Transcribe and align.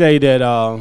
say 0.00 0.16
that 0.16 0.40
uh, 0.40 0.80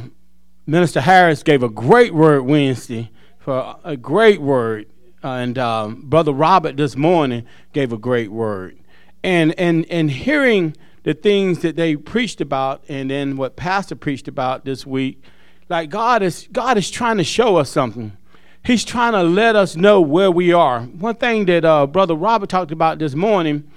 Minister 0.65 1.01
Harris 1.01 1.43
gave 1.43 1.61
a 1.61 1.67
great 1.67 2.13
word 2.13 2.43
Wednesday 2.43 3.11
for 3.37 3.75
a 3.83 3.97
great 3.97 4.39
word, 4.39 4.87
and 5.21 5.57
um, 5.57 6.03
Brother 6.05 6.31
Robert 6.31 6.77
this 6.77 6.95
morning 6.95 7.45
gave 7.73 7.91
a 7.91 7.97
great 7.97 8.31
word, 8.31 8.79
and 9.21 9.53
and 9.59 9.85
and 9.89 10.09
hearing 10.09 10.73
the 11.03 11.13
things 11.13 11.59
that 11.63 11.75
they 11.75 11.97
preached 11.97 12.39
about, 12.39 12.81
and 12.87 13.11
then 13.11 13.35
what 13.35 13.57
Pastor 13.57 13.93
preached 13.93 14.29
about 14.29 14.63
this 14.63 14.85
week, 14.85 15.21
like 15.67 15.89
God 15.89 16.23
is 16.23 16.47
God 16.53 16.77
is 16.77 16.89
trying 16.89 17.17
to 17.17 17.25
show 17.25 17.57
us 17.57 17.69
something. 17.69 18.15
He's 18.63 18.85
trying 18.85 19.11
to 19.11 19.23
let 19.23 19.53
us 19.53 19.75
know 19.75 19.99
where 19.99 20.31
we 20.31 20.53
are. 20.53 20.83
One 20.83 21.15
thing 21.15 21.43
that 21.47 21.65
uh, 21.65 21.87
Brother 21.87 22.15
Robert 22.15 22.47
talked 22.47 22.71
about 22.71 22.99
this 22.99 23.15
morning 23.15 23.69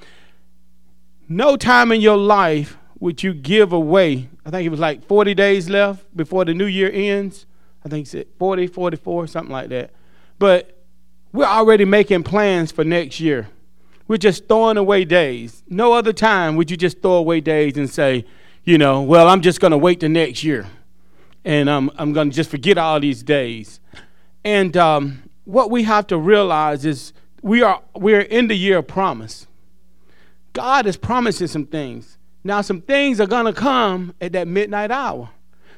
no 1.29 1.57
time 1.57 1.91
in 1.91 2.01
your 2.01 2.17
life 2.17 2.77
would 3.03 3.21
you 3.21 3.35
give 3.35 3.73
away. 3.73 4.29
I 4.47 4.51
think 4.51 4.65
it 4.65 4.69
was 4.69 4.79
like 4.79 5.05
40 5.09 5.35
days 5.35 5.69
left 5.69 6.17
before 6.17 6.45
the 6.45 6.55
new 6.55 6.67
year 6.67 6.89
ends. 6.89 7.47
I 7.85 7.89
think 7.89 8.07
it's 8.07 8.31
40, 8.39 8.69
44, 8.69 9.27
something 9.27 9.53
like 9.53 9.71
that. 9.71 9.91
But 10.39 10.85
we're 11.33 11.45
already 11.45 11.85
making 11.85 12.23
plans 12.23 12.71
for 12.71 12.85
next 12.85 13.19
year. 13.19 13.49
We're 14.07 14.19
just 14.19 14.47
throwing 14.47 14.77
away 14.77 15.05
days. 15.05 15.65
No 15.69 15.95
other 15.95 16.13
time 16.13 16.55
would 16.55 16.71
you 16.71 16.77
just 16.77 17.03
throw 17.03 17.15
away 17.15 17.41
days 17.41 17.77
and 17.77 17.91
say, 17.91 18.25
you 18.63 18.79
know, 18.79 19.03
well, 19.03 19.29
I'm 19.29 19.41
just 19.41 19.61
going 19.61 19.73
to 19.73 19.79
wait 19.79 19.99
the 19.99 20.09
next 20.09 20.45
year. 20.45 20.69
And 21.45 21.69
um, 21.69 21.91
I'm 21.99 22.13
going 22.13 22.31
to 22.31 22.37
just 22.37 22.51
forget 22.51 22.79
all 22.79 23.01
these 23.01 23.25
days. 23.25 23.81
And 24.45 24.77
um, 24.77 25.25
what 25.43 25.73
we 25.73 25.83
have 25.83 26.07
to 26.07 26.17
realize 26.17 26.85
is 26.85 27.13
we 27.43 27.63
are 27.63 27.83
we're 27.97 28.21
in 28.21 28.47
the 28.47 28.55
year 28.55 28.79
of 28.79 28.87
promise. 28.87 29.49
God 30.53 30.87
is 30.87 30.97
promising 30.97 31.49
some 31.49 31.67
things. 31.67 32.17
Now, 32.45 32.61
some 32.61 32.81
things 32.81 33.21
are 33.21 33.27
going 33.27 33.47
to 33.47 33.53
come 33.53 34.15
at 34.21 34.33
that 34.33 34.49
midnight 34.49 34.91
hour. 34.91 35.31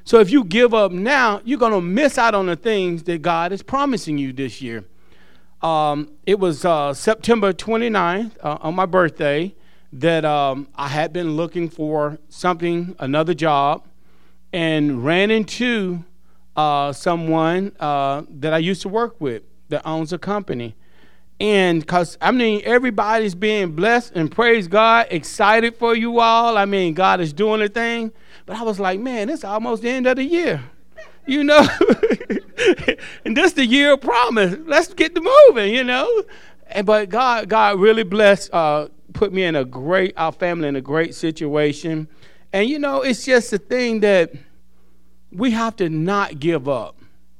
So 0.04 0.20
if 0.20 0.30
you 0.30 0.44
give 0.44 0.74
up 0.74 0.92
now, 0.92 1.40
you're 1.44 1.58
going 1.58 1.72
to 1.72 1.80
miss 1.80 2.18
out 2.18 2.34
on 2.34 2.46
the 2.46 2.56
things 2.56 3.02
that 3.04 3.22
God 3.22 3.52
is 3.52 3.62
promising 3.62 4.18
you 4.18 4.32
this 4.32 4.60
year. 4.60 4.84
Um, 5.62 6.10
it 6.26 6.38
was 6.38 6.64
uh, 6.64 6.92
September 6.92 7.52
29th 7.52 8.36
uh, 8.42 8.58
on 8.60 8.74
my 8.74 8.84
birthday 8.84 9.54
that 9.94 10.24
um, 10.24 10.68
I 10.74 10.88
had 10.88 11.12
been 11.12 11.36
looking 11.36 11.70
for 11.70 12.18
something, 12.28 12.94
another 12.98 13.32
job, 13.32 13.86
and 14.52 15.04
ran 15.04 15.30
into 15.30 16.04
uh, 16.56 16.92
someone 16.92 17.72
uh, 17.80 18.22
that 18.28 18.52
I 18.52 18.58
used 18.58 18.82
to 18.82 18.88
work 18.88 19.20
with 19.20 19.42
that 19.68 19.86
owns 19.86 20.12
a 20.12 20.18
company. 20.18 20.74
And 21.40 21.80
because, 21.80 22.16
I 22.20 22.30
mean, 22.30 22.62
everybody's 22.64 23.34
being 23.34 23.72
blessed 23.72 24.12
and 24.14 24.30
praise 24.30 24.68
God, 24.68 25.08
excited 25.10 25.76
for 25.76 25.94
you 25.94 26.20
all. 26.20 26.56
I 26.56 26.64
mean, 26.64 26.94
God 26.94 27.20
is 27.20 27.32
doing 27.32 27.60
a 27.60 27.68
thing. 27.68 28.12
But 28.46 28.56
I 28.56 28.62
was 28.62 28.78
like, 28.78 29.00
man, 29.00 29.28
it's 29.28 29.44
almost 29.44 29.82
the 29.82 29.90
end 29.90 30.06
of 30.06 30.16
the 30.16 30.24
year. 30.24 30.62
You 31.26 31.42
know? 31.42 31.60
and 33.24 33.36
this 33.36 33.54
the 33.54 33.66
year 33.66 33.94
of 33.94 34.00
promise. 34.00 34.56
Let's 34.66 34.92
get 34.94 35.14
to 35.14 35.20
moving, 35.48 35.74
you 35.74 35.82
know? 35.82 36.08
And, 36.68 36.86
but 36.86 37.08
God, 37.08 37.48
God 37.48 37.80
really 37.80 38.04
blessed, 38.04 38.50
uh, 38.52 38.88
put 39.12 39.32
me 39.32 39.44
in 39.44 39.56
a 39.56 39.64
great, 39.64 40.14
our 40.16 40.32
family 40.32 40.68
in 40.68 40.76
a 40.76 40.80
great 40.80 41.14
situation. 41.14 42.08
And, 42.52 42.68
you 42.68 42.78
know, 42.78 43.02
it's 43.02 43.24
just 43.24 43.52
a 43.52 43.58
thing 43.58 44.00
that 44.00 44.32
we 45.32 45.50
have 45.50 45.76
to 45.76 45.88
not 45.88 46.38
give 46.38 46.68
up. 46.68 46.96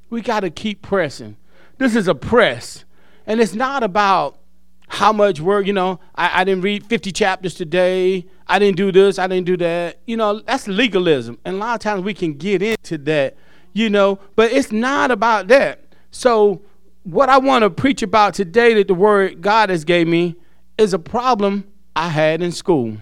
We 0.09 0.21
got 0.21 0.41
to 0.41 0.49
keep 0.49 0.81
pressing. 0.81 1.37
This 1.77 1.95
is 1.95 2.07
a 2.07 2.15
press. 2.15 2.83
And 3.27 3.39
it's 3.39 3.53
not 3.53 3.83
about 3.83 4.39
how 4.87 5.11
much 5.11 5.39
work, 5.39 5.65
you 5.65 5.73
know, 5.73 5.99
I, 6.15 6.41
I 6.41 6.43
didn't 6.43 6.63
read 6.63 6.85
50 6.85 7.11
chapters 7.11 7.55
today. 7.55 8.25
I 8.47 8.59
didn't 8.59 8.77
do 8.77 8.91
this. 8.91 9.17
I 9.17 9.27
didn't 9.27 9.47
do 9.47 9.57
that. 9.57 9.99
You 10.05 10.17
know, 10.17 10.39
that's 10.41 10.67
legalism. 10.67 11.39
And 11.43 11.55
a 11.55 11.59
lot 11.59 11.75
of 11.75 11.79
times 11.81 12.03
we 12.03 12.13
can 12.13 12.33
get 12.33 12.61
into 12.61 12.97
that, 12.99 13.35
you 13.73 13.89
know, 13.89 14.19
but 14.35 14.51
it's 14.51 14.71
not 14.71 15.11
about 15.11 15.47
that. 15.47 15.81
So, 16.11 16.61
what 17.03 17.29
I 17.29 17.37
want 17.37 17.63
to 17.63 17.69
preach 17.69 18.01
about 18.01 18.33
today 18.33 18.73
that 18.75 18.87
the 18.87 18.95
word 18.95 19.41
God 19.41 19.69
has 19.69 19.83
gave 19.83 20.07
me 20.07 20.35
is 20.77 20.93
a 20.93 20.99
problem 20.99 21.65
I 21.95 22.09
had 22.09 22.41
in 22.41 22.51
school. 22.51 22.97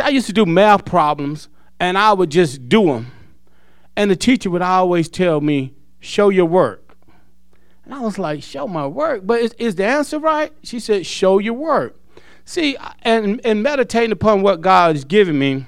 I 0.00 0.10
used 0.10 0.26
to 0.26 0.32
do 0.32 0.46
math 0.46 0.84
problems 0.84 1.48
and 1.80 1.98
I 1.98 2.12
would 2.12 2.30
just 2.30 2.68
do 2.68 2.86
them. 2.86 3.10
And 3.96 4.10
the 4.10 4.16
teacher 4.16 4.50
would 4.50 4.62
always 4.62 5.08
tell 5.08 5.40
me, 5.40 5.74
show 6.00 6.28
your 6.28 6.46
work. 6.46 6.91
And 7.84 7.94
I 7.94 8.00
was 8.00 8.18
like, 8.18 8.42
show 8.42 8.66
my 8.66 8.86
work. 8.86 9.22
But 9.24 9.40
is, 9.40 9.54
is 9.58 9.74
the 9.74 9.84
answer 9.84 10.18
right? 10.18 10.52
She 10.62 10.78
said, 10.78 11.06
show 11.06 11.38
your 11.38 11.54
work. 11.54 11.98
See, 12.44 12.76
and, 13.02 13.40
and 13.44 13.62
meditating 13.62 14.12
upon 14.12 14.42
what 14.42 14.60
God 14.60 14.96
has 14.96 15.04
given 15.04 15.38
me, 15.38 15.66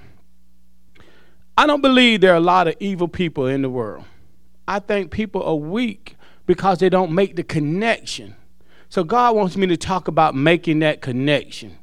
I 1.56 1.66
don't 1.66 1.80
believe 1.80 2.20
there 2.20 2.32
are 2.32 2.36
a 2.36 2.40
lot 2.40 2.68
of 2.68 2.74
evil 2.80 3.08
people 3.08 3.46
in 3.46 3.62
the 3.62 3.70
world. 3.70 4.04
I 4.66 4.78
think 4.78 5.10
people 5.10 5.42
are 5.42 5.54
weak 5.54 6.16
because 6.46 6.78
they 6.78 6.88
don't 6.88 7.12
make 7.12 7.36
the 7.36 7.44
connection. 7.44 8.34
So 8.88 9.04
God 9.04 9.36
wants 9.36 9.56
me 9.56 9.66
to 9.68 9.76
talk 9.76 10.08
about 10.08 10.34
making 10.34 10.80
that 10.80 11.00
connection. 11.00 11.78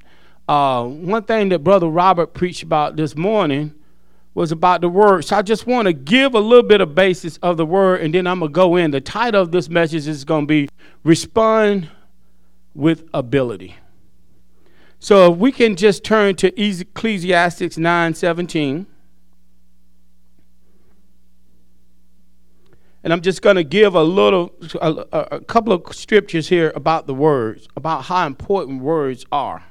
Uh, 0.48 0.86
one 0.86 1.24
thing 1.24 1.50
that 1.50 1.60
Brother 1.60 1.88
Robert 1.88 2.34
preached 2.34 2.64
about 2.64 2.96
this 2.96 3.16
morning 3.16 3.74
was 4.34 4.52
about 4.52 4.82
the 4.82 4.90
word. 4.90 5.26
So 5.26 5.36
I 5.36 5.42
just 5.42 5.68
want 5.68 5.88
to 5.88 5.94
give 5.94 6.36
a 6.36 6.40
little 6.40 6.68
bit 6.68 6.82
of 6.82 6.96
basis 6.96 7.38
of 7.38 7.58
the 7.58 7.66
word, 7.66 8.02
and 8.02 8.14
then 8.14 8.28
I'm 8.28 8.40
gonna 8.40 8.52
go 8.52 8.76
in. 8.76 8.92
The 8.92 9.02
title 9.02 9.42
of 9.42 9.52
this 9.52 9.70
message 9.70 10.08
is 10.08 10.24
gonna 10.24 10.46
be 10.46 10.70
"Respond 11.04 11.90
with 12.74 13.08
Ability." 13.14 13.76
So 15.00 15.34
if 15.34 15.40
we 15.40 15.52
can 15.52 15.76
just 15.76 16.04
turn 16.04 16.36
to 16.36 16.62
Ecclesiastes 16.62 17.78
9:17. 17.78 18.86
And 23.04 23.12
I'm 23.12 23.22
just 23.22 23.42
going 23.42 23.56
to 23.56 23.64
give 23.64 23.96
a 23.96 24.04
little, 24.04 24.54
a, 24.80 25.28
a, 25.32 25.40
couple 25.40 25.74
of 25.74 25.96
scriptures 25.96 26.50
here 26.50 26.72
about 26.76 27.08
the 27.08 27.16
words, 27.16 27.68
about 27.76 28.04
how 28.04 28.28
important 28.28 28.84
words 28.84 29.26
are 29.32 29.64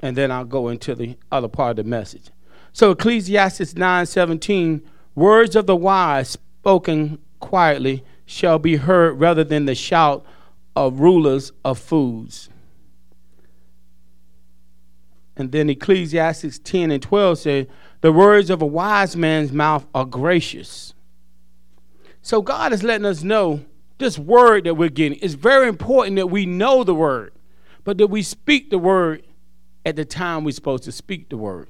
and 0.00 0.16
then 0.16 0.30
I'll 0.30 0.44
go 0.44 0.68
into 0.68 0.94
the 0.94 1.16
other 1.32 1.48
part 1.48 1.78
of 1.78 1.84
the 1.84 1.84
message. 1.84 2.30
So 2.72 2.92
Ecclesiastes 2.92 3.74
9:17, 3.74 4.82
words 5.14 5.56
of 5.56 5.66
the 5.66 5.76
wise 5.76 6.30
spoken 6.30 7.18
quietly 7.40 8.04
shall 8.26 8.58
be 8.58 8.76
heard 8.76 9.18
rather 9.18 9.44
than 9.44 9.64
the 9.64 9.74
shout 9.74 10.24
of 10.76 11.00
rulers 11.00 11.50
of 11.64 11.78
fools. 11.78 12.48
And 15.36 15.52
then 15.52 15.70
Ecclesiastes 15.70 16.58
10 16.58 16.90
and 16.90 17.02
12 17.02 17.38
say, 17.38 17.68
the 18.00 18.12
words 18.12 18.50
of 18.50 18.62
a 18.62 18.66
wise 18.66 19.16
man's 19.16 19.52
mouth 19.52 19.86
are 19.94 20.04
gracious. 20.04 20.94
So 22.22 22.42
God 22.42 22.72
is 22.72 22.82
letting 22.82 23.06
us 23.06 23.22
know 23.22 23.64
this 23.98 24.18
word 24.18 24.64
that 24.64 24.74
we're 24.74 24.88
getting. 24.88 25.18
It's 25.20 25.34
very 25.34 25.68
important 25.68 26.16
that 26.16 26.28
we 26.28 26.46
know 26.46 26.84
the 26.84 26.94
word, 26.94 27.32
but 27.84 27.98
that 27.98 28.08
we 28.08 28.22
speak 28.22 28.70
the 28.70 28.78
word 28.78 29.24
at 29.88 29.96
the 29.96 30.04
time 30.04 30.44
we're 30.44 30.52
supposed 30.52 30.84
to 30.84 30.92
speak 30.92 31.30
the 31.30 31.36
word. 31.38 31.66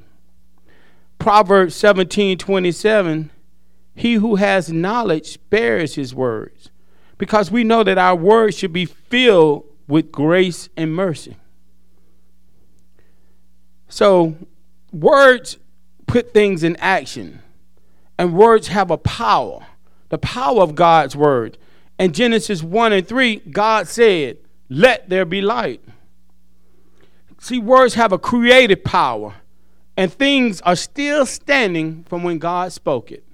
Proverbs 1.21 1.77
17 1.77 2.37
27, 2.37 3.31
he 3.95 4.15
who 4.15 4.35
has 4.37 4.73
knowledge 4.73 5.39
bears 5.51 5.95
his 5.95 6.13
words, 6.13 6.71
because 7.17 7.51
we 7.51 7.63
know 7.63 7.85
that 7.85 7.97
our 7.97 8.17
words 8.17 8.59
should 8.59 8.73
be 8.73 8.87
filled 8.87 9.65
with 9.87 10.11
grace 10.11 10.69
and 10.77 10.95
mercy. 10.95 11.37
So, 13.89 14.37
words 14.93 15.57
put 16.09 16.35
things 16.35 16.65
in 16.65 16.75
action, 16.77 17.41
and 18.19 18.35
words 18.35 18.69
have 18.69 18.91
a 18.91 18.99
power, 18.99 19.65
the 20.09 20.19
power 20.19 20.61
of 20.61 20.75
God's 20.75 21.15
word. 21.15 21.57
In 22.01 22.13
Genesis 22.13 22.65
1 22.65 22.93
and 22.93 23.07
3, 23.07 23.37
God 23.51 23.87
said, 23.87 24.39
Let 24.69 25.09
there 25.09 25.25
be 25.25 25.41
light. 25.41 25.83
See, 27.41 27.59
words 27.59 27.95
have 27.95 28.13
a 28.13 28.19
creative 28.19 28.83
power, 28.85 29.35
and 29.97 30.13
things 30.13 30.61
are 30.63 30.77
still 30.77 31.25
standing 31.25 32.05
from 32.05 32.23
when 32.23 32.39
God 32.39 32.73
spoke 32.73 33.13
it. 33.13 33.25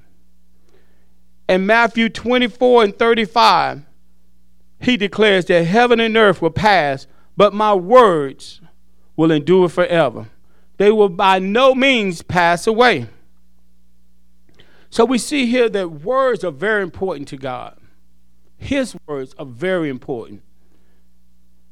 In 1.48 1.66
Matthew 1.66 2.08
24 2.08 2.84
and 2.84 2.98
35, 2.98 3.82
he 4.80 4.96
declares 4.96 5.46
that 5.46 5.64
heaven 5.64 6.00
and 6.00 6.16
earth 6.16 6.42
will 6.42 6.50
pass, 6.50 7.06
but 7.36 7.54
my 7.54 7.74
words 7.74 8.60
will 9.16 9.30
endure 9.30 9.68
forever. 9.68 10.28
They 10.76 10.90
will 10.90 11.08
by 11.08 11.38
no 11.38 11.74
means 11.74 12.22
pass 12.22 12.66
away. 12.66 13.06
So 14.90 15.04
we 15.04 15.18
see 15.18 15.46
here 15.46 15.68
that 15.70 16.02
words 16.02 16.44
are 16.44 16.50
very 16.50 16.82
important 16.82 17.28
to 17.28 17.36
God. 17.36 17.78
His 18.56 18.96
words 19.06 19.34
are 19.38 19.46
very 19.46 19.88
important. 19.88 20.42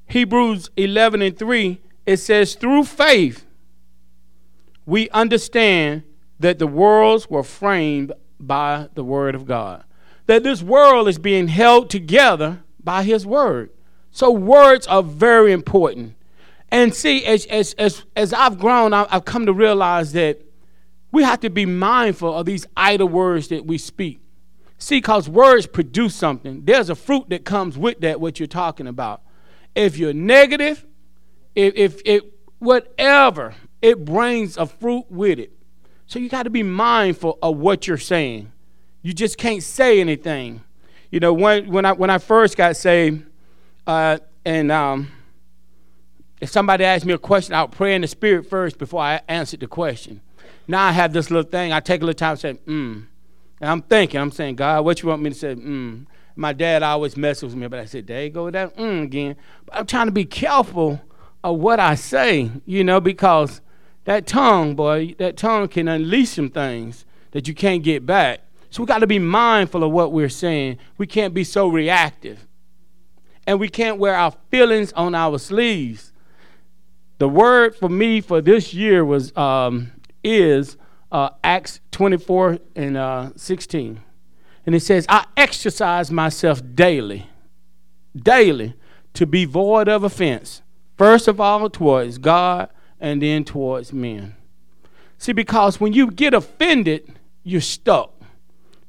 Hebrews 0.06 0.70
11 0.76 1.22
and 1.22 1.38
3 1.38 1.80
it 2.06 2.16
says, 2.18 2.54
through 2.54 2.84
faith, 2.84 3.46
we 4.86 5.08
understand 5.10 6.02
that 6.40 6.58
the 6.58 6.66
worlds 6.66 7.30
were 7.30 7.44
framed 7.44 8.12
by 8.40 8.88
the 8.94 9.04
word 9.04 9.34
of 9.34 9.46
God. 9.46 9.84
That 10.26 10.42
this 10.42 10.62
world 10.62 11.08
is 11.08 11.18
being 11.18 11.48
held 11.48 11.90
together 11.90 12.62
by 12.82 13.04
his 13.04 13.24
word. 13.24 13.70
So 14.10 14.30
words 14.30 14.86
are 14.86 15.02
very 15.02 15.52
important. 15.52 16.16
And 16.70 16.94
see, 16.94 17.24
as, 17.24 17.46
as, 17.46 17.74
as, 17.74 18.04
as 18.16 18.32
I've 18.32 18.58
grown, 18.58 18.92
I've 18.92 19.24
come 19.24 19.46
to 19.46 19.52
realize 19.52 20.12
that 20.12 20.40
we 21.12 21.22
have 21.22 21.40
to 21.40 21.50
be 21.50 21.66
mindful 21.66 22.34
of 22.34 22.46
these 22.46 22.66
idle 22.76 23.08
words 23.08 23.48
that 23.48 23.66
we 23.66 23.78
speak. 23.78 24.20
See, 24.78 24.96
because 24.96 25.28
words 25.28 25.66
produce 25.66 26.16
something. 26.16 26.64
There's 26.64 26.90
a 26.90 26.94
fruit 26.94 27.28
that 27.28 27.44
comes 27.44 27.78
with 27.78 28.00
that, 28.00 28.20
what 28.20 28.40
you're 28.40 28.46
talking 28.48 28.86
about. 28.86 29.22
If 29.74 29.96
you're 29.96 30.14
negative, 30.14 30.84
if, 31.54 31.74
if 31.76 32.02
it, 32.04 32.24
whatever, 32.58 33.54
it 33.80 34.04
brings 34.04 34.56
a 34.56 34.66
fruit 34.66 35.06
with 35.10 35.38
it. 35.38 35.52
So 36.06 36.18
you 36.18 36.28
got 36.28 36.44
to 36.44 36.50
be 36.50 36.62
mindful 36.62 37.38
of 37.42 37.56
what 37.56 37.86
you're 37.86 37.98
saying. 37.98 38.52
You 39.02 39.12
just 39.12 39.38
can't 39.38 39.62
say 39.62 40.00
anything. 40.00 40.62
You 41.10 41.20
know, 41.20 41.32
when, 41.32 41.70
when, 41.70 41.84
I, 41.84 41.92
when 41.92 42.10
I 42.10 42.18
first 42.18 42.56
got 42.56 42.76
saved, 42.76 43.24
uh, 43.86 44.18
and 44.44 44.70
um, 44.70 45.10
if 46.40 46.50
somebody 46.50 46.84
asked 46.84 47.04
me 47.04 47.12
a 47.12 47.18
question, 47.18 47.54
I'll 47.54 47.68
pray 47.68 47.94
in 47.94 48.02
the 48.02 48.08
spirit 48.08 48.48
first 48.48 48.78
before 48.78 49.02
I 49.02 49.20
answered 49.28 49.60
the 49.60 49.66
question. 49.66 50.20
Now 50.68 50.84
I 50.84 50.92
have 50.92 51.12
this 51.12 51.30
little 51.30 51.48
thing. 51.48 51.72
I 51.72 51.80
take 51.80 52.02
a 52.02 52.06
little 52.06 52.18
time 52.18 52.32
and 52.32 52.40
say, 52.40 52.54
mm. 52.54 53.06
And 53.60 53.70
I'm 53.70 53.82
thinking, 53.82 54.20
I'm 54.20 54.32
saying, 54.32 54.56
God, 54.56 54.84
what 54.84 55.02
you 55.02 55.08
want 55.08 55.22
me 55.22 55.30
to 55.30 55.36
say? 55.36 55.54
Mm. 55.54 56.06
My 56.34 56.52
dad 56.52 56.82
always 56.82 57.16
messes 57.16 57.44
with 57.44 57.54
me, 57.54 57.68
but 57.68 57.78
I 57.78 57.84
said, 57.84 58.06
there 58.06 58.24
you 58.24 58.30
go 58.30 58.44
with 58.44 58.54
that 58.54 58.76
mm 58.76 59.04
again. 59.04 59.36
But 59.66 59.76
I'm 59.76 59.86
trying 59.86 60.06
to 60.06 60.12
be 60.12 60.24
careful 60.24 61.00
of 61.44 61.58
what 61.58 61.80
I 61.80 61.94
say, 61.94 62.50
you 62.66 62.84
know, 62.84 63.00
because 63.00 63.60
that 64.04 64.26
tongue, 64.26 64.74
boy, 64.74 65.14
that 65.18 65.36
tongue 65.36 65.68
can 65.68 65.88
unleash 65.88 66.30
some 66.30 66.50
things 66.50 67.04
that 67.32 67.48
you 67.48 67.54
can't 67.54 67.82
get 67.82 68.06
back. 68.06 68.40
So 68.70 68.82
we 68.82 68.86
got 68.86 68.98
to 68.98 69.06
be 69.06 69.18
mindful 69.18 69.84
of 69.84 69.90
what 69.90 70.12
we're 70.12 70.28
saying. 70.28 70.78
We 70.96 71.06
can't 71.06 71.34
be 71.34 71.44
so 71.44 71.68
reactive. 71.68 72.46
And 73.46 73.60
we 73.60 73.68
can't 73.68 73.98
wear 73.98 74.14
our 74.14 74.32
feelings 74.50 74.92
on 74.92 75.14
our 75.14 75.38
sleeves. 75.38 76.12
The 77.18 77.28
word 77.28 77.76
for 77.76 77.88
me 77.88 78.20
for 78.20 78.40
this 78.40 78.72
year 78.72 79.04
was 79.04 79.36
um, 79.36 79.92
is 80.24 80.76
uh, 81.10 81.30
Acts 81.44 81.80
24 81.90 82.58
and 82.74 82.96
uh, 82.96 83.30
16. 83.36 84.00
And 84.64 84.74
it 84.74 84.80
says, 84.80 85.06
I 85.08 85.26
exercise 85.36 86.10
myself 86.10 86.62
daily, 86.74 87.28
daily, 88.16 88.74
to 89.14 89.26
be 89.26 89.44
void 89.44 89.88
of 89.88 90.04
offense, 90.04 90.61
first 91.02 91.26
of 91.26 91.40
all 91.40 91.68
towards 91.68 92.16
God 92.16 92.68
and 93.00 93.20
then 93.20 93.42
towards 93.42 93.92
men. 93.92 94.36
See, 95.18 95.32
because 95.32 95.80
when 95.80 95.92
you 95.92 96.12
get 96.12 96.32
offended, 96.32 97.12
you're 97.42 97.60
stuck. 97.60 98.14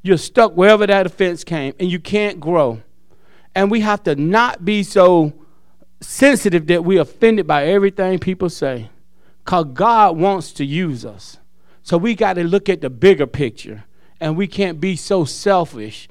You're 0.03 0.19
stuck 0.19 0.55
wherever 0.55 0.85
that 0.85 1.07
offense 1.07 1.43
came, 1.43 1.73
and 1.79 1.89
you 1.89 1.99
can't 1.99 2.39
grow. 2.39 2.83
And 3.55 3.71
we 3.71 3.79
have 3.79 4.03
to 4.03 4.15
not 4.15 4.63
be 4.63 4.83
so 4.83 5.33
sensitive 6.01 6.67
that 6.67 6.85
we're 6.85 7.01
offended 7.01 7.47
by 7.47 7.65
everything 7.65 8.19
people 8.19 8.51
say, 8.51 8.91
because 9.43 9.65
God 9.73 10.15
wants 10.15 10.51
to 10.53 10.63
use 10.63 11.05
us. 11.05 11.39
So 11.81 11.97
we 11.97 12.13
got 12.13 12.33
to 12.33 12.43
look 12.43 12.69
at 12.69 12.81
the 12.81 12.91
bigger 12.91 13.25
picture, 13.25 13.85
and 14.19 14.37
we 14.37 14.45
can't 14.45 14.79
be 14.79 14.95
so 14.97 15.25
selfish. 15.25 16.07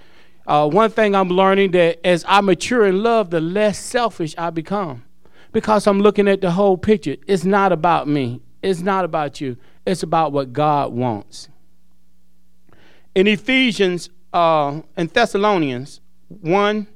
Uh, 0.48 0.68
one 0.68 0.90
thing 0.90 1.14
I'm 1.14 1.28
learning 1.28 1.70
that 1.72 2.04
as 2.04 2.24
I 2.26 2.40
mature 2.40 2.86
in 2.86 3.04
love, 3.04 3.30
the 3.30 3.40
less 3.40 3.78
selfish 3.78 4.34
I 4.36 4.50
become 4.50 5.04
because 5.52 5.86
I'm 5.86 6.00
looking 6.00 6.28
at 6.28 6.40
the 6.40 6.50
whole 6.50 6.76
picture. 6.76 7.16
It's 7.26 7.44
not 7.44 7.72
about 7.72 8.08
me, 8.08 8.40
it's 8.62 8.80
not 8.80 9.04
about 9.04 9.40
you, 9.40 9.56
it's 9.86 10.02
about 10.02 10.32
what 10.32 10.52
God 10.52 10.92
wants. 10.92 11.48
In 13.14 13.26
Ephesians 13.26 14.08
uh, 14.32 14.80
and 14.96 15.10
Thessalonians 15.10 16.00
1, 16.28 16.86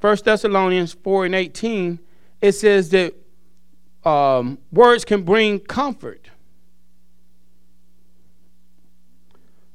1 0.00 0.16
Thessalonians 0.22 0.92
4 0.92 1.26
and 1.26 1.34
18, 1.34 1.98
it 2.42 2.52
says 2.52 2.90
that 2.90 3.14
um, 4.04 4.58
words 4.70 5.04
can 5.04 5.22
bring 5.22 5.60
comfort. 5.60 6.28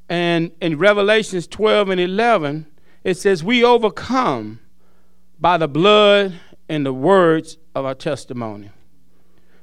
And 0.08 0.52
in 0.62 0.78
Revelations 0.78 1.48
12 1.48 1.90
and 1.90 2.02
11, 2.02 2.68
it 3.04 3.16
says, 3.16 3.44
We 3.44 3.64
overcome 3.64 4.60
by 5.40 5.58
the 5.58 5.68
blood 5.68 6.40
and 6.70 6.86
the 6.86 6.94
words 6.94 7.58
of 7.76 7.84
our 7.84 7.96
testimony. 7.96 8.70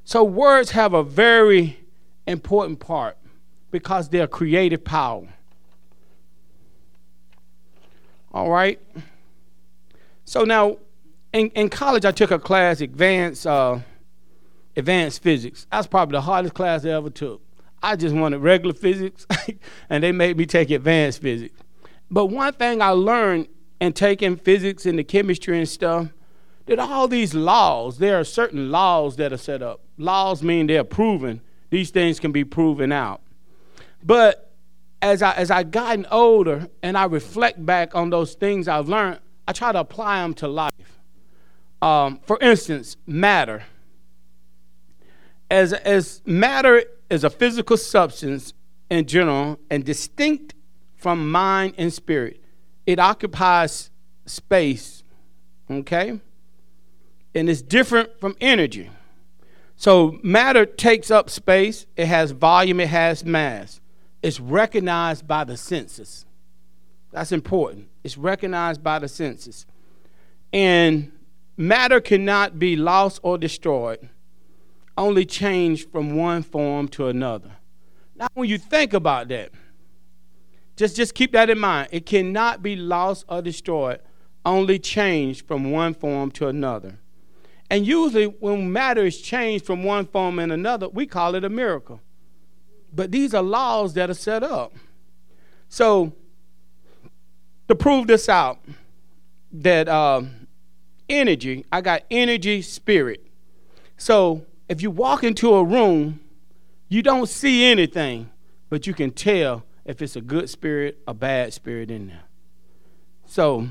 So, 0.05 0.23
words 0.23 0.73
have 0.73 0.93
a 0.93 1.03
very 1.03 1.79
important 2.26 2.81
part 2.81 3.17
because 3.70 4.08
they're 4.08 4.26
creative 4.26 4.85
power. 4.85 5.29
All 8.32 8.50
right. 8.50 8.81
So 10.26 10.44
now, 10.44 10.76
in, 11.32 11.49
in 11.50 11.69
college, 11.70 12.05
I 12.05 12.11
took 12.11 12.31
a 12.31 12.38
class, 12.38 12.81
advanced, 12.81 13.47
uh, 13.47 13.79
advanced 14.76 15.23
physics. 15.23 15.67
That's 15.70 15.87
probably 15.87 16.12
the 16.12 16.20
hardest 16.20 16.55
class 16.55 16.85
I 16.85 16.91
ever 16.91 17.11
took. 17.11 17.41
I 17.82 17.97
just 17.97 18.14
wanted 18.14 18.38
regular 18.38 18.75
physics, 18.75 19.26
and 19.91 20.03
they 20.03 20.12
made 20.12 20.37
me 20.37 20.47
take 20.47 20.70
advanced 20.70 21.23
physics. 21.23 21.58
But 22.11 22.26
one 22.26 22.53
thing 22.55 22.82
I 22.82 22.91
learned 22.91 23.49
in 23.81 23.93
taking 23.93 24.37
physics 24.37 24.87
and 24.87 24.99
the 24.99 25.05
chemistry 25.05 25.58
and 25.58 25.69
stuff 25.69 26.08
that 26.67 26.79
all 26.81 27.09
these 27.09 27.33
laws, 27.33 27.99
there 27.99 28.19
are 28.19 28.25
certain 28.25 28.71
laws 28.71 29.17
that 29.17 29.33
are 29.33 29.39
set 29.39 29.63
up. 29.63 29.81
Laws 29.99 30.43
mean 30.43 30.67
they're 30.67 30.85
proven. 30.85 31.41
These 31.71 31.91
things 31.91 32.21
can 32.21 32.33
be 32.33 32.45
proven 32.45 32.93
out. 32.93 33.23
But 34.03 34.53
as 35.01 35.23
I 35.23 35.33
as 35.33 35.51
I 35.51 35.63
gotten 35.63 36.07
older 36.11 36.69
and 36.83 36.99
I 36.99 37.05
reflect 37.05 37.65
back 37.65 37.95
on 37.95 38.11
those 38.11 38.35
things 38.35 38.69
I've 38.69 38.89
learned, 38.89 39.21
I 39.47 39.53
try 39.53 39.73
to 39.73 39.81
apply 39.81 40.23
them 40.23 40.35
to 40.35 40.49
life. 40.49 41.01
Um, 41.81 42.21
for 42.25 42.39
instance, 42.41 42.97
matter. 43.07 43.65
As 45.51 45.73
as 45.73 46.23
matter 46.27 46.85
is 47.09 47.23
a 47.23 47.31
physical 47.31 47.77
substance 47.77 48.53
in 48.91 49.07
general 49.07 49.59
and 49.71 49.85
distinct 49.85 50.55
from 50.97 51.31
mind 51.31 51.75
and 51.79 51.93
spirit, 51.93 52.41
it 52.87 52.99
occupies 52.99 53.91
space. 54.25 55.05
Okay 55.71 56.21
and 57.37 57.50
it's 57.50 57.61
different 57.61 58.19
from 58.19 58.35
energy. 58.41 58.91
So 59.77 60.19
matter 60.23 60.65
takes 60.65 61.11
up 61.11 61.29
space, 61.29 61.87
it 61.94 62.06
has 62.06 62.31
volume, 62.31 62.81
it 62.81 62.88
has 62.88 63.25
mass. 63.25 63.81
It's 64.23 64.41
recognized 64.41 65.29
by 65.29 65.44
the 65.44 65.56
senses. 65.59 66.25
That's 67.12 67.33
important. 67.33 67.88
It's 68.03 68.17
recognized 68.17 68.83
by 68.83 68.99
the 68.99 69.09
senses. 69.09 69.67
And 70.50 71.12
matter 71.59 72.00
cannot 72.00 72.59
be 72.59 72.75
lost 72.75 73.21
or 73.23 73.37
destroyed, 73.37 74.09
only 74.97 75.27
changed 75.27 75.91
from 75.93 76.17
one 76.17 76.43
form 76.43 76.89
to 76.89 77.09
another. 77.09 77.53
Now, 78.15 78.29
when 78.32 78.49
you 78.49 78.56
think 78.56 78.94
about 78.94 79.29
that, 79.29 79.50
just, 80.75 80.97
just 80.97 81.15
keep 81.15 81.32
that 81.32 81.50
in 81.50 81.59
mind. 81.59 81.89
It 81.93 82.06
cannot 82.06 82.63
be 82.63 82.77
lost 82.77 83.27
or 83.29 83.43
destroyed, 83.43 84.01
only 84.46 84.79
changed 84.79 85.46
from 85.46 85.70
one 85.70 85.93
form 85.93 86.31
to 86.32 86.49
another. 86.49 86.99
And 87.70 87.87
usually, 87.87 88.27
when 88.27 88.73
matter 88.73 89.05
is 89.05 89.20
changed 89.20 89.67
from 89.67 89.82
one 89.82 90.06
form 90.06 90.39
and 90.39 90.53
another, 90.53 90.89
we 90.89 91.06
call 91.06 91.35
it 91.35 91.44
a 91.44 91.49
miracle. 91.49 92.01
But 92.93 93.11
these 93.11 93.35
are 93.35 93.43
laws 93.43 93.94
that 93.94 94.08
are 94.08 94.15
set 94.15 94.43
up. 94.43 94.75
So, 95.69 96.13
to 97.69 97.75
prove 97.75 98.06
this 98.06 98.29
out, 98.29 98.58
that 99.53 99.89
uh, 99.89 100.23
energy, 101.08 101.65
I 101.73 101.81
got 101.81 102.05
energy, 102.11 102.63
spirit. 102.63 103.27
So, 103.96 104.46
if 104.69 104.81
you 104.81 104.91
walk 104.91 105.25
into 105.25 105.55
a 105.55 105.65
room, 105.65 106.20
you 106.89 107.03
don't 107.03 107.29
see 107.29 107.65
anything, 107.65 108.31
but 108.69 108.87
you 108.87 108.94
can 108.94 109.11
tell 109.11 109.65
if 109.85 110.01
it's 110.03 110.17
a 110.17 110.20
good 110.20 110.49
spirit, 110.49 110.99
a 111.06 111.15
bad 111.15 111.53
spirit 111.53 111.91
in 111.91 112.08
there. 112.08 112.25
So, 113.27 113.69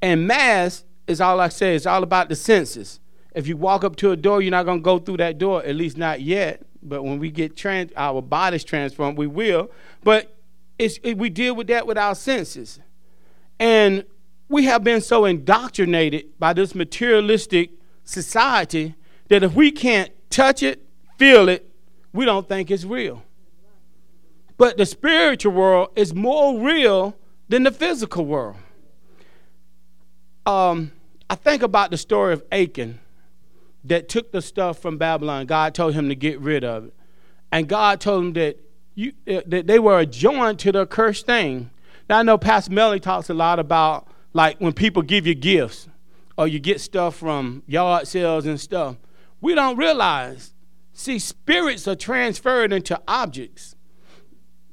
and 0.00 0.26
mass 0.26 0.84
is 1.06 1.20
all 1.20 1.40
I 1.40 1.48
say. 1.48 1.74
It's 1.74 1.86
all 1.86 2.02
about 2.02 2.28
the 2.28 2.36
senses. 2.36 3.00
If 3.34 3.46
you 3.46 3.56
walk 3.56 3.84
up 3.84 3.96
to 3.96 4.10
a 4.10 4.16
door, 4.16 4.42
you're 4.42 4.50
not 4.50 4.66
going 4.66 4.80
to 4.80 4.84
go 4.84 4.98
through 4.98 5.16
that 5.18 5.38
door, 5.38 5.64
at 5.64 5.74
least 5.74 5.96
not 5.96 6.20
yet. 6.20 6.62
But 6.82 7.02
when 7.02 7.18
we 7.18 7.30
get 7.30 7.56
trans- 7.56 7.92
our 7.96 8.20
bodies 8.20 8.64
transformed, 8.64 9.16
we 9.16 9.26
will. 9.26 9.70
But 10.02 10.36
it's, 10.78 10.98
it, 11.02 11.16
we 11.16 11.30
deal 11.30 11.54
with 11.54 11.68
that 11.68 11.86
with 11.86 11.96
our 11.96 12.14
senses. 12.14 12.80
And 13.58 14.04
we 14.48 14.64
have 14.64 14.84
been 14.84 15.00
so 15.00 15.24
indoctrinated 15.24 16.38
by 16.38 16.52
this 16.52 16.74
materialistic 16.74 17.70
society 18.04 18.94
that 19.28 19.42
if 19.42 19.54
we 19.54 19.70
can't 19.70 20.10
touch 20.28 20.62
it, 20.62 20.84
feel 21.16 21.48
it, 21.48 21.70
we 22.12 22.24
don't 22.24 22.48
think 22.48 22.70
it's 22.70 22.84
real. 22.84 23.22
But 24.58 24.76
the 24.76 24.84
spiritual 24.84 25.52
world 25.52 25.90
is 25.96 26.14
more 26.14 26.60
real 26.60 27.16
than 27.48 27.62
the 27.62 27.70
physical 27.70 28.26
world 28.26 28.56
um, 30.46 30.92
I 31.28 31.34
think 31.34 31.62
about 31.62 31.90
the 31.90 31.96
story 31.96 32.32
of 32.32 32.42
Achan 32.52 32.98
that 33.84 34.08
took 34.08 34.32
the 34.32 34.42
stuff 34.42 34.78
from 34.78 34.98
Babylon. 34.98 35.46
God 35.46 35.74
told 35.74 35.94
him 35.94 36.08
to 36.08 36.14
get 36.14 36.40
rid 36.40 36.64
of 36.64 36.86
it. 36.86 36.94
And 37.50 37.68
God 37.68 38.00
told 38.00 38.24
him 38.24 38.32
that, 38.34 38.58
you, 38.94 39.12
that 39.26 39.66
they 39.66 39.78
were 39.78 39.98
adjoined 39.98 40.58
to 40.60 40.72
the 40.72 40.86
cursed 40.86 41.26
thing. 41.26 41.70
Now, 42.08 42.18
I 42.18 42.22
know 42.22 42.38
Pastor 42.38 42.72
Melly 42.72 43.00
talks 43.00 43.30
a 43.30 43.34
lot 43.34 43.58
about 43.58 44.08
like 44.32 44.58
when 44.58 44.72
people 44.72 45.02
give 45.02 45.26
you 45.26 45.34
gifts 45.34 45.88
or 46.36 46.48
you 46.48 46.58
get 46.58 46.80
stuff 46.80 47.16
from 47.16 47.62
yard 47.66 48.08
sales 48.08 48.46
and 48.46 48.60
stuff. 48.60 48.96
We 49.40 49.54
don't 49.54 49.76
realize. 49.76 50.54
See, 50.92 51.18
spirits 51.18 51.86
are 51.88 51.96
transferred 51.96 52.72
into 52.72 53.00
objects. 53.08 53.76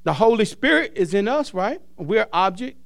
the 0.04 0.14
Holy 0.14 0.46
Spirit 0.46 0.94
is 0.96 1.14
in 1.14 1.28
us, 1.28 1.54
right? 1.54 1.82
We're 1.98 2.28
object. 2.34 2.79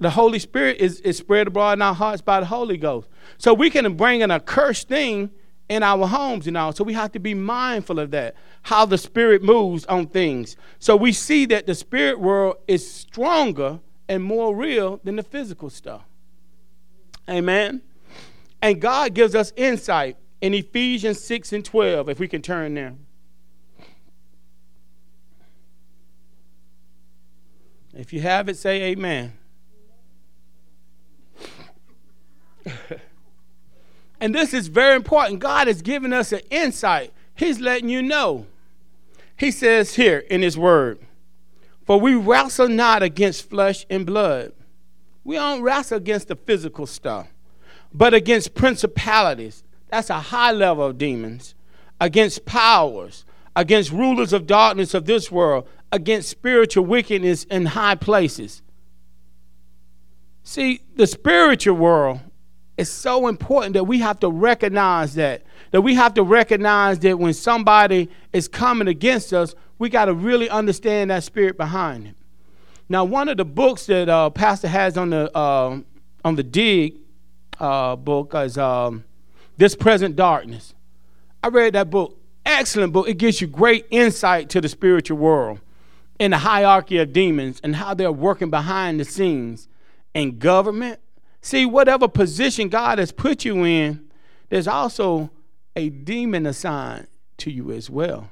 The 0.00 0.10
Holy 0.10 0.38
Spirit 0.38 0.78
is, 0.78 1.00
is 1.00 1.18
spread 1.18 1.46
abroad 1.46 1.74
in 1.74 1.82
our 1.82 1.94
hearts 1.94 2.22
by 2.22 2.40
the 2.40 2.46
Holy 2.46 2.78
Ghost. 2.78 3.08
So 3.36 3.52
we 3.52 3.68
can 3.68 3.94
bring 3.94 4.22
an 4.22 4.30
accursed 4.30 4.88
thing 4.88 5.30
in 5.68 5.82
our 5.82 6.06
homes 6.06 6.46
and 6.46 6.56
all. 6.56 6.72
So 6.72 6.82
we 6.82 6.94
have 6.94 7.12
to 7.12 7.20
be 7.20 7.34
mindful 7.34 7.98
of 7.98 8.10
that, 8.10 8.34
how 8.62 8.86
the 8.86 8.98
Spirit 8.98 9.42
moves 9.42 9.84
on 9.86 10.06
things. 10.06 10.56
So 10.78 10.96
we 10.96 11.12
see 11.12 11.44
that 11.46 11.66
the 11.66 11.74
spirit 11.74 12.18
world 12.18 12.56
is 12.66 12.90
stronger 12.90 13.78
and 14.08 14.24
more 14.24 14.56
real 14.56 15.00
than 15.04 15.16
the 15.16 15.22
physical 15.22 15.70
stuff. 15.70 16.02
Amen. 17.28 17.82
And 18.62 18.80
God 18.80 19.14
gives 19.14 19.34
us 19.34 19.52
insight 19.54 20.16
in 20.40 20.54
Ephesians 20.54 21.20
6 21.20 21.52
and 21.52 21.64
12, 21.64 22.08
if 22.08 22.18
we 22.18 22.26
can 22.26 22.42
turn 22.42 22.74
there. 22.74 22.94
If 27.94 28.12
you 28.12 28.20
have 28.20 28.48
it, 28.48 28.56
say 28.56 28.82
amen. 28.84 29.34
and 34.20 34.34
this 34.34 34.54
is 34.54 34.68
very 34.68 34.96
important. 34.96 35.40
God 35.40 35.66
has 35.66 35.82
given 35.82 36.12
us 36.12 36.32
an 36.32 36.40
insight. 36.50 37.12
He's 37.34 37.60
letting 37.60 37.88
you 37.88 38.02
know. 38.02 38.46
He 39.36 39.50
says 39.50 39.94
here 39.94 40.18
in 40.18 40.42
His 40.42 40.58
Word, 40.58 40.98
For 41.84 41.98
we 41.98 42.14
wrestle 42.14 42.68
not 42.68 43.02
against 43.02 43.48
flesh 43.48 43.86
and 43.88 44.04
blood. 44.04 44.52
We 45.24 45.36
don't 45.36 45.62
wrestle 45.62 45.96
against 45.96 46.28
the 46.28 46.36
physical 46.36 46.86
stuff, 46.86 47.28
but 47.92 48.14
against 48.14 48.54
principalities. 48.54 49.64
That's 49.88 50.10
a 50.10 50.20
high 50.20 50.52
level 50.52 50.86
of 50.86 50.98
demons. 50.98 51.54
Against 52.00 52.46
powers, 52.46 53.24
against 53.56 53.92
rulers 53.92 54.32
of 54.32 54.46
darkness 54.46 54.94
of 54.94 55.04
this 55.06 55.30
world, 55.30 55.66
against 55.92 56.28
spiritual 56.28 56.84
wickedness 56.84 57.44
in 57.44 57.66
high 57.66 57.94
places. 57.94 58.62
See, 60.42 60.82
the 60.96 61.06
spiritual 61.06 61.76
world 61.76 62.20
is 62.80 62.90
so 62.90 63.28
important 63.28 63.74
that 63.74 63.84
we 63.84 63.98
have 64.00 64.18
to 64.20 64.30
recognize 64.30 65.14
that. 65.14 65.42
That 65.70 65.82
we 65.82 65.94
have 65.94 66.14
to 66.14 66.22
recognize 66.22 66.98
that 67.00 67.18
when 67.18 67.34
somebody 67.34 68.08
is 68.32 68.48
coming 68.48 68.88
against 68.88 69.32
us, 69.32 69.54
we 69.78 69.88
got 69.88 70.06
to 70.06 70.14
really 70.14 70.48
understand 70.48 71.10
that 71.10 71.22
spirit 71.22 71.56
behind 71.56 72.08
it. 72.08 72.14
Now, 72.88 73.04
one 73.04 73.28
of 73.28 73.36
the 73.36 73.44
books 73.44 73.86
that 73.86 74.08
uh, 74.08 74.30
Pastor 74.30 74.66
has 74.66 74.96
on 74.98 75.10
the 75.10 75.36
uh, 75.36 75.78
on 76.24 76.34
the 76.34 76.42
dig 76.42 76.96
uh, 77.60 77.94
book 77.94 78.34
is 78.34 78.58
um, 78.58 79.04
"This 79.56 79.76
Present 79.76 80.16
Darkness." 80.16 80.74
I 81.42 81.48
read 81.48 81.74
that 81.74 81.88
book. 81.88 82.18
Excellent 82.44 82.92
book. 82.92 83.08
It 83.08 83.18
gives 83.18 83.40
you 83.40 83.46
great 83.46 83.86
insight 83.90 84.48
to 84.50 84.60
the 84.60 84.68
spiritual 84.68 85.18
world 85.18 85.60
and 86.18 86.32
the 86.32 86.38
hierarchy 86.38 86.98
of 86.98 87.12
demons 87.12 87.60
and 87.62 87.76
how 87.76 87.94
they're 87.94 88.10
working 88.10 88.50
behind 88.50 88.98
the 88.98 89.04
scenes 89.04 89.68
in 90.14 90.38
government. 90.38 91.00
See, 91.42 91.64
whatever 91.64 92.08
position 92.08 92.68
God 92.68 92.98
has 92.98 93.12
put 93.12 93.44
you 93.44 93.64
in, 93.64 94.10
there's 94.48 94.68
also 94.68 95.30
a 95.74 95.88
demon 95.88 96.46
assigned 96.46 97.06
to 97.38 97.50
you 97.50 97.72
as 97.72 97.88
well. 97.88 98.30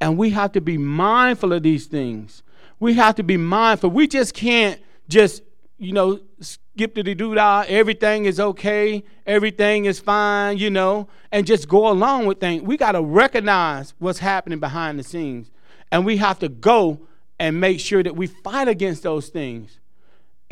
And 0.00 0.18
we 0.18 0.30
have 0.30 0.52
to 0.52 0.60
be 0.60 0.76
mindful 0.76 1.52
of 1.52 1.62
these 1.62 1.86
things. 1.86 2.42
We 2.78 2.94
have 2.94 3.14
to 3.14 3.22
be 3.22 3.36
mindful. 3.36 3.90
We 3.90 4.06
just 4.06 4.34
can't 4.34 4.80
just, 5.08 5.42
you 5.78 5.92
know, 5.92 6.20
skip 6.40 6.94
to 6.96 7.02
the 7.02 7.14
doodah, 7.14 7.66
everything 7.66 8.24
is 8.24 8.40
okay, 8.40 9.04
everything 9.26 9.84
is 9.84 10.00
fine, 10.00 10.58
you 10.58 10.70
know, 10.70 11.08
and 11.30 11.46
just 11.46 11.68
go 11.68 11.88
along 11.88 12.26
with 12.26 12.40
things. 12.40 12.62
We 12.62 12.76
got 12.76 12.92
to 12.92 13.02
recognize 13.02 13.94
what's 13.98 14.18
happening 14.18 14.60
behind 14.60 14.98
the 14.98 15.04
scenes. 15.04 15.50
And 15.90 16.04
we 16.04 16.16
have 16.18 16.38
to 16.40 16.48
go 16.48 17.06
and 17.38 17.60
make 17.60 17.80
sure 17.80 18.02
that 18.02 18.16
we 18.16 18.26
fight 18.26 18.68
against 18.68 19.04
those 19.04 19.28
things. 19.28 19.78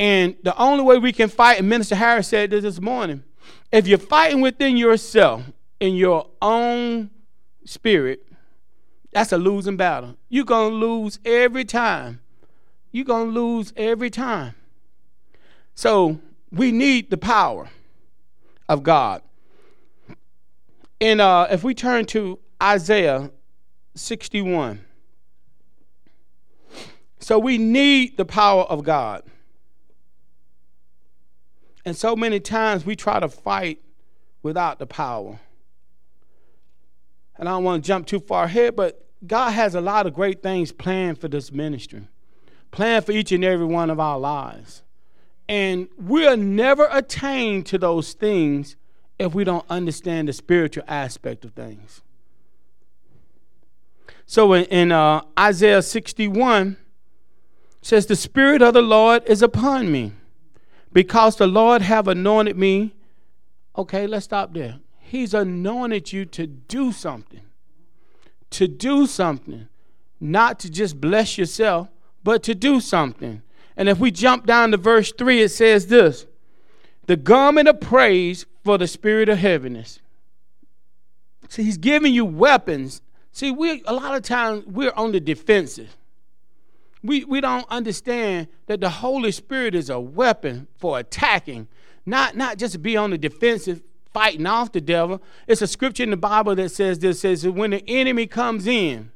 And 0.03 0.35
the 0.43 0.61
only 0.61 0.83
way 0.83 0.99
we 0.99 1.13
can 1.13 1.29
fight, 1.29 1.61
and 1.61 1.69
Minister 1.69 1.95
Harris 1.95 2.27
said 2.27 2.51
this 2.51 2.65
this 2.65 2.81
morning, 2.81 3.23
if 3.71 3.87
you're 3.87 3.99
fighting 3.99 4.41
within 4.41 4.77
yourself, 4.77 5.45
in 5.79 5.95
your 5.95 6.27
own 6.43 7.09
spirit, 7.65 8.27
that's 9.13 9.31
a 9.31 9.39
losing 9.39 9.77
battle. 9.77 10.17
You're 10.29 10.45
going 10.45 10.73
to 10.73 10.77
lose 10.77 11.21
every 11.25 11.65
time. 11.65 12.21
You're 12.91 13.05
going 13.05 13.33
to 13.33 13.41
lose 13.41 13.73
every 13.77 14.11
time. 14.11 14.57
So 15.77 16.19
we 16.51 16.73
need 16.73 17.09
the 17.09 17.17
power 17.17 17.71
of 18.69 18.83
God. 18.83 19.23
And 21.01 21.21
uh, 21.21 21.47
if 21.49 21.63
we 21.63 21.77
turn 21.77 22.07
to 22.07 22.41
Isaiah 22.61 23.31
61, 23.95 24.85
so 27.21 27.39
we 27.39 27.57
need 27.57 28.17
the 28.17 28.25
power 28.25 28.65
of 28.65 28.83
God. 28.83 29.23
And 31.85 31.97
so 31.97 32.15
many 32.15 32.41
times 32.41 32.87
we 32.87 32.97
try 32.97 33.21
to 33.21 33.29
fight 33.29 33.81
without 34.43 34.79
the 34.79 34.87
power. 34.87 35.41
And 37.37 37.49
I 37.49 37.53
don't 37.53 37.65
want 37.65 37.83
to 37.83 37.87
jump 37.87 38.07
too 38.07 38.21
far 38.21 38.45
ahead, 38.45 38.77
but 38.77 39.05
God 39.27 39.51
has 39.51 39.75
a 39.75 39.81
lot 39.81 40.07
of 40.07 40.15
great 40.15 40.43
things 40.43 40.73
planned 40.73 41.19
for 41.21 41.29
this 41.29 41.51
ministry, 41.53 42.07
planned 42.71 43.07
for 43.07 43.13
each 43.13 43.33
and 43.33 43.45
every 43.45 43.67
one 43.67 43.91
of 43.91 43.99
our 43.99 44.19
lives. 44.19 44.83
And 45.49 45.89
we'll 45.99 46.37
never 46.37 46.89
attain 46.91 47.65
to 47.65 47.79
those 47.79 48.13
things 48.13 48.77
if 49.19 49.35
we 49.35 49.45
don't 49.45 49.67
understand 49.69 50.29
the 50.29 50.33
spiritual 50.33 50.85
aspect 50.89 51.45
of 51.45 51.53
things. 51.53 52.01
So 54.27 54.53
in, 54.53 54.65
in 54.67 54.93
uh, 54.93 55.23
Isaiah 55.39 55.83
61, 55.83 56.77
says, 57.83 58.07
The 58.07 58.17
Spirit 58.17 58.63
of 58.63 58.75
the 58.75 58.83
Lord 58.83 59.25
is 59.27 59.43
upon 59.43 59.93
me, 59.93 60.13
because 60.93 61.37
the 61.37 61.47
Lord 61.47 61.83
have 61.83 62.09
anointed 62.09 62.57
me. 62.57 62.95
Okay, 63.77 64.07
let's 64.07 64.25
stop 64.25 64.53
there. 64.53 64.81
He's 64.99 65.35
anointed 65.35 66.13
you 66.13 66.25
to 66.27 66.47
do 66.47 66.93
something. 66.93 67.43
To 68.51 68.69
do 68.69 69.07
something. 69.07 69.69
Not 70.21 70.59
to 70.61 70.71
just 70.71 71.01
bless 71.01 71.39
yourself, 71.39 71.89
but 72.23 72.43
to 72.45 72.55
do 72.55 72.81
something. 72.81 73.43
And 73.77 73.89
if 73.89 73.99
we 73.99 74.11
jump 74.11 74.47
down 74.47 74.71
to 74.71 74.77
verse 74.77 75.13
3, 75.13 75.43
it 75.43 75.49
says 75.51 75.87
this 75.87 76.27
The 77.07 77.17
garment 77.17 77.69
of 77.69 77.81
praise 77.81 78.47
for 78.63 78.79
the 78.79 78.87
spirit 78.87 79.29
of 79.29 79.39
heaviness. 79.39 80.01
See, 81.49 81.65
he's 81.65 81.79
giving 81.79 82.15
you 82.15 82.25
weapons. 82.25 83.03
See, 83.33 83.51
we 83.51 83.83
a 83.87 83.95
lot 83.95 84.15
of 84.15 84.23
times 84.23 84.65
we're 84.67 84.93
on 84.93 85.13
the 85.13 85.21
defensive 85.21 85.97
we, 87.03 87.25
we 87.25 87.41
don't 87.41 87.67
understand 87.69 88.49
that 88.67 88.81
the 88.81 88.91
Holy 88.91 89.33
Spirit 89.33 89.75
is 89.75 89.91
a 89.91 89.99
weapon 89.99 90.69
for 90.77 90.99
attacking, 90.99 91.69
not, 92.07 92.37
not 92.37 92.59
just 92.59 92.83
be 92.83 92.97
on 92.97 93.11
the 93.11 93.19
defensive, 93.19 93.83
fighting 94.13 94.47
off 94.47 94.73
the 94.73 94.81
devil. 94.81 95.23
It's 95.47 95.63
a 95.63 95.67
scripture 95.67 96.05
in 96.05 96.11
the 96.11 96.17
Bible 96.17 96.55
that 96.55 96.69
says 96.71 96.99
this 96.99 97.21
says 97.21 97.43
that 97.43 97.53
when 97.53 97.71
the 97.71 97.83
enemy 97.89 98.27
comes 98.27 98.67
in, 98.67 99.11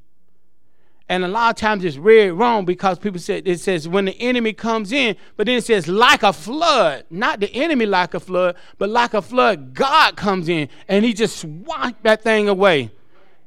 and 1.09 1.25
a 1.25 1.29
lot 1.29 1.51
of 1.51 1.57
times 1.57 1.85
it's 1.85 1.99
read 1.99 2.31
wrong 2.31 2.65
because 2.65 2.99
people 2.99 3.21
say 3.21 3.39
it 3.39 3.61
says 3.61 3.89
when 3.89 4.07
the 4.07 4.21
enemy 4.21 4.53
comes 4.53 4.91
in, 4.91 5.17
but 5.37 5.47
then 5.47 5.59
it 5.59 5.65
says 5.65 5.87
like 5.87 6.25
a 6.25 6.33
flood, 6.33 7.05
not 7.11 7.39
the 7.39 7.53
enemy 7.55 7.87
like 7.87 8.15
a 8.15 8.21
flood, 8.21 8.57
but 8.79 8.89
like 8.89 9.15
a 9.15 9.23
flood, 9.23 9.73
God 9.73 10.17
comes 10.17 10.49
in 10.49 10.69
and 10.89 11.05
he 11.05 11.13
just 11.13 11.37
swipes 11.37 11.99
that 12.03 12.25
thing 12.25 12.49
away. 12.49 12.91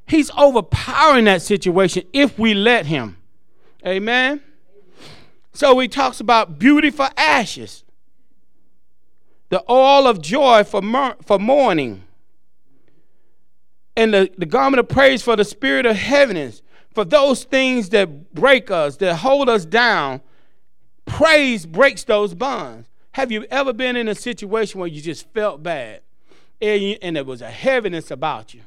He's 0.08 0.32
overpowering 0.38 1.26
that 1.26 1.42
situation 1.42 2.04
if 2.14 2.40
we 2.40 2.54
let 2.54 2.86
him. 2.86 3.19
Amen. 3.86 4.42
So 5.54 5.78
he 5.80 5.88
talks 5.88 6.20
about 6.20 6.60
beauty 6.60 6.90
for 6.90 7.10
ashes, 7.18 7.84
the 9.50 9.64
oil 9.70 10.08
of 10.08 10.22
joy 10.22 10.64
for, 10.64 10.82
mur- 10.82 11.16
for 11.26 11.40
mourning, 11.40 12.04
and 13.96 14.14
the, 14.14 14.32
the 14.38 14.46
garment 14.46 14.80
of 14.80 14.88
praise 14.88 15.22
for 15.22 15.36
the 15.36 15.44
spirit 15.44 15.86
of 15.86 15.96
heaviness, 15.96 16.62
for 16.94 17.04
those 17.04 17.44
things 17.44 17.90
that 17.90 18.34
break 18.34 18.72
us, 18.72 18.98
that 18.98 19.18
hold 19.18 19.50
us 19.50 19.66
down. 19.66 20.22
Praise 21.06 21.66
breaks 21.66 22.04
those 22.04 22.34
bonds. 22.34 22.88
Have 23.14 23.32
you 23.32 23.46
ever 23.50 23.74
been 23.74 23.96
in 23.96 24.08
a 24.08 24.16
situation 24.16 24.80
where 24.80 24.88
you 24.88 25.02
just 25.02 25.28
felt 25.34 25.62
bad 25.64 26.02
and, 26.62 26.82
you, 26.82 26.98
and 27.02 27.16
there 27.16 27.24
was 27.24 27.42
a 27.42 27.50
heaviness 27.50 28.12
about 28.12 28.54
you? 28.54 28.62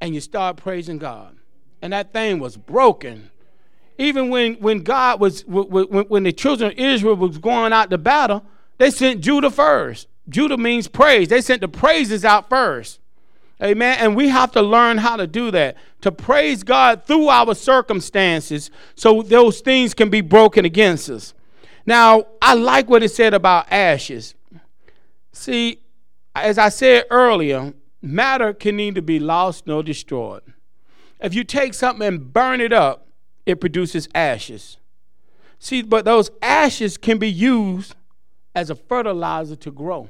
And 0.00 0.14
you 0.14 0.20
start 0.20 0.56
praising 0.56 0.98
God. 0.98 1.36
And 1.82 1.92
that 1.92 2.12
thing 2.12 2.38
was 2.38 2.56
broken 2.56 3.30
even 3.98 4.28
when, 4.28 4.54
when 4.54 4.80
God 4.82 5.20
was, 5.20 5.44
when, 5.46 6.04
when 6.08 6.22
the 6.22 6.32
children 6.32 6.72
of 6.72 6.78
Israel 6.78 7.16
was 7.16 7.38
going 7.38 7.72
out 7.72 7.90
to 7.90 7.98
battle, 7.98 8.44
they 8.78 8.90
sent 8.90 9.20
Judah 9.20 9.50
first. 9.50 10.08
Judah 10.28 10.56
means 10.56 10.88
praise. 10.88 11.28
They 11.28 11.40
sent 11.40 11.60
the 11.60 11.68
praises 11.68 12.24
out 12.24 12.48
first. 12.48 13.00
Amen. 13.62 13.98
And 14.00 14.16
we 14.16 14.28
have 14.28 14.50
to 14.52 14.62
learn 14.62 14.98
how 14.98 15.16
to 15.16 15.26
do 15.26 15.50
that, 15.52 15.76
to 16.00 16.10
praise 16.10 16.64
God 16.64 17.04
through 17.04 17.28
our 17.28 17.54
circumstances 17.54 18.70
so 18.96 19.22
those 19.22 19.60
things 19.60 19.94
can 19.94 20.10
be 20.10 20.20
broken 20.20 20.64
against 20.64 21.08
us. 21.08 21.34
Now, 21.86 22.26
I 22.42 22.54
like 22.54 22.88
what 22.88 23.02
it 23.02 23.10
said 23.10 23.32
about 23.32 23.70
ashes. 23.70 24.34
See, 25.32 25.80
as 26.34 26.58
I 26.58 26.68
said 26.68 27.04
earlier, 27.10 27.74
matter 28.02 28.52
can 28.52 28.76
neither 28.76 29.02
be 29.02 29.20
lost 29.20 29.66
nor 29.66 29.82
destroyed. 29.82 30.42
If 31.20 31.34
you 31.34 31.44
take 31.44 31.74
something 31.74 32.06
and 32.06 32.32
burn 32.32 32.60
it 32.60 32.72
up, 32.72 33.03
it 33.46 33.60
produces 33.60 34.08
ashes. 34.14 34.78
See, 35.58 35.82
but 35.82 36.04
those 36.04 36.30
ashes 36.42 36.96
can 36.96 37.18
be 37.18 37.30
used 37.30 37.94
as 38.54 38.70
a 38.70 38.74
fertilizer 38.74 39.56
to 39.56 39.70
grow. 39.70 40.08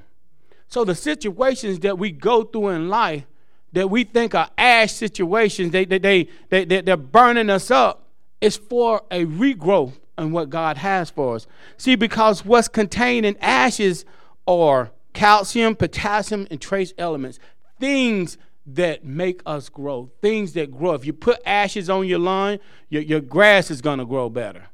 So 0.69 0.85
the 0.85 0.95
situations 0.95 1.81
that 1.81 1.99
we 1.99 2.11
go 2.11 2.43
through 2.43 2.71
in 2.71 2.89
life 2.89 3.25
that 3.73 3.91
we 3.91 4.05
think 4.05 4.35
are 4.35 4.51
ash 4.57 4.93
situations, 4.93 5.73
they, 5.73 5.85
they, 5.85 5.99
they, 5.99 6.29
they, 6.49 6.65
they, 6.65 6.81
they're 6.81 6.97
burning 6.97 7.51
us 7.51 7.71
up, 7.71 8.09
it's 8.41 8.57
for 8.57 9.03
a 9.11 9.25
regrowth 9.25 9.95
in 10.17 10.33
what 10.33 10.51
God 10.51 10.77
has 10.77 11.11
for 11.11 11.37
us. 11.37 11.47
See, 11.77 11.97
because 11.97 12.45
what's 12.45 12.69
contained 12.69 13.27
in 13.27 13.37
ashes 13.41 14.05
are 14.47 14.93
calcium, 15.13 15.75
potassium, 15.75 16.47
and 16.51 16.61
trace 16.61 16.93
elements, 16.99 17.39
things 17.81 18.39
that 18.67 19.05
make 19.05 19.43
us 19.45 19.69
grow, 19.69 20.11
things 20.23 20.55
that 20.55 20.71
grow. 20.71 20.93
If 20.95 21.05
you 21.05 21.13
put 21.13 21.41
ashes 21.45 21.91
on 21.91 22.07
your 22.07 22.19
lawn, 22.19 22.59
your, 22.89 23.03
your 23.03 23.21
grass 23.21 23.71
is 23.71 23.83
going 23.83 23.99
to 23.99 24.07
grow 24.07 24.29
better. 24.31 24.67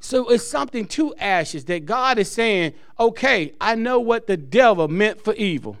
So 0.00 0.28
it's 0.30 0.46
something 0.46 0.86
to 0.88 1.14
ashes 1.16 1.64
that 1.66 1.84
God 1.84 2.18
is 2.18 2.30
saying, 2.30 2.72
okay, 2.98 3.52
I 3.60 3.74
know 3.74 4.00
what 4.00 4.26
the 4.26 4.36
devil 4.36 4.88
meant 4.88 5.22
for 5.22 5.34
evil. 5.34 5.76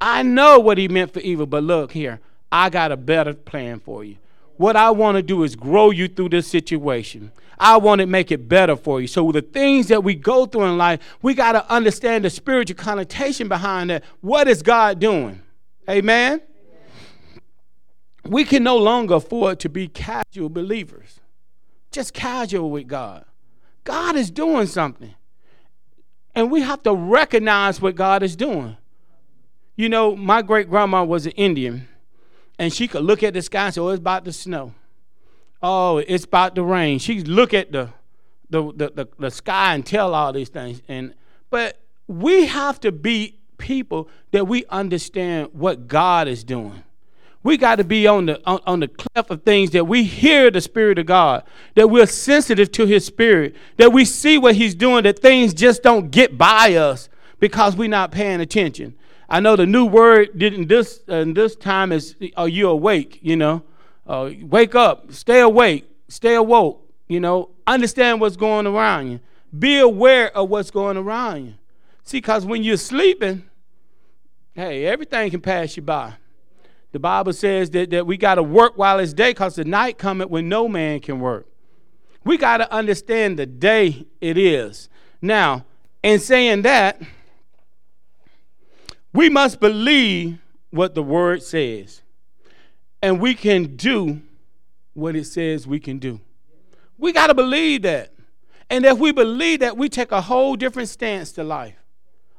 I 0.00 0.22
know 0.22 0.58
what 0.58 0.78
he 0.78 0.88
meant 0.88 1.12
for 1.12 1.20
evil, 1.20 1.46
but 1.46 1.62
look 1.62 1.92
here, 1.92 2.20
I 2.50 2.70
got 2.70 2.92
a 2.92 2.96
better 2.96 3.34
plan 3.34 3.80
for 3.80 4.04
you. 4.04 4.16
What 4.56 4.76
I 4.76 4.90
want 4.90 5.16
to 5.16 5.22
do 5.22 5.42
is 5.44 5.54
grow 5.54 5.90
you 5.90 6.08
through 6.08 6.30
this 6.30 6.48
situation. 6.48 7.30
I 7.58 7.76
want 7.78 8.00
to 8.00 8.06
make 8.06 8.30
it 8.30 8.48
better 8.48 8.76
for 8.76 9.00
you. 9.00 9.06
So 9.06 9.30
the 9.32 9.42
things 9.42 9.88
that 9.88 10.02
we 10.02 10.14
go 10.14 10.46
through 10.46 10.64
in 10.64 10.78
life, 10.78 11.00
we 11.22 11.34
got 11.34 11.52
to 11.52 11.70
understand 11.70 12.24
the 12.24 12.30
spiritual 12.30 12.76
connotation 12.76 13.48
behind 13.48 13.90
that. 13.90 14.04
What 14.20 14.48
is 14.48 14.62
God 14.62 14.98
doing? 14.98 15.42
Amen. 15.88 16.42
We 18.28 18.44
can 18.44 18.62
no 18.62 18.76
longer 18.76 19.14
afford 19.14 19.60
to 19.60 19.68
be 19.68 19.88
casual 19.88 20.48
believers, 20.48 21.20
just 21.90 22.12
casual 22.12 22.70
with 22.70 22.86
God. 22.86 23.24
God 23.84 24.16
is 24.16 24.30
doing 24.30 24.66
something. 24.66 25.14
And 26.34 26.50
we 26.50 26.60
have 26.60 26.82
to 26.82 26.94
recognize 26.94 27.80
what 27.80 27.94
God 27.94 28.22
is 28.22 28.36
doing. 28.36 28.76
You 29.74 29.88
know, 29.88 30.14
my 30.14 30.42
great 30.42 30.68
grandma 30.68 31.04
was 31.04 31.26
an 31.26 31.32
Indian, 31.32 31.88
and 32.58 32.72
she 32.72 32.88
could 32.88 33.02
look 33.02 33.22
at 33.22 33.34
the 33.34 33.42
sky 33.42 33.66
and 33.66 33.74
say, 33.74 33.80
Oh, 33.80 33.88
it's 33.88 34.00
about 34.00 34.24
to 34.24 34.32
snow. 34.32 34.74
Oh, 35.62 35.98
it's 35.98 36.24
about 36.24 36.54
to 36.56 36.62
rain. 36.62 36.98
She 36.98 37.22
look 37.22 37.54
at 37.54 37.72
the 37.72 37.90
the, 38.50 38.72
the, 38.72 38.90
the, 38.90 39.08
the 39.18 39.30
sky 39.30 39.74
and 39.74 39.84
tell 39.84 40.14
all 40.14 40.32
these 40.32 40.48
things. 40.48 40.82
And 40.88 41.14
but 41.50 41.80
we 42.06 42.46
have 42.46 42.80
to 42.80 42.92
be 42.92 43.38
people 43.58 44.08
that 44.30 44.46
we 44.46 44.64
understand 44.66 45.48
what 45.52 45.88
God 45.88 46.28
is 46.28 46.44
doing. 46.44 46.82
We 47.46 47.56
got 47.56 47.76
to 47.76 47.84
be 47.84 48.08
on 48.08 48.26
the 48.26 48.44
on, 48.44 48.58
on 48.66 48.80
the 48.80 48.88
cleft 48.88 49.30
of 49.30 49.44
things 49.44 49.70
that 49.70 49.84
we 49.84 50.02
hear 50.02 50.50
the 50.50 50.60
Spirit 50.60 50.98
of 50.98 51.06
God, 51.06 51.44
that 51.76 51.88
we're 51.88 52.06
sensitive 52.06 52.72
to 52.72 52.86
His 52.86 53.06
Spirit, 53.06 53.54
that 53.76 53.92
we 53.92 54.04
see 54.04 54.36
what 54.36 54.56
He's 54.56 54.74
doing, 54.74 55.04
that 55.04 55.20
things 55.20 55.54
just 55.54 55.84
don't 55.84 56.10
get 56.10 56.36
by 56.36 56.74
us 56.74 57.08
because 57.38 57.76
we're 57.76 57.88
not 57.88 58.10
paying 58.10 58.40
attention. 58.40 58.96
I 59.28 59.38
know 59.38 59.54
the 59.54 59.64
new 59.64 59.84
word 59.84 60.42
in 60.42 60.66
this 60.66 60.98
in 61.06 61.34
this 61.34 61.54
time 61.54 61.92
is 61.92 62.16
are 62.36 62.48
you 62.48 62.68
awake? 62.68 63.20
You 63.22 63.36
know, 63.36 63.62
uh, 64.08 64.32
wake 64.42 64.74
up, 64.74 65.12
stay 65.12 65.38
awake, 65.38 65.88
stay 66.08 66.34
awoke. 66.34 66.82
You 67.06 67.20
know, 67.20 67.50
understand 67.64 68.20
what's 68.20 68.34
going 68.36 68.66
around 68.66 69.12
you. 69.12 69.20
Be 69.56 69.78
aware 69.78 70.36
of 70.36 70.50
what's 70.50 70.72
going 70.72 70.96
around 70.96 71.46
you. 71.46 71.54
See, 72.02 72.16
because 72.16 72.44
when 72.44 72.64
you're 72.64 72.76
sleeping, 72.76 73.44
hey, 74.52 74.84
everything 74.84 75.30
can 75.30 75.40
pass 75.40 75.76
you 75.76 75.84
by. 75.84 76.14
The 76.92 76.98
Bible 76.98 77.32
says 77.32 77.70
that, 77.70 77.90
that 77.90 78.06
we 78.06 78.16
got 78.16 78.36
to 78.36 78.42
work 78.42 78.76
while 78.76 78.98
it's 78.98 79.12
day 79.12 79.30
because 79.30 79.56
the 79.56 79.64
night 79.64 79.98
cometh 79.98 80.30
when 80.30 80.48
no 80.48 80.68
man 80.68 81.00
can 81.00 81.20
work. 81.20 81.46
We 82.24 82.36
got 82.36 82.58
to 82.58 82.72
understand 82.72 83.38
the 83.38 83.46
day 83.46 84.06
it 84.20 84.38
is. 84.38 84.88
Now, 85.20 85.64
in 86.02 86.18
saying 86.20 86.62
that, 86.62 87.00
we 89.12 89.30
must 89.30 89.60
believe 89.60 90.38
what 90.70 90.94
the 90.94 91.02
word 91.02 91.42
says. 91.42 92.02
And 93.02 93.20
we 93.20 93.34
can 93.34 93.76
do 93.76 94.20
what 94.94 95.14
it 95.14 95.24
says 95.24 95.66
we 95.66 95.78
can 95.78 95.98
do. 95.98 96.20
We 96.98 97.12
got 97.12 97.28
to 97.28 97.34
believe 97.34 97.82
that. 97.82 98.12
And 98.68 98.84
if 98.84 98.98
we 98.98 99.12
believe 99.12 99.60
that, 99.60 99.76
we 99.76 99.88
take 99.88 100.12
a 100.12 100.20
whole 100.20 100.56
different 100.56 100.88
stance 100.88 101.32
to 101.32 101.44
life. 101.44 101.76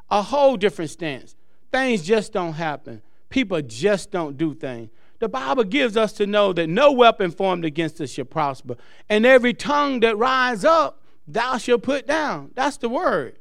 A 0.09 0.21
whole 0.21 0.57
different 0.57 0.91
stance. 0.91 1.35
Things 1.71 2.01
just 2.01 2.33
don't 2.33 2.53
happen. 2.53 3.01
People 3.29 3.61
just 3.61 4.11
don't 4.11 4.37
do 4.37 4.53
things. 4.53 4.89
The 5.19 5.27
Bible 5.27 5.63
gives 5.63 5.97
us 5.97 6.13
to 6.13 6.27
know 6.27 6.53
that 6.53 6.67
no 6.67 6.91
weapon 6.91 7.31
formed 7.31 7.65
against 7.65 7.99
us 7.99 8.11
shall 8.11 8.25
prosper, 8.25 8.75
and 9.09 9.25
every 9.25 9.53
tongue 9.53 9.99
that 10.01 10.17
rise 10.17 10.63
up, 10.63 11.01
thou 11.27 11.57
shalt 11.57 11.83
put 11.83 12.05
down. 12.05 12.51
That's 12.53 12.77
the 12.77 12.89
word. 12.89 13.39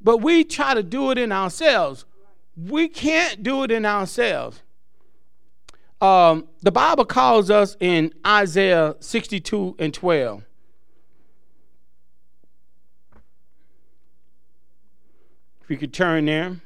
But 0.00 0.18
we 0.18 0.44
try 0.44 0.74
to 0.74 0.82
do 0.82 1.10
it 1.10 1.18
in 1.18 1.32
ourselves. 1.32 2.04
We 2.56 2.88
can't 2.88 3.42
do 3.42 3.62
it 3.62 3.70
in 3.70 3.86
ourselves. 3.86 4.62
Um, 6.00 6.48
the 6.62 6.70
Bible 6.70 7.04
calls 7.04 7.50
us 7.50 7.76
in 7.80 8.12
Isaiah 8.26 8.96
62 9.00 9.76
and 9.78 9.92
12. 9.92 10.44
If 15.62 15.70
you 15.70 15.76
could 15.76 15.92
turn 15.92 16.26
there 16.26 16.56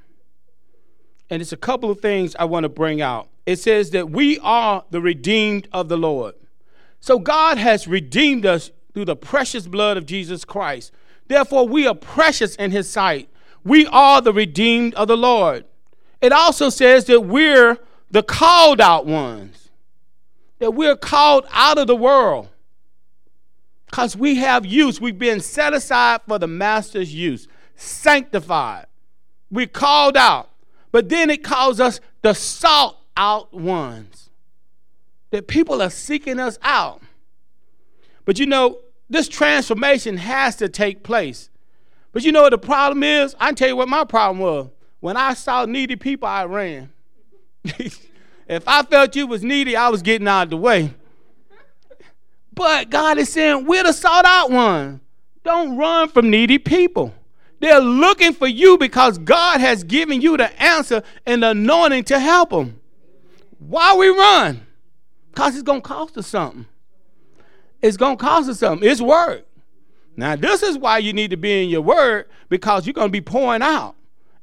and 1.32 1.40
it's 1.40 1.52
a 1.52 1.56
couple 1.56 1.90
of 1.90 2.00
things 2.00 2.36
I 2.38 2.44
want 2.44 2.64
to 2.64 2.68
bring 2.68 3.00
out. 3.00 3.26
It 3.46 3.56
says 3.56 3.88
that 3.92 4.10
we 4.10 4.38
are 4.40 4.84
the 4.90 5.00
redeemed 5.00 5.66
of 5.72 5.88
the 5.88 5.96
Lord. 5.96 6.34
So 7.00 7.18
God 7.18 7.56
has 7.56 7.88
redeemed 7.88 8.44
us 8.44 8.70
through 8.92 9.06
the 9.06 9.16
precious 9.16 9.66
blood 9.66 9.96
of 9.96 10.04
Jesus 10.04 10.44
Christ. 10.44 10.92
Therefore, 11.28 11.66
we 11.66 11.86
are 11.86 11.94
precious 11.94 12.54
in 12.56 12.70
His 12.70 12.86
sight. 12.90 13.30
We 13.64 13.86
are 13.86 14.20
the 14.20 14.34
redeemed 14.34 14.92
of 14.92 15.08
the 15.08 15.16
Lord. 15.16 15.64
It 16.20 16.32
also 16.32 16.68
says 16.68 17.06
that 17.06 17.22
we're 17.22 17.78
the 18.10 18.22
called 18.22 18.82
out 18.82 19.06
ones, 19.06 19.70
that 20.58 20.74
we're 20.74 20.96
called 20.96 21.46
out 21.50 21.78
of 21.78 21.86
the 21.86 21.96
world 21.96 22.50
because 23.86 24.14
we 24.14 24.34
have 24.34 24.66
use. 24.66 25.00
We've 25.00 25.18
been 25.18 25.40
set 25.40 25.72
aside 25.72 26.20
for 26.28 26.38
the 26.38 26.46
Master's 26.46 27.14
use, 27.14 27.48
sanctified. 27.74 28.84
We're 29.50 29.66
called 29.66 30.18
out. 30.18 30.50
But 30.92 31.08
then 31.08 31.30
it 31.30 31.42
calls 31.42 31.80
us 31.80 32.00
the 32.20 32.34
sought 32.34 32.98
out 33.16 33.52
ones. 33.52 34.30
That 35.30 35.48
people 35.48 35.80
are 35.82 35.90
seeking 35.90 36.38
us 36.38 36.58
out. 36.62 37.00
But 38.24 38.38
you 38.38 38.46
know, 38.46 38.78
this 39.08 39.28
transformation 39.28 40.18
has 40.18 40.56
to 40.56 40.68
take 40.68 41.02
place. 41.02 41.48
But 42.12 42.24
you 42.24 42.32
know 42.32 42.42
what 42.42 42.50
the 42.50 42.58
problem 42.58 43.02
is? 43.02 43.34
I 43.40 43.46
can 43.46 43.54
tell 43.54 43.68
you 43.68 43.76
what 43.76 43.88
my 43.88 44.04
problem 44.04 44.38
was. 44.38 44.68
When 45.00 45.16
I 45.16 45.34
saw 45.34 45.64
needy 45.64 45.96
people, 45.96 46.28
I 46.28 46.44
ran. 46.44 46.92
if 47.64 48.68
I 48.68 48.82
felt 48.82 49.16
you 49.16 49.26
was 49.26 49.42
needy, 49.42 49.74
I 49.74 49.88
was 49.88 50.02
getting 50.02 50.28
out 50.28 50.44
of 50.44 50.50
the 50.50 50.56
way. 50.58 50.94
But 52.54 52.90
God 52.90 53.18
is 53.18 53.32
saying, 53.32 53.66
we're 53.66 53.82
the 53.82 53.92
sought 53.92 54.26
out 54.26 54.50
one. 54.50 55.00
Don't 55.42 55.76
run 55.76 56.08
from 56.08 56.30
needy 56.30 56.58
people. 56.58 57.14
They're 57.62 57.78
looking 57.78 58.32
for 58.32 58.48
you 58.48 58.76
because 58.76 59.18
God 59.18 59.60
has 59.60 59.84
given 59.84 60.20
you 60.20 60.36
the 60.36 60.60
answer 60.60 61.04
and 61.24 61.44
the 61.44 61.50
anointing 61.50 62.02
to 62.04 62.18
help 62.18 62.50
them. 62.50 62.80
Why 63.60 63.94
we 63.94 64.08
run? 64.08 64.66
Because 65.30 65.54
it's 65.54 65.62
going 65.62 65.80
to 65.80 65.88
cost 65.88 66.18
us 66.18 66.26
something. 66.26 66.66
It's 67.80 67.96
going 67.96 68.16
to 68.16 68.20
cost 68.20 68.50
us 68.50 68.58
something. 68.58 68.90
It's 68.90 69.00
work. 69.00 69.46
Now, 70.16 70.34
this 70.34 70.64
is 70.64 70.76
why 70.76 70.98
you 70.98 71.12
need 71.12 71.30
to 71.30 71.36
be 71.36 71.62
in 71.62 71.68
your 71.70 71.82
word 71.82 72.26
because 72.48 72.84
you're 72.84 72.94
going 72.94 73.06
to 73.06 73.12
be 73.12 73.20
pouring 73.20 73.62
out. 73.62 73.94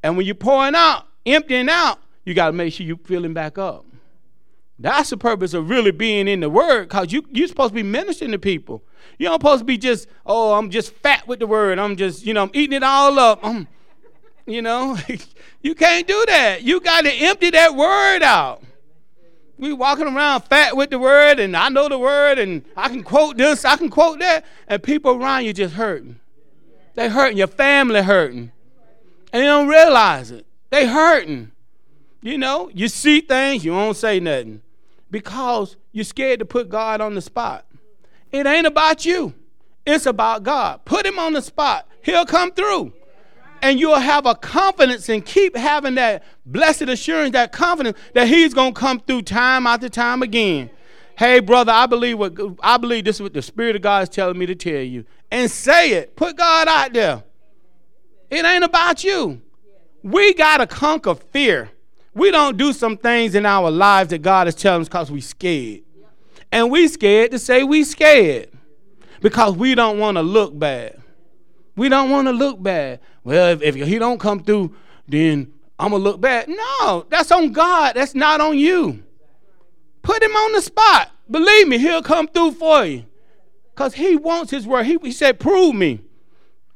And 0.02 0.16
when 0.16 0.26
you're 0.26 0.34
pouring 0.34 0.76
out, 0.76 1.06
emptying 1.26 1.68
out, 1.68 2.00
you 2.24 2.34
got 2.34 2.48
to 2.48 2.54
make 2.54 2.72
sure 2.72 2.86
you're 2.86 2.96
filling 3.04 3.34
back 3.34 3.58
up. 3.58 3.86
That's 4.80 5.10
the 5.10 5.18
purpose 5.18 5.54
of 5.54 5.70
really 5.70 5.92
being 5.92 6.30
in 6.30 6.40
the 6.40 6.50
word 6.50 6.88
because 6.88 7.12
you, 7.12 7.26
you're 7.32 7.50
supposed 7.50 7.72
to 7.72 7.76
be 7.76 7.84
ministering 7.84 8.32
to 8.32 8.40
people. 8.40 8.82
You 9.18 9.26
don't 9.26 9.42
supposed 9.42 9.60
to 9.60 9.66
be 9.66 9.78
just, 9.78 10.08
oh, 10.26 10.54
I'm 10.54 10.70
just 10.70 10.94
fat 10.94 11.28
with 11.28 11.40
the 11.40 11.48
word. 11.48 11.78
I'm 11.80 11.98
just, 11.98 12.26
you 12.26 12.34
know, 12.34 12.44
I'm 12.44 12.52
eating 12.54 12.78
it 12.78 12.84
all 12.84 13.20
up. 13.20 13.40
I'm, 13.44 13.68
you 14.46 14.62
know, 14.62 14.98
you 15.62 15.76
can't 15.76 16.08
do 16.08 16.24
that. 16.28 16.64
You 16.64 16.80
got 16.80 17.04
to 17.04 17.12
empty 17.12 17.50
that 17.50 17.76
word 17.76 18.24
out. 18.24 18.64
We 19.58 19.74
walking 19.74 20.08
around 20.08 20.44
fat 20.44 20.78
with 20.78 20.90
the 20.90 20.98
word, 20.98 21.38
and 21.38 21.58
I 21.58 21.68
know 21.68 21.90
the 21.90 22.00
word, 22.00 22.40
and 22.40 22.64
I 22.78 22.88
can 22.88 23.04
quote 23.04 23.36
this, 23.36 23.66
I 23.66 23.76
can 23.76 23.90
quote 23.90 24.20
that, 24.20 24.46
and 24.70 24.82
people 24.82 25.12
around 25.12 25.44
you 25.44 25.52
just 25.52 25.74
hurting. 25.74 26.18
They 26.94 27.10
hurting. 27.10 27.38
Your 27.38 27.48
family 27.48 28.02
hurting, 28.02 28.54
and 29.34 29.42
they 29.42 29.46
don't 29.46 29.68
realize 29.68 30.32
it. 30.32 30.46
They 30.70 30.88
hurting. 30.88 31.52
You 32.22 32.38
know, 32.38 32.72
you 32.74 32.88
see 32.88 33.20
things, 33.20 33.66
you 33.66 33.74
won't 33.74 33.98
say 33.98 34.22
nothing 34.22 34.62
because 35.12 35.76
you're 35.92 36.06
scared 36.06 36.40
to 36.40 36.46
put 36.46 36.70
God 36.70 37.02
on 37.02 37.16
the 37.16 37.22
spot. 37.22 37.66
It 38.32 38.46
ain't 38.46 38.68
about 38.68 39.06
you, 39.06 39.34
it's 39.86 40.06
about 40.06 40.44
God. 40.44 40.86
Put 40.86 41.06
him 41.06 41.20
on 41.20 41.34
the 41.34 41.42
spot, 41.42 41.88
he'll 42.02 42.26
come 42.26 42.52
through. 42.52 42.94
And 43.62 43.78
you'll 43.78 44.00
have 44.00 44.26
a 44.26 44.36
confidence 44.36 45.10
and 45.10 45.26
keep 45.26 45.54
having 45.58 45.96
that 45.96 46.24
blessed 46.46 46.84
assurance, 46.84 47.34
that 47.34 47.52
confidence 47.52 47.98
that 48.14 48.30
he's 48.30 48.54
going 48.54 48.74
to 48.74 48.80
come 48.80 49.02
through 49.02 49.24
time 49.24 49.68
after 49.68 49.90
time 49.90 50.24
again. 50.24 50.70
Hey, 51.18 51.42
brother, 51.42 51.74
I 51.74 51.86
believe 51.86 52.18
what 52.18 52.40
I 52.62 52.78
believe 52.78 53.04
this 53.04 53.18
is 53.18 53.22
what 53.22 53.34
the 53.34 53.42
Spirit 53.42 53.76
of 53.76 53.82
God 53.82 54.04
is 54.04 54.10
telling 54.10 54.38
me 54.38 54.46
to 54.46 54.56
tell 54.56 54.82
you. 54.82 55.04
And 55.30 55.52
say 55.52 55.92
it. 55.92 56.16
Put 56.16 56.38
God 56.38 56.70
out 56.70 56.94
there. 56.94 57.24
It 58.30 58.46
ain't 58.46 58.64
about 58.64 59.04
you. 59.04 59.42
We 60.04 60.34
gotta 60.34 60.66
conquer 60.66 61.16
fear. 61.16 61.70
We 62.14 62.32
don't 62.32 62.58
do 62.58 62.74
some 62.74 62.98
things 62.98 63.36
in 63.36 63.46
our 63.46 63.70
lives 63.70 64.10
that 64.10 64.22
God 64.22 64.48
is 64.48 64.56
telling 64.56 64.82
us 64.82 64.88
because 64.88 65.12
we 65.12 65.22
scared. 65.22 65.82
And 66.52 66.72
we 66.72 66.88
scared 66.88 67.32
to 67.32 67.40
say 67.40 67.64
we 67.64 67.84
scared. 67.84 68.50
Because 69.22 69.56
we 69.56 69.76
don't 69.76 70.00
want 70.00 70.18
to 70.18 70.22
look 70.22 70.58
bad. 70.58 71.02
We 71.76 71.90
don't 71.90 72.10
want 72.10 72.28
to 72.28 72.32
look 72.32 72.62
bad. 72.62 73.00
Well, 73.24 73.50
if, 73.52 73.62
if 73.62 73.76
he 73.76 74.00
don't 74.00 74.20
come 74.20 74.44
through, 74.44 74.76
then 75.08 75.54
I'm 75.78 75.92
gonna 75.92 76.04
look 76.04 76.20
bad. 76.20 76.50
No, 76.50 77.06
that's 77.10 77.32
on 77.32 77.52
God. 77.52 77.96
That's 77.96 78.16
not 78.16 78.42
on 78.42 78.58
you. 78.58 79.04
Put 80.02 80.24
him 80.24 80.36
on 80.36 80.54
the 80.54 80.62
spot. 80.62 81.12
Believe 81.30 81.68
me, 81.68 81.78
he'll 81.78 82.02
come 82.02 82.28
through 82.28 82.54
for 82.54 82.86
you. 82.86 83.06
Because 83.74 83.94
he 83.94 84.16
wants 84.16 84.52
his 84.52 84.68
word. 84.68 84.86
He, 84.86 84.98
he 85.02 85.12
said, 85.12 85.40
prove 85.40 85.76
me. 85.76 86.02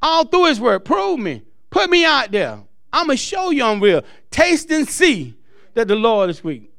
All 0.01 0.25
through 0.25 0.45
his 0.45 0.59
word, 0.59 0.85
prove 0.85 1.19
me. 1.19 1.41
Put 1.69 1.89
me 1.89 2.05
out 2.05 2.31
there. 2.31 2.59
I'm 2.93 3.07
going 3.07 3.17
to 3.17 3.23
show 3.23 3.49
you 3.49 3.63
I'm 3.65 3.81
real. 3.81 4.03
Taste 4.29 4.69
and 4.71 4.87
see 4.87 5.35
that 5.73 5.87
the 5.87 5.95
Lord 5.95 6.29
is 6.29 6.43
weak, 6.43 6.71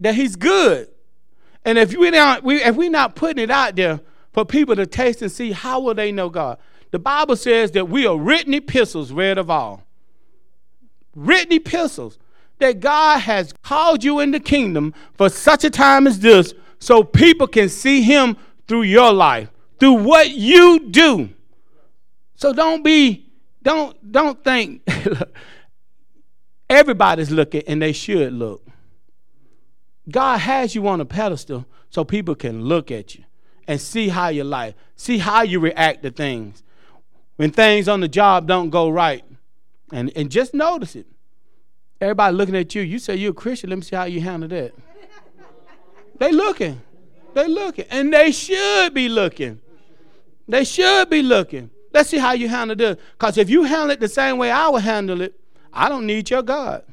that 0.00 0.14
he's 0.14 0.36
good. 0.36 0.88
And 1.64 1.78
if 1.78 1.96
we 1.96 2.10
not, 2.10 2.44
we, 2.44 2.62
if 2.62 2.76
we're 2.76 2.90
not 2.90 3.16
putting 3.16 3.42
it 3.42 3.50
out 3.50 3.74
there 3.74 4.00
for 4.32 4.44
people 4.44 4.76
to 4.76 4.86
taste 4.86 5.22
and 5.22 5.32
see, 5.32 5.52
how 5.52 5.80
will 5.80 5.94
they 5.94 6.12
know 6.12 6.28
God? 6.28 6.58
The 6.90 6.98
Bible 6.98 7.36
says 7.36 7.70
that 7.72 7.88
we 7.88 8.06
are 8.06 8.16
written 8.16 8.52
epistles 8.52 9.12
read 9.12 9.38
of 9.38 9.48
all. 9.48 9.82
Written 11.14 11.52
epistles 11.52 12.18
that 12.58 12.80
God 12.80 13.20
has 13.20 13.54
called 13.62 14.04
you 14.04 14.20
in 14.20 14.30
the 14.30 14.40
kingdom 14.40 14.92
for 15.14 15.28
such 15.28 15.64
a 15.64 15.70
time 15.70 16.06
as 16.06 16.20
this 16.20 16.52
so 16.78 17.02
people 17.02 17.46
can 17.46 17.68
see 17.68 18.02
him 18.02 18.36
through 18.68 18.82
your 18.82 19.12
life, 19.12 19.50
through 19.80 19.94
what 19.94 20.30
you 20.30 20.80
do. 20.90 21.30
So 22.34 22.52
don't 22.52 22.82
be 22.82 23.30
don't 23.62 24.10
don't 24.10 24.42
think 24.42 24.82
everybody's 26.72 27.30
looking 27.30 27.62
and 27.66 27.80
they 27.80 27.92
should 27.92 28.32
look. 28.32 28.66
God 30.10 30.38
has 30.38 30.74
you 30.74 30.86
on 30.88 31.00
a 31.00 31.04
pedestal 31.04 31.66
so 31.90 32.04
people 32.04 32.34
can 32.34 32.64
look 32.64 32.90
at 32.90 33.14
you 33.14 33.24
and 33.68 33.80
see 33.80 34.08
how 34.08 34.28
you 34.28 34.42
life, 34.42 34.74
see 34.96 35.18
how 35.18 35.42
you 35.42 35.60
react 35.60 36.02
to 36.02 36.10
things. 36.10 36.62
When 37.36 37.50
things 37.50 37.88
on 37.88 38.00
the 38.00 38.08
job 38.08 38.46
don't 38.46 38.70
go 38.70 38.88
right, 38.88 39.24
and, 39.92 40.10
and 40.16 40.30
just 40.30 40.54
notice 40.54 40.96
it. 40.96 41.06
Everybody 42.00 42.34
looking 42.34 42.56
at 42.56 42.74
you. 42.74 42.82
You 42.82 42.98
say 42.98 43.14
you're 43.16 43.30
a 43.30 43.34
Christian. 43.34 43.70
Let 43.70 43.76
me 43.76 43.82
see 43.82 43.94
how 43.94 44.04
you 44.04 44.20
handle 44.20 44.48
that. 44.48 44.72
they 46.18 46.32
looking. 46.32 46.80
They 47.34 47.46
looking. 47.46 47.84
And 47.90 48.12
they 48.12 48.32
should 48.32 48.94
be 48.94 49.08
looking. 49.08 49.60
They 50.48 50.64
should 50.64 51.10
be 51.10 51.22
looking. 51.22 51.70
Let's 51.92 52.08
see 52.08 52.18
how 52.18 52.32
you 52.32 52.48
handle 52.48 52.76
this. 52.76 52.96
Because 53.12 53.38
if 53.38 53.50
you 53.50 53.64
handle 53.64 53.90
it 53.90 54.00
the 54.00 54.08
same 54.08 54.38
way 54.38 54.50
I 54.50 54.68
would 54.68 54.82
handle 54.82 55.20
it, 55.20 55.38
I 55.72 55.88
don't 55.88 56.06
need 56.06 56.28
your 56.30 56.42
God. 56.42 56.84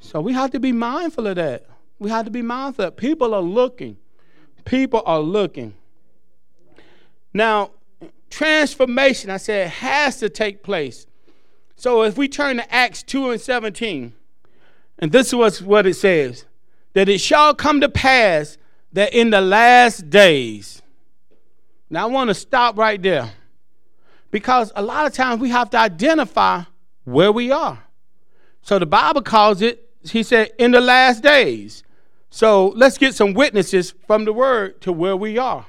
So 0.00 0.20
we 0.20 0.32
have 0.32 0.50
to 0.52 0.60
be 0.60 0.72
mindful 0.72 1.26
of 1.28 1.36
that. 1.36 1.66
We 1.98 2.10
have 2.10 2.24
to 2.24 2.30
be 2.30 2.42
mindful 2.42 2.84
that 2.84 2.96
people 2.96 3.34
are 3.34 3.42
looking. 3.42 3.96
People 4.64 5.02
are 5.06 5.20
looking. 5.20 5.74
Now, 7.32 7.70
transformation, 8.28 9.30
I 9.30 9.36
said, 9.36 9.68
has 9.68 10.18
to 10.18 10.28
take 10.28 10.62
place. 10.62 11.06
So 11.76 12.02
if 12.02 12.18
we 12.18 12.28
turn 12.28 12.56
to 12.56 12.74
Acts 12.74 13.02
2 13.04 13.30
and 13.30 13.40
17, 13.40 14.12
and 14.98 15.12
this 15.12 15.32
is 15.32 15.62
what 15.62 15.86
it 15.86 15.94
says 15.94 16.44
that 16.92 17.08
it 17.08 17.18
shall 17.18 17.54
come 17.54 17.80
to 17.80 17.88
pass 17.88 18.58
that 18.92 19.14
in 19.14 19.30
the 19.30 19.40
last 19.40 20.10
days. 20.10 20.82
Now 21.88 22.08
I 22.08 22.10
want 22.10 22.28
to 22.28 22.34
stop 22.34 22.76
right 22.76 23.00
there 23.00 23.32
because 24.30 24.72
a 24.76 24.82
lot 24.82 25.06
of 25.06 25.12
times 25.12 25.40
we 25.40 25.50
have 25.50 25.70
to 25.70 25.78
identify 25.78 26.62
where 27.04 27.32
we 27.32 27.50
are. 27.50 27.82
So 28.62 28.78
the 28.78 28.86
Bible 28.86 29.22
calls 29.22 29.62
it, 29.62 29.88
he 30.02 30.22
said, 30.22 30.50
in 30.58 30.70
the 30.70 30.80
last 30.80 31.22
days. 31.22 31.82
So 32.30 32.68
let's 32.68 32.98
get 32.98 33.14
some 33.14 33.34
witnesses 33.34 33.94
from 34.06 34.24
the 34.24 34.32
word 34.32 34.80
to 34.82 34.92
where 34.92 35.16
we 35.16 35.38
are. 35.38 35.66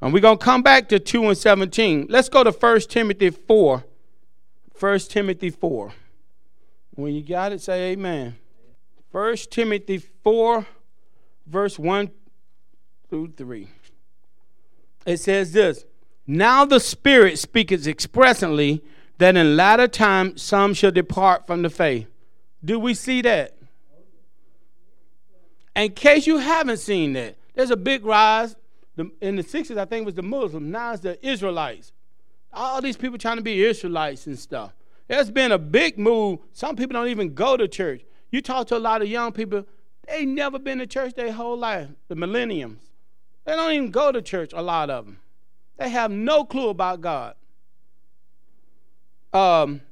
And 0.00 0.12
we're 0.12 0.20
going 0.20 0.38
to 0.38 0.44
come 0.44 0.62
back 0.62 0.88
to 0.88 0.98
2 0.98 1.28
and 1.28 1.38
17. 1.38 2.06
Let's 2.08 2.28
go 2.28 2.42
to 2.44 2.50
1 2.50 2.80
Timothy 2.80 3.30
4 3.30 3.84
1 4.78 4.98
Timothy 5.00 5.50
4. 5.50 5.92
When 6.94 7.14
you 7.14 7.22
got 7.22 7.52
it, 7.52 7.60
say 7.60 7.92
amen. 7.92 8.36
1 9.10 9.36
Timothy 9.50 9.98
4, 9.98 10.66
verse 11.46 11.78
1 11.78 12.10
through 13.08 13.32
3. 13.36 13.68
It 15.06 15.18
says 15.18 15.52
this 15.52 15.84
Now 16.26 16.64
the 16.64 16.80
Spirit 16.80 17.38
speaketh 17.38 17.86
expressly 17.86 18.82
that 19.18 19.36
in 19.36 19.56
latter 19.56 19.88
times 19.88 20.42
some 20.42 20.74
shall 20.74 20.90
depart 20.90 21.46
from 21.46 21.62
the 21.62 21.70
faith. 21.70 22.08
Do 22.64 22.78
we 22.78 22.94
see 22.94 23.22
that? 23.22 23.56
In 25.74 25.92
case 25.92 26.26
you 26.26 26.38
haven't 26.38 26.78
seen 26.78 27.12
that, 27.12 27.36
there's 27.54 27.70
a 27.70 27.76
big 27.76 28.04
rise. 28.04 28.56
In 29.20 29.36
the 29.36 29.44
60s, 29.44 29.76
I 29.76 29.84
think 29.84 30.02
it 30.02 30.06
was 30.06 30.14
the 30.14 30.22
Muslims. 30.22 30.70
Now 30.70 30.92
it's 30.92 31.02
the 31.02 31.26
Israelites 31.26 31.92
all 32.56 32.80
these 32.80 32.96
people 32.96 33.18
trying 33.18 33.36
to 33.36 33.42
be 33.42 33.64
Israelites 33.64 34.26
and 34.26 34.38
stuff. 34.38 34.72
There's 35.08 35.30
been 35.30 35.52
a 35.52 35.58
big 35.58 35.98
move. 35.98 36.40
Some 36.52 36.74
people 36.74 36.94
don't 36.94 37.08
even 37.08 37.34
go 37.34 37.56
to 37.56 37.68
church. 37.68 38.02
You 38.30 38.40
talk 38.40 38.66
to 38.68 38.76
a 38.76 38.78
lot 38.78 39.02
of 39.02 39.08
young 39.08 39.30
people, 39.32 39.64
they 40.08 40.24
never 40.24 40.58
been 40.58 40.78
to 40.78 40.86
church 40.86 41.14
their 41.14 41.32
whole 41.32 41.56
life, 41.56 41.88
the 42.08 42.16
millenniums. 42.16 42.90
They 43.44 43.52
don't 43.52 43.72
even 43.72 43.90
go 43.90 44.10
to 44.10 44.20
church, 44.20 44.52
a 44.52 44.62
lot 44.62 44.90
of 44.90 45.04
them. 45.04 45.18
They 45.76 45.88
have 45.90 46.10
no 46.10 46.44
clue 46.44 46.70
about 46.70 47.00
God. 47.00 47.34
Um, 49.32 49.82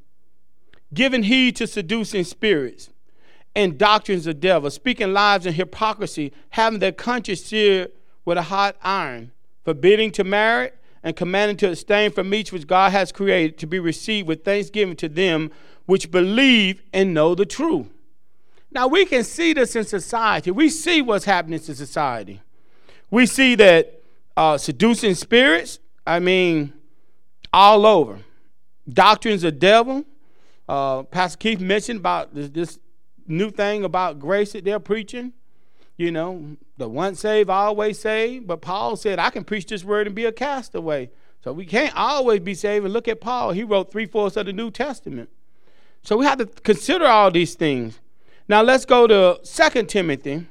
giving 0.93 1.25
heed 1.25 1.57
to 1.57 1.67
seducing 1.67 2.25
spirits 2.25 2.91
and 3.55 3.79
doctrines 3.79 4.27
of 4.27 4.41
devils, 4.41 4.75
speaking 4.75 5.13
lies 5.13 5.47
and 5.47 5.55
hypocrisy, 5.55 6.33
having 6.51 6.79
their 6.79 6.93
conscience 6.93 7.45
seared 7.45 7.93
with 8.25 8.39
a 8.39 8.43
hot 8.43 8.77
iron, 8.83 9.33
forbidding 9.65 10.11
to 10.13 10.25
marry 10.25 10.71
and 11.03 11.15
commanding 11.15 11.57
to 11.59 11.69
abstain 11.69 12.11
from 12.11 12.31
meats 12.31 12.51
which 12.51 12.67
God 12.67 12.93
has 12.93 13.13
created 13.13 13.59
to 13.59 13.67
be 13.67 13.79
received 13.79 14.27
with 14.27 14.45
thanksgiving 14.45 14.97
to 14.97 15.09
them 15.09 15.51
which 15.87 16.11
believe 16.11 16.83
and 16.93 17.13
know 17.13 17.35
the 17.35 17.45
truth. 17.45 17.87
Now 18.71 18.89
we 18.89 19.05
can 19.05 19.23
see 19.23 19.53
this 19.53 19.77
in 19.77 19.85
society. 19.85 20.51
We 20.51 20.71
see 20.71 21.03
what's 21.03 21.27
happening 21.27 21.61
to 21.61 21.75
society. 21.75 22.41
We 23.11 23.27
see 23.27 23.55
that 23.57 24.01
uh, 24.37 24.59
seducing 24.59 25.15
spirits, 25.15 25.79
I 26.07 26.21
mean, 26.21 26.73
all 27.53 27.87
over. 27.87 28.19
Doctrines 28.89 29.45
of 29.45 29.59
devil. 29.59 30.05
Uh, 30.69 31.03
Pastor 31.05 31.39
Keith 31.39 31.61
mentioned 31.61 32.01
about 32.01 32.35
this, 32.35 32.49
this 32.51 32.79
new 33.27 33.51
thing 33.51 33.85
about 33.85 34.19
grace 34.19 34.53
that 34.53 34.65
they're 34.65 34.81
preaching. 34.81 35.33
You 35.97 36.11
know, 36.11 36.57
the 36.77 36.89
once 36.89 37.21
saved, 37.21 37.49
always 37.49 38.01
saved. 38.01 38.47
But 38.47 38.61
Paul 38.61 38.97
said, 38.97 39.19
I 39.19 39.31
can 39.31 39.45
preach 39.45 39.67
this 39.67 39.85
word 39.85 40.07
and 40.07 40.17
be 40.17 40.25
a 40.25 40.33
castaway. 40.33 41.11
So 41.43 41.53
we 41.53 41.67
can't 41.67 41.95
always 41.95 42.41
be 42.41 42.55
saved. 42.55 42.85
And 42.85 42.93
look 42.93 43.07
at 43.07 43.21
Paul. 43.21 43.53
He 43.53 43.63
wrote 43.63 43.93
three 43.93 44.07
fourths 44.07 44.37
of 44.37 44.47
the 44.47 44.53
New 44.53 44.71
Testament. 44.71 45.29
So 46.03 46.17
we 46.17 46.25
have 46.27 46.39
to 46.39 46.47
consider 46.47 47.07
all 47.07 47.31
these 47.31 47.55
things. 47.55 48.01
Now 48.49 48.63
let's 48.63 48.85
go 48.85 49.07
to 49.07 49.41
2 49.43 49.85
Timothy 49.85 50.47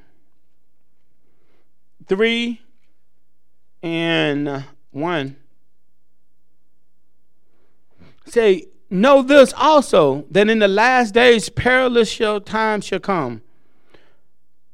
3 2.07 2.61
and 3.83 4.65
1. 4.91 5.35
Say, 8.25 8.65
know 8.89 9.21
this 9.21 9.53
also, 9.55 10.25
that 10.31 10.49
in 10.49 10.57
the 10.57 10.67
last 10.67 11.13
days 11.13 11.49
perilous 11.49 12.09
shall 12.09 12.41
times 12.41 12.85
shall 12.85 12.99
come 12.99 13.43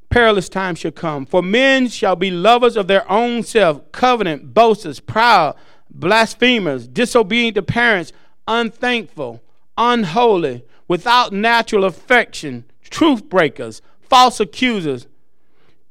perilous 0.10 0.50
time 0.50 0.76
shall 0.76 0.92
come. 0.92 1.26
For 1.26 1.42
men 1.42 1.88
shall 1.88 2.16
be 2.16 2.32
lovers 2.32 2.76
of 2.76 2.88
their 2.88 3.10
own 3.10 3.44
self, 3.44 3.92
covenant, 3.92 4.54
boasters, 4.54 5.00
proud, 5.00 5.56
blasphemers, 5.90 6.88
disobedient 6.88 7.56
to 7.56 7.62
parents, 7.62 8.12
unthankful, 8.48 9.42
unholy, 9.78 10.64
without 10.88 11.32
natural 11.32 11.86
affection, 11.86 12.66
truth 12.90 13.24
breakers, 13.30 13.82
false 14.02 14.40
accusers. 14.40 15.08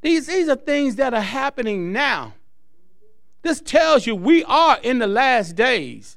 These, 0.02 0.26
these 0.26 0.48
are 0.48 0.56
things 0.56 0.96
that 0.96 1.14
are 1.14 1.20
happening 1.20 1.92
now. 1.92 2.34
This 3.42 3.60
tells 3.60 4.06
you 4.06 4.14
we 4.14 4.44
are 4.44 4.78
in 4.82 4.98
the 4.98 5.06
last 5.06 5.56
days. 5.56 6.16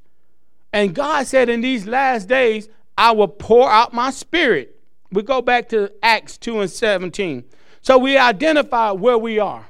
And 0.73 0.95
God 0.95 1.27
said, 1.27 1.49
In 1.49 1.61
these 1.61 1.85
last 1.85 2.27
days, 2.27 2.69
I 2.97 3.11
will 3.11 3.27
pour 3.27 3.69
out 3.69 3.93
my 3.93 4.11
spirit. 4.11 4.77
We 5.11 5.23
go 5.23 5.41
back 5.41 5.69
to 5.69 5.91
Acts 6.01 6.37
2 6.37 6.61
and 6.61 6.69
17. 6.69 7.43
So 7.81 7.97
we 7.97 8.17
identify 8.17 8.91
where 8.91 9.17
we 9.17 9.39
are. 9.39 9.65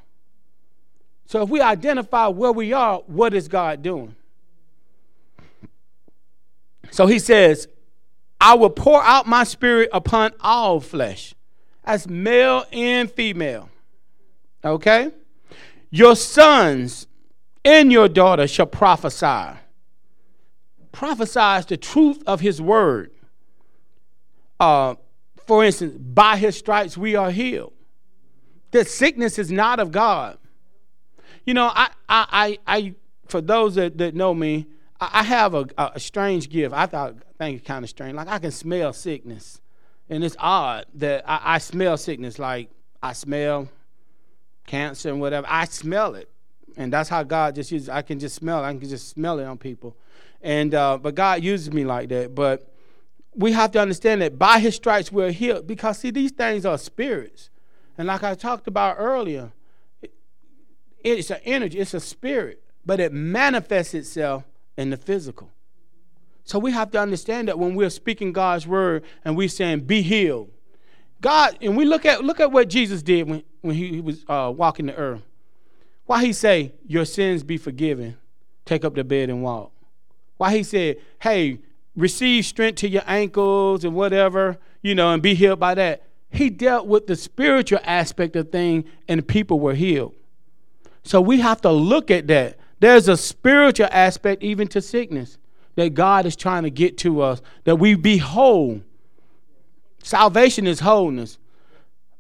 So 1.26 1.44
if 1.44 1.50
we 1.50 1.62
identify 1.62 2.28
where 2.28 2.52
we 2.52 2.74
are, 2.74 3.00
what 3.08 3.34
is 3.34 3.48
God 3.48 3.82
doing? 3.82 4.16
So 6.92 7.08
he 7.08 7.20
says, 7.20 7.68
I 8.40 8.56
will 8.56 8.70
pour 8.70 9.02
out 9.02 9.28
my 9.28 9.44
spirit 9.46 9.90
upon 9.94 10.32
all 10.42 10.80
flesh. 10.80 11.34
as 11.84 12.08
male 12.08 12.66
and 12.72 13.10
female. 13.12 13.70
Okay? 14.64 15.12
Your 15.90 16.16
sons 16.16 17.08
and 17.64 17.92
your 17.92 18.08
daughter 18.08 18.48
shall 18.48 18.66
prophesy. 18.66 19.58
Prophesies 20.92 21.66
the 21.66 21.78
truth 21.78 22.22
of 22.26 22.40
his 22.42 22.62
word. 22.62 23.12
Uh, 24.60 24.96
for 25.48 25.64
instance, 25.64 25.98
by 25.98 26.38
his 26.38 26.58
stripes 26.58 26.98
we 26.98 27.16
are 27.16 27.32
healed. 27.32 27.74
That 28.72 28.88
sickness 28.88 29.38
is 29.40 29.52
not 29.52 29.80
of 29.80 29.92
God. 29.92 30.38
You 31.46 31.54
know, 31.54 31.72
I, 31.74 31.90
I, 32.08 32.58
I, 32.68 32.78
I 32.78 32.96
for 33.28 33.42
those 33.42 33.76
that, 33.76 33.98
that 33.98 34.14
know 34.14 34.34
me, 34.34 34.68
I, 35.00 35.10
I 35.14 35.24
have 35.24 35.56
a, 35.56 35.66
a, 35.78 36.00
strange 36.00 36.50
gift. 36.50 36.74
I 36.74 36.86
thought, 36.86 37.16
I 37.16 37.44
think 37.44 37.60
it's 37.60 37.68
kind 37.68 37.84
of 37.84 37.90
strange. 37.90 38.16
Like 38.16 38.28
I 38.28 38.40
can 38.40 38.52
smell 38.52 38.94
sickness, 38.94 39.60
and 40.10 40.24
it's 40.24 40.36
odd 40.38 40.86
that 40.96 41.24
I, 41.28 41.56
I 41.56 41.58
smell 41.58 41.98
sickness. 41.98 42.38
Like 42.38 42.70
I 43.02 43.14
smell 43.14 43.68
cancer 44.68 45.10
and 45.10 45.20
whatever. 45.20 45.48
I 45.50 45.66
smell 45.66 46.16
it, 46.16 46.30
and 46.78 46.92
that's 46.92 47.10
how 47.10 47.24
God 47.24 47.56
just 47.56 47.72
uses. 47.72 47.90
I 47.90 48.02
can 48.02 48.20
just 48.20 48.36
smell. 48.36 48.64
I 48.64 48.72
can 48.74 48.88
just 48.88 49.10
smell 49.10 49.40
it 49.40 49.46
on 49.46 49.58
people, 49.58 49.96
and 50.42 50.74
uh, 50.74 50.98
but 50.98 51.16
God 51.16 51.44
uses 51.44 51.72
me 51.72 51.86
like 51.86 52.10
that. 52.10 52.36
But 52.36 52.72
we 53.36 53.52
have 53.54 53.72
to 53.72 53.80
understand 53.80 54.22
that 54.22 54.38
by 54.38 54.60
His 54.60 54.76
stripes 54.76 55.12
we're 55.12 55.32
healed. 55.32 55.68
Because 55.68 56.00
see, 56.00 56.12
these 56.12 56.32
things 56.32 56.66
are 56.66 56.78
spirits, 56.78 57.50
and 57.98 58.08
like 58.08 58.24
I 58.24 58.36
talked 58.36 58.68
about 58.68 58.96
earlier, 59.00 59.52
it, 60.02 60.12
it's 61.04 61.30
an 61.30 61.40
energy. 61.46 61.80
It's 61.80 61.94
a 61.94 62.00
spirit, 62.00 62.64
but 62.86 63.00
it 63.00 63.14
manifests 63.14 63.94
itself 63.94 64.44
in 64.78 64.90
the 64.90 64.98
physical. 64.98 65.50
So 66.44 66.60
we 66.60 66.72
have 66.72 66.92
to 66.92 67.00
understand 67.00 67.48
that 67.48 67.60
when 67.60 67.76
we're 67.76 67.90
speaking 67.90 68.34
God's 68.34 68.68
word 68.68 69.04
and 69.24 69.38
we're 69.38 69.50
saying, 69.50 69.82
"Be 69.82 70.02
healed." 70.02 70.52
God, 71.22 71.58
and 71.62 71.78
we 71.78 71.86
look 71.86 72.06
at 72.06 72.24
look 72.24 72.40
at 72.40 72.52
what 72.52 72.68
Jesus 72.68 73.04
did 73.04 73.30
when, 73.30 73.44
when 73.62 73.76
he, 73.76 73.90
he 73.90 74.02
was 74.02 74.26
uh, 74.28 74.52
walking 74.56 74.88
the 74.88 74.96
earth. 74.96 75.22
Why 76.12 76.26
he 76.26 76.34
say, 76.34 76.74
Your 76.86 77.06
sins 77.06 77.42
be 77.42 77.56
forgiven, 77.56 78.18
take 78.66 78.84
up 78.84 78.96
the 78.96 79.04
bed 79.06 79.30
and 79.30 79.42
walk. 79.42 79.72
Why 80.36 80.58
he 80.58 80.62
said, 80.62 80.98
Hey, 81.22 81.60
receive 81.96 82.44
strength 82.46 82.80
to 82.80 82.90
your 82.90 83.04
ankles 83.08 83.86
and 83.86 83.96
whatever, 83.96 84.58
you 84.82 84.94
know, 84.94 85.14
and 85.14 85.24
be 85.24 85.36
healed 85.36 85.62
by 85.62 85.74
that. 85.76 86.04
He 86.30 86.50
dealt 86.50 86.86
with 86.86 87.08
the 87.08 87.16
spiritual 87.16 87.80
aspect 87.86 88.36
of 88.36 88.52
thing 88.52 88.84
and 89.08 89.26
people 89.26 89.62
were 89.62 89.74
healed. 89.74 90.14
So 91.04 91.22
we 91.22 91.40
have 91.40 91.62
to 91.62 91.72
look 91.72 92.12
at 92.12 92.28
that. 92.28 92.58
There's 92.82 93.08
a 93.08 93.16
spiritual 93.16 93.88
aspect 93.90 94.44
even 94.44 94.68
to 94.68 94.82
sickness 94.82 95.38
that 95.76 95.94
God 95.94 96.26
is 96.26 96.36
trying 96.36 96.64
to 96.64 96.70
get 96.70 96.98
to 96.98 97.22
us, 97.22 97.42
that 97.64 97.78
we 97.78 97.96
be 97.96 98.18
whole 98.18 98.82
Salvation 100.04 100.68
is 100.68 100.82
wholeness 100.82 101.38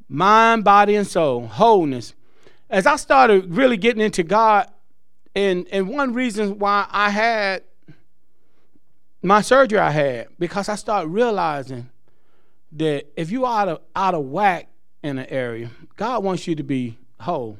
mind, 0.07 0.63
body, 0.63 0.95
and 0.95 1.05
soul. 1.05 1.45
Wholeness. 1.47 2.13
As 2.71 2.87
I 2.87 2.95
started 2.95 3.55
really 3.55 3.77
getting 3.77 4.01
into 4.01 4.23
God, 4.23 4.67
and, 5.35 5.67
and 5.71 5.87
one 5.87 6.13
reason 6.13 6.57
why 6.57 6.87
I 6.89 7.09
had 7.09 7.63
my 9.21 9.41
surgery 9.41 9.77
I 9.77 9.91
had, 9.91 10.29
because 10.39 10.67
I 10.67 10.75
started 10.75 11.09
realizing 11.09 11.89
that 12.71 13.05
if 13.15 13.29
you 13.29 13.45
are 13.45 13.61
out 13.61 13.67
of, 13.67 13.81
out 13.95 14.15
of 14.15 14.25
whack 14.25 14.67
in 15.03 15.19
an 15.19 15.27
area, 15.27 15.69
God 15.95 16.23
wants 16.23 16.47
you 16.47 16.55
to 16.55 16.63
be 16.63 16.97
whole. 17.19 17.59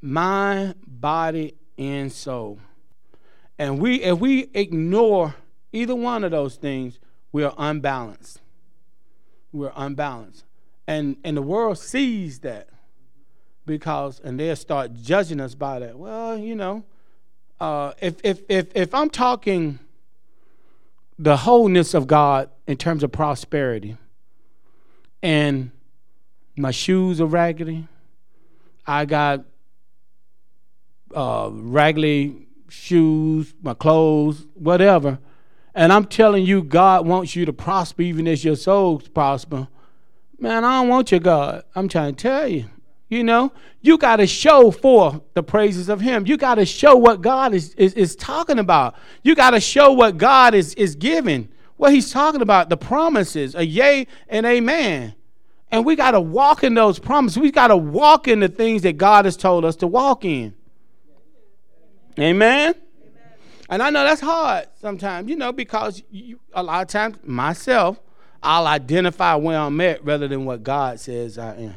Mind, 0.00 0.76
body, 0.86 1.54
and 1.76 2.12
soul. 2.12 2.60
And 3.58 3.80
we 3.80 4.02
if 4.02 4.18
we 4.18 4.50
ignore 4.54 5.34
either 5.72 5.94
one 5.96 6.22
of 6.22 6.30
those 6.30 6.56
things, 6.56 7.00
we 7.32 7.42
are 7.42 7.54
unbalanced 7.58 8.40
we're 9.52 9.72
unbalanced. 9.76 10.44
And 10.86 11.16
and 11.24 11.36
the 11.36 11.42
world 11.42 11.78
sees 11.78 12.40
that 12.40 12.68
because 13.66 14.20
and 14.20 14.38
they'll 14.38 14.56
start 14.56 14.94
judging 14.94 15.40
us 15.40 15.54
by 15.54 15.78
that. 15.78 15.98
Well, 15.98 16.38
you 16.38 16.54
know, 16.54 16.84
uh, 17.60 17.92
if 18.00 18.16
if 18.24 18.42
if 18.48 18.74
if 18.74 18.94
I'm 18.94 19.10
talking 19.10 19.78
the 21.18 21.36
wholeness 21.38 21.94
of 21.94 22.06
God 22.06 22.50
in 22.66 22.76
terms 22.76 23.02
of 23.02 23.12
prosperity, 23.12 23.96
and 25.22 25.70
my 26.56 26.70
shoes 26.70 27.20
are 27.20 27.26
raggedy, 27.26 27.86
I 28.86 29.04
got 29.04 29.44
uh, 31.14 31.50
raggedy 31.52 32.46
shoes, 32.68 33.54
my 33.62 33.74
clothes, 33.74 34.46
whatever 34.54 35.18
and 35.74 35.92
I'm 35.92 36.06
telling 36.06 36.44
you, 36.44 36.62
God 36.62 37.06
wants 37.06 37.36
you 37.36 37.44
to 37.44 37.52
prosper 37.52 38.02
even 38.02 38.26
as 38.26 38.44
your 38.44 38.56
souls 38.56 39.08
prosper. 39.08 39.68
Man, 40.38 40.64
I 40.64 40.80
don't 40.80 40.88
want 40.88 41.10
your 41.10 41.20
God. 41.20 41.64
I'm 41.74 41.88
trying 41.88 42.14
to 42.14 42.22
tell 42.22 42.48
you. 42.48 42.66
You 43.10 43.24
know, 43.24 43.52
you 43.82 43.98
got 43.98 44.16
to 44.16 44.26
show 44.26 44.70
for 44.70 45.20
the 45.34 45.42
praises 45.42 45.88
of 45.88 46.00
Him. 46.00 46.26
You 46.26 46.36
got 46.36 46.54
to 46.54 46.64
show 46.64 46.96
what 46.96 47.20
God 47.20 47.52
is, 47.52 47.74
is, 47.74 47.92
is 47.94 48.14
talking 48.14 48.60
about. 48.60 48.94
You 49.24 49.34
got 49.34 49.50
to 49.50 49.58
show 49.60 49.92
what 49.92 50.16
God 50.16 50.54
is, 50.54 50.74
is 50.74 50.94
giving, 50.94 51.48
what 51.76 51.92
He's 51.92 52.12
talking 52.12 52.40
about, 52.40 52.68
the 52.68 52.76
promises, 52.76 53.56
a 53.56 53.66
yea 53.66 54.06
and 54.28 54.46
amen. 54.46 55.16
And 55.72 55.84
we 55.84 55.96
got 55.96 56.12
to 56.12 56.20
walk 56.20 56.62
in 56.62 56.74
those 56.74 57.00
promises. 57.00 57.36
We 57.38 57.50
got 57.50 57.68
to 57.68 57.76
walk 57.76 58.28
in 58.28 58.38
the 58.38 58.48
things 58.48 58.82
that 58.82 58.96
God 58.96 59.24
has 59.24 59.36
told 59.36 59.64
us 59.64 59.74
to 59.76 59.88
walk 59.88 60.24
in. 60.24 60.54
Amen. 62.16 62.74
And 63.68 63.82
I 63.82 63.90
know 63.90 64.04
that's 64.04 64.20
hard 64.20 64.68
sometimes, 64.80 65.28
you 65.28 65.34
know, 65.34 65.50
because 65.52 66.00
you, 66.10 66.38
a 66.52 66.62
lot 66.62 66.82
of 66.82 66.88
times 66.88 67.16
myself, 67.24 68.00
I'll 68.40 68.68
identify 68.68 69.34
where 69.34 69.58
I'm 69.58 69.80
at 69.80 70.04
rather 70.04 70.28
than 70.28 70.44
what 70.44 70.62
God 70.62 71.00
says 71.00 71.38
I 71.38 71.56
am. 71.56 71.74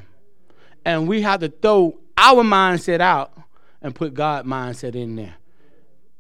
And 0.86 1.08
we 1.08 1.22
have 1.22 1.40
to 1.42 1.50
throw 1.50 1.98
our 2.18 2.44
mindset 2.44 3.00
out 3.00 3.32
and 3.82 3.94
put 3.94 4.14
God 4.14 4.46
mindset 4.46 4.96
in 4.96 5.16
there. 5.16 5.36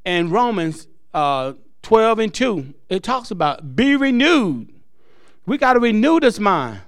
And 0.06 0.32
Romans 0.32 0.88
uh, 1.13 1.54
12 1.82 2.19
and 2.19 2.34
2, 2.34 2.73
it 2.89 3.04
talks 3.04 3.32
about 3.32 3.76
be 3.76 3.95
renewed. 3.95 4.69
We 5.45 5.58
got 5.58 5.73
to 5.73 5.80
renew 5.80 6.19
this 6.19 6.39
mind. 6.39 6.82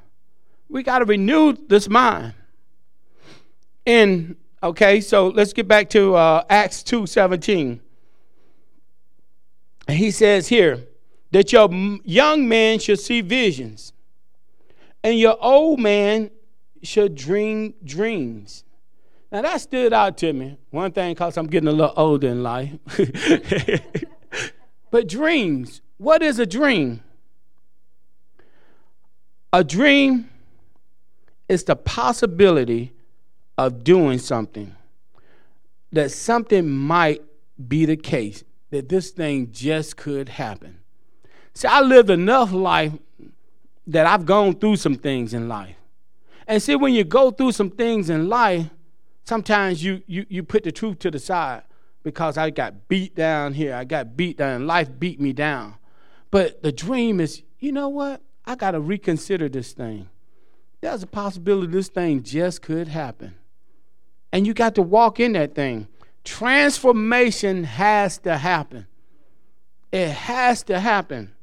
We 0.69 0.83
got 0.83 0.99
to 0.99 1.05
renew 1.05 1.53
this 1.67 1.89
mind. 1.89 2.33
And 3.85 4.35
okay, 4.63 5.01
so 5.01 5.27
let's 5.27 5.53
get 5.53 5.67
back 5.67 5.89
to 5.91 6.15
uh, 6.15 6.43
Acts 6.49 6.83
2 6.83 7.05
17 7.05 7.81
he 9.89 10.11
says 10.11 10.47
here 10.47 10.83
that 11.31 11.51
your 11.51 11.69
young 12.03 12.47
man 12.47 12.79
should 12.79 12.99
see 12.99 13.21
visions 13.21 13.93
and 15.03 15.19
your 15.19 15.37
old 15.39 15.79
man 15.79 16.31
should 16.85 17.15
dream 17.15 17.73
dreams. 17.83 18.63
Now 19.31 19.41
that 19.41 19.61
stood 19.61 19.93
out 19.93 20.17
to 20.19 20.31
me. 20.31 20.57
One 20.69 20.91
thing, 20.91 21.13
because 21.13 21.37
I'm 21.37 21.47
getting 21.47 21.67
a 21.67 21.71
little 21.71 21.93
older 21.97 22.27
in 22.27 22.43
life. 22.43 22.71
but 24.91 25.07
dreams, 25.07 25.81
what 25.97 26.21
is 26.21 26.39
a 26.39 26.45
dream? 26.45 27.01
A 29.51 29.63
dream 29.63 30.29
is 31.47 31.63
the 31.63 31.75
possibility 31.75 32.93
of 33.57 33.83
doing 33.83 34.17
something, 34.17 34.75
that 35.91 36.11
something 36.11 36.69
might 36.69 37.21
be 37.67 37.85
the 37.85 37.95
case 37.95 38.43
that 38.71 38.89
this 38.89 39.11
thing 39.11 39.51
just 39.51 39.95
could 39.95 40.27
happen. 40.27 40.79
See, 41.53 41.67
I 41.67 41.81
lived 41.81 42.09
enough 42.09 42.51
life 42.51 42.91
that 43.87 44.05
I've 44.05 44.25
gone 44.25 44.55
through 44.55 44.75
some 44.75 44.95
things 44.95 45.33
in 45.33 45.47
life. 45.47 45.75
And 46.47 46.61
see, 46.61 46.75
when 46.75 46.93
you 46.93 47.03
go 47.03 47.31
through 47.31 47.53
some 47.53 47.71
things 47.71 48.09
in 48.09 48.29
life, 48.29 48.67
sometimes 49.23 49.83
you, 49.83 50.03
you, 50.05 50.25
you 50.29 50.43
put 50.43 50.63
the 50.63 50.71
truth 50.71 50.99
to 50.99 51.11
the 51.11 51.19
side 51.19 51.63
because 52.03 52.37
I 52.37 52.51
got 52.51 52.87
beat 52.87 53.15
down 53.15 53.53
here. 53.53 53.73
I 53.75 53.83
got 53.83 54.15
beat 54.15 54.37
down. 54.37 54.67
Life 54.67 54.89
beat 54.99 55.19
me 55.19 55.33
down. 55.33 55.75
But 56.29 56.61
the 56.61 56.71
dream 56.71 57.19
is, 57.19 57.41
you 57.59 57.71
know 57.71 57.89
what? 57.89 58.21
I 58.45 58.55
got 58.55 58.71
to 58.71 58.79
reconsider 58.79 59.49
this 59.49 59.73
thing. 59.73 60.09
There's 60.81 61.01
a 61.01 61.07
possibility 61.07 61.71
this 61.71 61.87
thing 61.87 62.21
just 62.21 62.61
could 62.61 62.87
happen. 62.87 63.35
And 64.31 64.45
you 64.45 64.53
got 64.53 64.75
to 64.75 64.83
walk 64.83 65.19
in 65.19 65.33
that 65.33 65.55
thing. 65.55 65.87
Transformation 66.23 67.63
has 67.63 68.19
to 68.19 68.37
happen. 68.37 68.85
It 69.91 70.09
has 70.09 70.61
to 70.63 70.79
happen. 70.79 71.33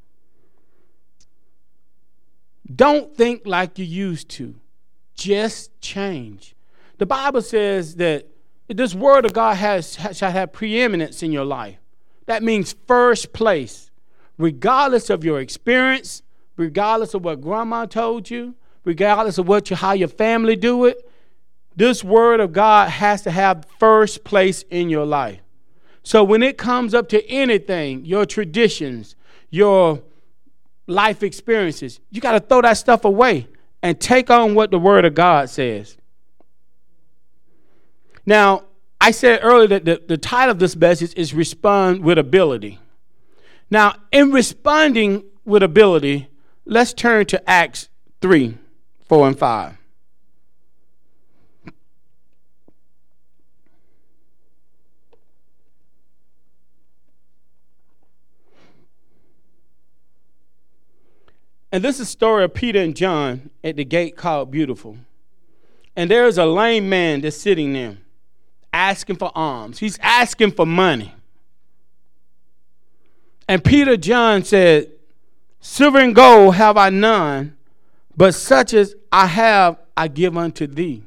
Don't 2.72 3.16
think 3.16 3.42
like 3.46 3.78
you 3.78 3.84
used 3.84 4.28
to. 4.30 4.54
Just 5.22 5.80
change. 5.80 6.56
The 6.98 7.06
Bible 7.06 7.42
says 7.42 7.94
that 7.94 8.26
this 8.66 8.92
word 8.92 9.24
of 9.24 9.32
God 9.32 9.56
has, 9.56 9.96
shall 10.14 10.32
have 10.32 10.52
preeminence 10.52 11.22
in 11.22 11.30
your 11.30 11.44
life. 11.44 11.76
That 12.26 12.42
means 12.42 12.74
first 12.88 13.32
place. 13.32 13.92
Regardless 14.36 15.10
of 15.10 15.22
your 15.22 15.38
experience, 15.38 16.24
regardless 16.56 17.14
of 17.14 17.24
what 17.24 17.40
grandma 17.40 17.84
told 17.86 18.30
you, 18.30 18.56
regardless 18.84 19.38
of 19.38 19.46
what 19.46 19.70
you, 19.70 19.76
how 19.76 19.92
your 19.92 20.08
family 20.08 20.56
do 20.56 20.86
it, 20.86 21.08
this 21.76 22.02
word 22.02 22.40
of 22.40 22.52
God 22.52 22.90
has 22.90 23.22
to 23.22 23.30
have 23.30 23.64
first 23.78 24.24
place 24.24 24.64
in 24.70 24.90
your 24.90 25.06
life. 25.06 25.38
So 26.02 26.24
when 26.24 26.42
it 26.42 26.58
comes 26.58 26.94
up 26.94 27.08
to 27.10 27.24
anything, 27.30 28.04
your 28.04 28.26
traditions, 28.26 29.14
your 29.50 30.02
life 30.88 31.22
experiences, 31.22 32.00
you 32.10 32.20
got 32.20 32.32
to 32.32 32.40
throw 32.40 32.62
that 32.62 32.76
stuff 32.76 33.04
away 33.04 33.46
and 33.82 34.00
take 34.00 34.30
on 34.30 34.54
what 34.54 34.70
the 34.70 34.78
Word 34.78 35.04
of 35.04 35.14
God 35.14 35.50
says. 35.50 35.96
Now, 38.24 38.64
I 39.00 39.10
said 39.10 39.40
earlier 39.42 39.66
that 39.68 39.84
the, 39.84 40.02
the 40.06 40.16
title 40.16 40.52
of 40.52 40.58
this 40.60 40.76
message 40.76 41.12
is 41.16 41.34
Respond 41.34 42.04
with 42.04 42.18
Ability. 42.18 42.78
Now, 43.68 43.96
in 44.12 44.30
responding 44.30 45.24
with 45.44 45.62
ability, 45.62 46.28
let's 46.64 46.92
turn 46.92 47.26
to 47.26 47.50
Acts 47.50 47.88
3 48.20 48.58
4 49.08 49.26
and 49.26 49.38
5. 49.38 49.76
And 61.72 61.82
this 61.82 61.96
is 61.96 62.02
a 62.02 62.10
story 62.10 62.44
of 62.44 62.52
Peter 62.52 62.80
and 62.80 62.94
John 62.94 63.50
at 63.64 63.76
the 63.76 63.84
gate 63.84 64.14
called 64.14 64.50
Beautiful. 64.50 64.98
And 65.96 66.10
there 66.10 66.26
is 66.26 66.36
a 66.36 66.44
lame 66.44 66.90
man 66.90 67.22
that's 67.22 67.36
sitting 67.36 67.72
there 67.72 67.96
asking 68.74 69.16
for 69.16 69.32
alms. 69.34 69.78
He's 69.78 69.98
asking 70.00 70.52
for 70.52 70.66
money. 70.66 71.14
And 73.48 73.64
Peter 73.64 73.96
John 73.96 74.44
said, 74.44 74.90
Silver 75.60 75.98
and 75.98 76.14
gold 76.14 76.56
have 76.56 76.76
I 76.76 76.90
none, 76.90 77.56
but 78.16 78.34
such 78.34 78.74
as 78.74 78.94
I 79.10 79.26
have, 79.26 79.78
I 79.96 80.08
give 80.08 80.36
unto 80.36 80.66
thee. 80.66 81.02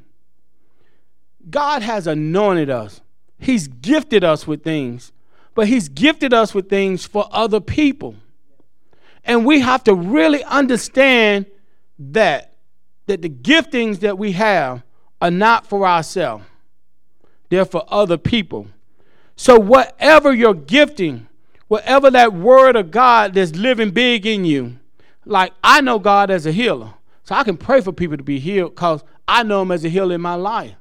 God 1.48 1.82
has 1.82 2.06
anointed 2.06 2.70
us, 2.70 3.00
He's 3.38 3.68
gifted 3.68 4.24
us 4.24 4.46
with 4.46 4.64
things, 4.64 5.12
but 5.54 5.68
He's 5.68 5.88
gifted 5.88 6.34
us 6.34 6.54
with 6.54 6.68
things 6.68 7.04
for 7.04 7.28
other 7.30 7.60
people. 7.60 8.16
And 9.26 9.44
we 9.44 9.60
have 9.60 9.84
to 9.84 9.94
really 9.94 10.42
understand 10.44 11.46
that 11.98 12.52
that 13.06 13.22
the 13.22 13.28
giftings 13.28 14.00
that 14.00 14.18
we 14.18 14.32
have 14.32 14.82
are 15.20 15.30
not 15.30 15.66
for 15.66 15.86
ourselves. 15.86 16.44
They're 17.48 17.64
for 17.64 17.84
other 17.88 18.16
people. 18.16 18.66
So 19.36 19.58
whatever 19.58 20.32
your 20.32 20.54
gifting, 20.54 21.28
whatever 21.68 22.10
that 22.10 22.32
word 22.32 22.74
of 22.76 22.90
God 22.90 23.34
that's 23.34 23.54
living 23.54 23.90
big 23.90 24.26
in 24.26 24.44
you, 24.44 24.78
like 25.24 25.52
I 25.62 25.80
know 25.80 25.98
God 25.98 26.30
as 26.30 26.46
a 26.46 26.52
healer. 26.52 26.94
So 27.22 27.34
I 27.34 27.44
can 27.44 27.56
pray 27.56 27.80
for 27.80 27.92
people 27.92 28.16
to 28.16 28.22
be 28.22 28.38
healed 28.38 28.74
because 28.74 29.02
I 29.26 29.42
know 29.42 29.62
him 29.62 29.72
as 29.72 29.84
a 29.84 29.88
healer 29.88 30.14
in 30.14 30.20
my 30.20 30.34
life. 30.34 30.74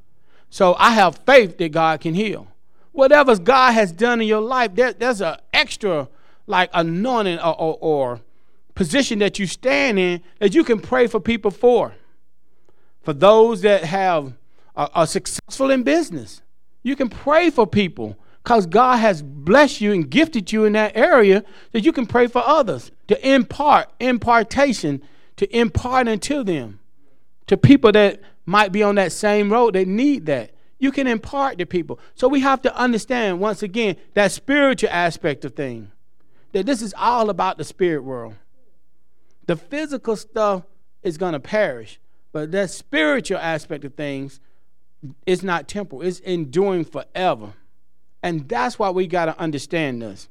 So 0.49 0.75
I 0.77 0.91
have 0.91 1.17
faith 1.25 1.57
that 1.57 1.71
God 1.71 2.01
can 2.01 2.13
heal. 2.13 2.47
Whatever 2.91 3.37
God 3.37 3.73
has 3.73 3.91
done 3.91 4.21
in 4.21 4.27
your 4.27 4.41
life, 4.41 4.73
there, 4.75 4.93
there's 4.93 5.21
an 5.21 5.37
extra 5.53 6.07
like 6.47 6.69
anointing 6.73 7.39
or, 7.39 7.59
or, 7.59 7.77
or 7.81 8.21
position 8.75 9.19
that 9.19 9.39
you 9.39 9.47
stand 9.47 9.97
in 9.97 10.21
that 10.39 10.53
you 10.53 10.63
can 10.63 10.79
pray 10.79 11.07
for 11.07 11.19
people 11.19 11.51
for. 11.51 11.93
For 13.01 13.13
those 13.13 13.61
that 13.61 13.83
have 13.83 14.33
are, 14.75 14.89
are 14.93 15.07
successful 15.07 15.71
in 15.71 15.83
business, 15.83 16.41
you 16.83 16.95
can 16.95 17.09
pray 17.09 17.49
for 17.49 17.65
people 17.65 18.17
because 18.43 18.67
God 18.67 18.97
has 18.97 19.23
blessed 19.23 19.81
you 19.81 19.91
and 19.91 20.07
gifted 20.09 20.51
you 20.51 20.65
in 20.65 20.73
that 20.73 20.95
area 20.95 21.43
that 21.71 21.83
you 21.83 21.91
can 21.91 22.05
pray 22.05 22.27
for 22.27 22.43
others 22.45 22.91
to 23.07 23.27
impart 23.27 23.89
impartation 23.99 25.01
to 25.37 25.57
impart 25.57 26.07
into 26.07 26.43
them. 26.43 26.79
To 27.47 27.57
people 27.57 27.91
that 27.91 28.21
might 28.45 28.71
be 28.71 28.83
on 28.83 28.95
that 28.95 29.11
same 29.11 29.51
road 29.51 29.75
that 29.75 29.87
need 29.87 30.25
that. 30.27 30.51
You 30.79 30.91
can 30.91 31.07
impart 31.07 31.57
to 31.57 31.65
people. 31.65 31.99
So 32.15 32.27
we 32.27 32.41
have 32.41 32.61
to 32.63 32.75
understand 32.75 33.39
once 33.39 33.63
again 33.63 33.95
that 34.13 34.31
spiritual 34.31 34.89
aspect 34.91 35.45
of 35.45 35.55
things 35.55 35.89
that 36.51 36.65
this 36.65 36.81
is 36.81 36.93
all 36.97 37.29
about 37.29 37.57
the 37.57 37.63
spirit 37.63 38.03
world 38.03 38.35
the 39.45 39.55
physical 39.55 40.15
stuff 40.15 40.63
is 41.03 41.17
going 41.17 41.33
to 41.33 41.39
perish, 41.39 41.99
but 42.31 42.51
that 42.51 42.69
spiritual 42.69 43.37
aspect 43.37 43.85
of 43.85 43.93
things 43.95 44.39
is 45.25 45.43
not 45.43 45.67
temporal, 45.67 46.01
it's 46.01 46.19
enduring 46.19 46.85
forever. 46.85 47.53
And 48.23 48.49
that's 48.49 48.79
why 48.79 48.89
we 48.89 49.05
got 49.05 49.25
to 49.25 49.39
understand 49.39 50.01
this. 50.01 50.27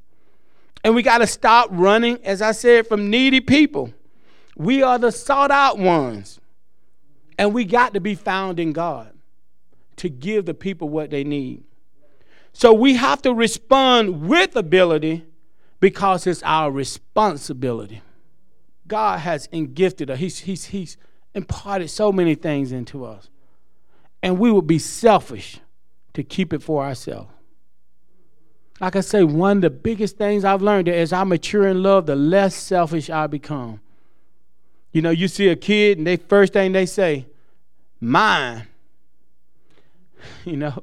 And 0.83 0.95
we 0.95 1.03
got 1.03 1.19
to 1.19 1.27
stop 1.27 1.69
running, 1.71 2.19
as 2.25 2.43
I 2.43 2.53
said, 2.53 2.87
from 2.87 3.09
needy 3.09 3.41
people. 3.41 3.95
We 4.57 4.83
are 4.83 4.99
the 4.99 5.13
sought 5.13 5.51
out 5.51 5.79
ones. 5.79 6.41
And 7.39 7.55
we 7.55 7.65
got 7.65 7.95
to 7.95 8.01
be 8.01 8.15
found 8.15 8.61
in 8.61 8.73
God 8.73 9.13
to 9.97 10.09
give 10.09 10.45
the 10.45 10.55
people 10.55 10.89
what 10.89 11.11
they 11.11 11.25
need. 11.25 11.65
So 12.53 12.73
we 12.73 12.95
have 12.95 13.23
to 13.23 13.33
respond 13.33 14.29
with 14.29 14.55
ability 14.57 15.25
because 15.81 16.27
it's 16.27 16.43
our 16.43 16.71
responsibility. 16.71 18.03
God 18.87 19.21
has 19.21 19.49
gifted 19.49 20.11
us. 20.11 20.19
He's, 20.19 20.39
he's, 20.41 20.65
he's 20.67 20.97
imparted 21.35 21.91
so 21.91 22.13
many 22.13 22.35
things 22.35 22.73
into 22.73 23.05
us. 23.05 23.29
And 24.23 24.39
we 24.39 24.51
would 24.51 24.67
be 24.67 24.79
selfish 24.79 25.61
to 26.15 26.23
keep 26.23 26.53
it 26.53 26.63
for 26.63 26.85
ourselves. 26.85 27.31
Like 28.81 28.97
I 28.97 29.01
say, 29.01 29.23
one 29.23 29.59
of 29.59 29.63
the 29.63 29.71
biggest 29.71 30.19
things 30.19 30.45
I've 30.45 30.63
learned 30.63 30.89
is 30.89 30.95
as 30.95 31.13
I 31.13 31.25
mature 31.25 31.69
in 31.69 31.83
love, 31.83 32.07
the 32.07 32.17
less 32.17 32.55
selfish 32.55 33.09
I 33.09 33.27
become. 33.27 33.81
You 34.93 35.03
know, 35.03 35.11
you 35.11 35.29
see 35.29 35.49
a 35.49 35.57
kid 35.57 35.99
and 35.99 36.07
they 36.07 36.17
first 36.17 36.53
thing 36.53 36.73
they 36.73 36.87
say, 36.87 37.27
mine. 38.01 38.67
You 40.47 40.57
know, 40.57 40.83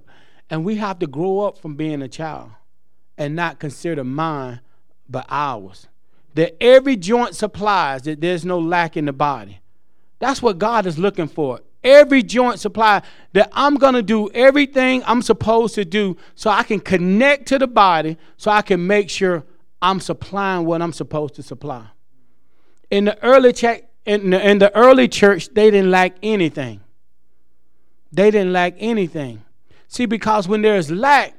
and 0.51 0.63
we 0.63 0.75
have 0.75 0.99
to 0.99 1.07
grow 1.07 1.39
up 1.39 1.57
from 1.57 1.75
being 1.75 2.03
a 2.03 2.07
child 2.07 2.51
and 3.17 3.35
not 3.35 3.57
consider 3.57 4.03
mine 4.03 4.59
but 5.09 5.25
ours 5.29 5.87
that 6.35 6.61
every 6.61 6.95
joint 6.95 7.35
supplies, 7.35 8.03
that 8.03 8.21
there's 8.21 8.45
no 8.45 8.59
lack 8.59 8.97
in 8.97 9.05
the 9.05 9.13
body. 9.13 9.59
That's 10.19 10.41
what 10.41 10.59
God 10.59 10.85
is 10.85 10.97
looking 10.97 11.27
for. 11.27 11.61
Every 11.83 12.21
joint 12.21 12.59
supply 12.59 13.01
that 13.33 13.49
I'm 13.53 13.75
going 13.75 13.95
to 13.95 14.03
do 14.03 14.29
everything 14.31 15.03
I'm 15.05 15.21
supposed 15.21 15.73
to 15.75 15.85
do 15.85 16.15
so 16.35 16.51
I 16.51 16.63
can 16.63 16.79
connect 16.79 17.47
to 17.47 17.57
the 17.57 17.67
body 17.67 18.17
so 18.37 18.51
I 18.51 18.61
can 18.61 18.85
make 18.85 19.09
sure 19.09 19.43
I'm 19.81 19.99
supplying 19.99 20.65
what 20.65 20.81
I'm 20.81 20.93
supposed 20.93 21.35
to 21.35 21.43
supply. 21.43 21.87
In 22.91 23.05
the 23.05 23.23
early 23.23 23.51
check 23.51 23.85
in 24.05 24.31
the, 24.31 24.49
in 24.49 24.59
the 24.59 24.75
early 24.75 25.07
church, 25.07 25.49
they 25.53 25.71
didn't 25.71 25.91
lack 25.91 26.15
anything. 26.23 26.81
They 28.11 28.31
didn't 28.31 28.53
lack 28.53 28.75
anything. 28.77 29.43
See, 29.87 30.05
because 30.05 30.47
when 30.47 30.61
there's 30.61 30.91
lack, 30.91 31.35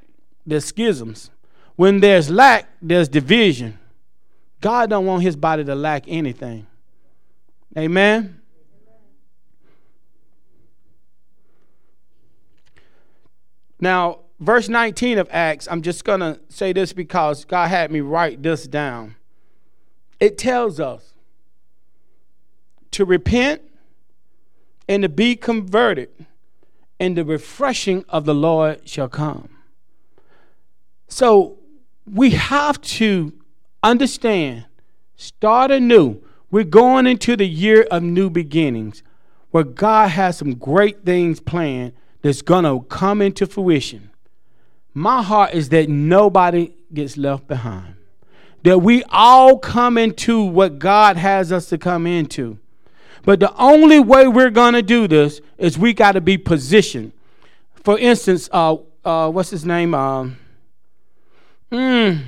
there's 0.46 0.64
schisms. 0.64 1.30
When 1.76 2.00
there's 2.00 2.30
lack, 2.30 2.68
there's 2.80 3.08
division. 3.08 3.78
God 4.62 4.88
don't 4.88 5.04
want 5.04 5.22
his 5.22 5.36
body 5.36 5.64
to 5.64 5.74
lack 5.74 6.04
anything. 6.06 6.66
Amen. 7.76 8.40
Now, 13.80 14.20
verse 14.38 14.68
19 14.68 15.18
of 15.18 15.28
Acts, 15.32 15.66
I'm 15.68 15.82
just 15.82 16.04
going 16.04 16.20
to 16.20 16.38
say 16.48 16.72
this 16.72 16.92
because 16.92 17.44
God 17.44 17.68
had 17.68 17.90
me 17.90 18.00
write 18.00 18.42
this 18.42 18.68
down. 18.68 19.16
It 20.20 20.38
tells 20.38 20.78
us 20.78 21.14
to 22.92 23.04
repent 23.04 23.62
and 24.88 25.02
to 25.02 25.08
be 25.08 25.34
converted, 25.34 26.10
and 27.00 27.16
the 27.16 27.24
refreshing 27.24 28.04
of 28.08 28.24
the 28.24 28.34
Lord 28.34 28.88
shall 28.88 29.08
come. 29.08 29.48
So 31.08 31.58
we 32.06 32.30
have 32.30 32.80
to 32.82 33.32
understand, 33.82 34.66
start 35.16 35.70
anew. 35.70 36.22
We're 36.50 36.64
going 36.64 37.06
into 37.06 37.36
the 37.36 37.46
year 37.46 37.82
of 37.90 38.02
new 38.02 38.28
beginnings 38.28 39.02
where 39.50 39.64
God 39.64 40.10
has 40.10 40.38
some 40.38 40.54
great 40.54 41.04
things 41.04 41.40
planned 41.40 41.92
that's 42.22 42.42
going 42.42 42.64
to 42.64 42.86
come 42.88 43.22
into 43.22 43.46
fruition. 43.46 44.10
My 44.94 45.22
heart 45.22 45.54
is 45.54 45.70
that 45.70 45.88
nobody 45.88 46.72
gets 46.92 47.16
left 47.16 47.48
behind. 47.48 47.94
That 48.64 48.78
we 48.78 49.02
all 49.04 49.58
come 49.58 49.98
into 49.98 50.42
what 50.42 50.78
God 50.78 51.16
has 51.16 51.50
us 51.50 51.68
to 51.70 51.78
come 51.78 52.06
into. 52.06 52.58
But 53.24 53.40
the 53.40 53.54
only 53.56 54.00
way 54.00 54.26
we're 54.28 54.50
going 54.50 54.74
to 54.74 54.82
do 54.82 55.08
this 55.08 55.40
is 55.58 55.78
we 55.78 55.92
got 55.92 56.12
to 56.12 56.20
be 56.20 56.38
positioned. 56.38 57.12
For 57.82 57.98
instance, 57.98 58.48
uh, 58.52 58.76
uh, 59.04 59.30
what's 59.30 59.50
his 59.50 59.64
name? 59.64 59.94
Um, 59.94 60.38
mm, 61.70 62.20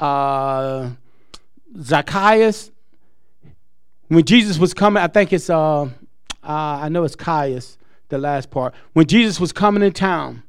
uh, 0.00 0.90
Zacchaeus. 1.80 2.70
When 4.08 4.24
Jesus 4.24 4.58
was 4.58 4.74
coming, 4.74 5.02
I 5.02 5.06
think 5.06 5.32
it's 5.32 5.48
uh, 5.48 5.82
uh, 5.82 5.88
I 6.42 6.88
know 6.88 7.04
it's 7.04 7.14
Caius, 7.14 7.78
the 8.08 8.18
last 8.18 8.50
part. 8.50 8.74
When 8.92 9.06
Jesus 9.06 9.38
was 9.38 9.52
coming 9.52 9.82
in 9.82 9.92
town, 9.92 10.42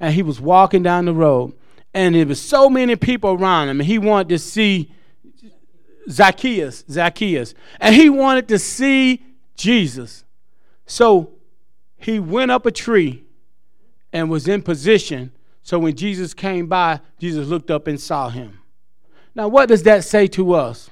and 0.00 0.14
he 0.14 0.22
was 0.22 0.40
walking 0.40 0.82
down 0.82 1.04
the 1.04 1.14
road, 1.14 1.52
and 1.92 2.14
there 2.14 2.26
was 2.26 2.40
so 2.40 2.70
many 2.70 2.96
people 2.96 3.32
around 3.32 3.68
him, 3.68 3.80
and 3.80 3.86
he 3.86 3.98
wanted 3.98 4.30
to 4.30 4.38
see 4.38 4.90
Zacchaeus, 6.10 6.84
Zacchaeus, 6.90 7.54
and 7.80 7.94
he 7.94 8.08
wanted 8.08 8.48
to 8.48 8.58
see 8.58 9.22
Jesus. 9.56 10.24
So 10.86 11.32
he 11.96 12.18
went 12.18 12.50
up 12.50 12.66
a 12.66 12.70
tree 12.70 13.24
and 14.12 14.30
was 14.30 14.48
in 14.48 14.62
position. 14.62 15.32
So 15.62 15.78
when 15.78 15.94
Jesus 15.94 16.34
came 16.34 16.66
by, 16.66 17.00
Jesus 17.18 17.48
looked 17.48 17.70
up 17.70 17.86
and 17.86 17.98
saw 18.00 18.28
him. 18.28 18.60
Now, 19.34 19.48
what 19.48 19.68
does 19.68 19.82
that 19.84 20.04
say 20.04 20.26
to 20.28 20.54
us? 20.54 20.90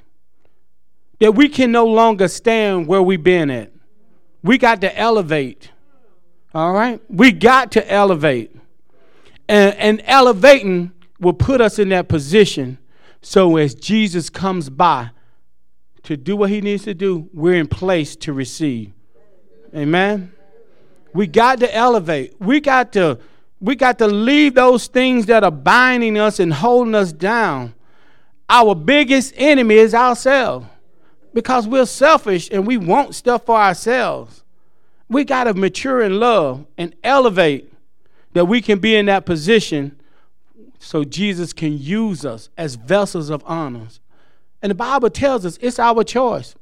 That 1.21 1.33
we 1.33 1.49
can 1.49 1.71
no 1.71 1.87
longer 1.87 2.29
stand 2.29 2.89
where 2.89 3.03
we've 3.03 3.23
been 3.23 3.51
at. 3.51 3.73
We 4.43 4.59
got 4.59 4.81
to 4.81 4.99
elevate. 4.99 5.71
All 6.55 6.73
right? 6.73 7.01
We 7.09 7.31
got 7.31 7.73
to 7.73 7.93
elevate. 7.93 8.55
And, 9.49 9.75
and 9.77 10.03
elevating 10.07 10.93
will 11.21 11.33
put 11.33 11.61
us 11.61 11.79
in 11.79 11.91
that 11.91 12.09
position 12.09 12.79
so 13.23 13.57
as 13.57 13.75
Jesus 13.75 14.29
comes 14.29 14.69
by 14.69 15.11
to 16.03 16.17
do 16.17 16.37
what 16.37 16.51
he 16.51 16.61
needs 16.61 16.83
to 16.85 16.95
do, 16.95 17.31
we're 17.33 17.55
in 17.55 17.69
place 17.69 18.17
to 18.17 18.33
receive. 18.33 18.93
Amen. 19.75 20.33
We 21.15 21.29
got 21.29 21.61
to 21.61 21.75
elevate. 21.75 22.35
We 22.41 22.61
got 22.61 22.93
to 22.95 23.19
we 23.61 23.77
got 23.77 23.99
to 23.99 24.09
leave 24.09 24.55
those 24.55 24.89
things 24.89 25.27
that 25.27 25.45
are 25.45 25.53
binding 25.53 26.19
us 26.19 26.41
and 26.41 26.53
holding 26.53 26.97
us 26.97 27.13
down. 27.13 27.75
Our 28.49 28.75
biggest 28.75 29.35
enemy 29.37 29.77
is 29.77 29.95
ourselves 29.95 30.67
because 31.35 31.67
we're 31.67 31.87
selfish 31.87 32.49
and 32.51 32.67
we 32.67 32.77
want 32.77 33.15
stuff 33.15 33.47
for 33.47 33.57
ourselves. 33.57 34.43
We 35.09 35.25
got 35.25 35.45
to 35.45 35.55
mature 35.55 36.03
in 36.03 36.19
love 36.21 36.67
and 36.77 36.95
elevate 37.03 37.73
that 38.33 38.47
we 38.47 38.61
can 38.61 38.79
be 38.79 38.97
in 38.97 39.07
that 39.07 39.27
position 39.27 40.01
so 40.79 41.05
Jesus 41.05 41.53
can 41.53 41.79
use 41.79 42.25
us 42.25 42.49
as 42.57 42.75
vessels 42.75 43.31
of 43.31 43.43
honors. 43.47 44.01
And 44.63 44.71
the 44.71 44.75
Bible 44.75 45.11
tells 45.11 45.45
us 45.45 45.59
it's 45.61 45.79
our 45.79 46.03
choice. 46.05 46.55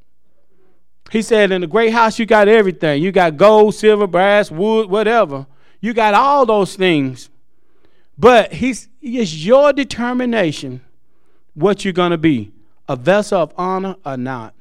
He 1.11 1.23
said, 1.23 1.51
In 1.51 1.61
the 1.61 1.67
great 1.67 1.93
house, 1.93 2.19
you 2.19 2.27
got 2.27 2.49
everything. 2.49 3.03
You 3.03 3.13
got 3.13 3.37
gold, 3.37 3.75
silver, 3.75 4.07
brass, 4.07 4.51
wood, 4.51 4.89
whatever. 4.89 5.47
You 5.81 5.95
got 5.95 6.15
all 6.15 6.47
those 6.47 6.77
things. 6.77 7.31
But 8.19 8.53
he's, 8.53 8.89
it's 9.01 9.35
your 9.35 9.73
determination 9.73 10.83
what 11.55 11.85
you're 11.85 11.93
going 11.93 12.11
to 12.11 12.19
be 12.19 12.53
a 12.89 12.97
vessel 12.97 13.41
of 13.41 13.53
honor 13.57 13.97
or 14.05 14.17
not 14.17 14.55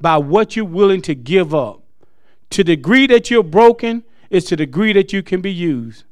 by 0.00 0.16
what 0.16 0.54
you're 0.54 0.64
willing 0.64 1.02
to 1.02 1.14
give 1.14 1.54
up. 1.54 1.82
To 2.50 2.62
the 2.62 2.76
degree 2.76 3.06
that 3.08 3.30
you're 3.30 3.42
broken 3.42 4.04
is 4.30 4.44
to 4.44 4.50
the 4.50 4.66
degree 4.66 4.92
that 4.92 5.12
you 5.12 5.22
can 5.22 5.40
be 5.40 5.52
used. 5.52 6.04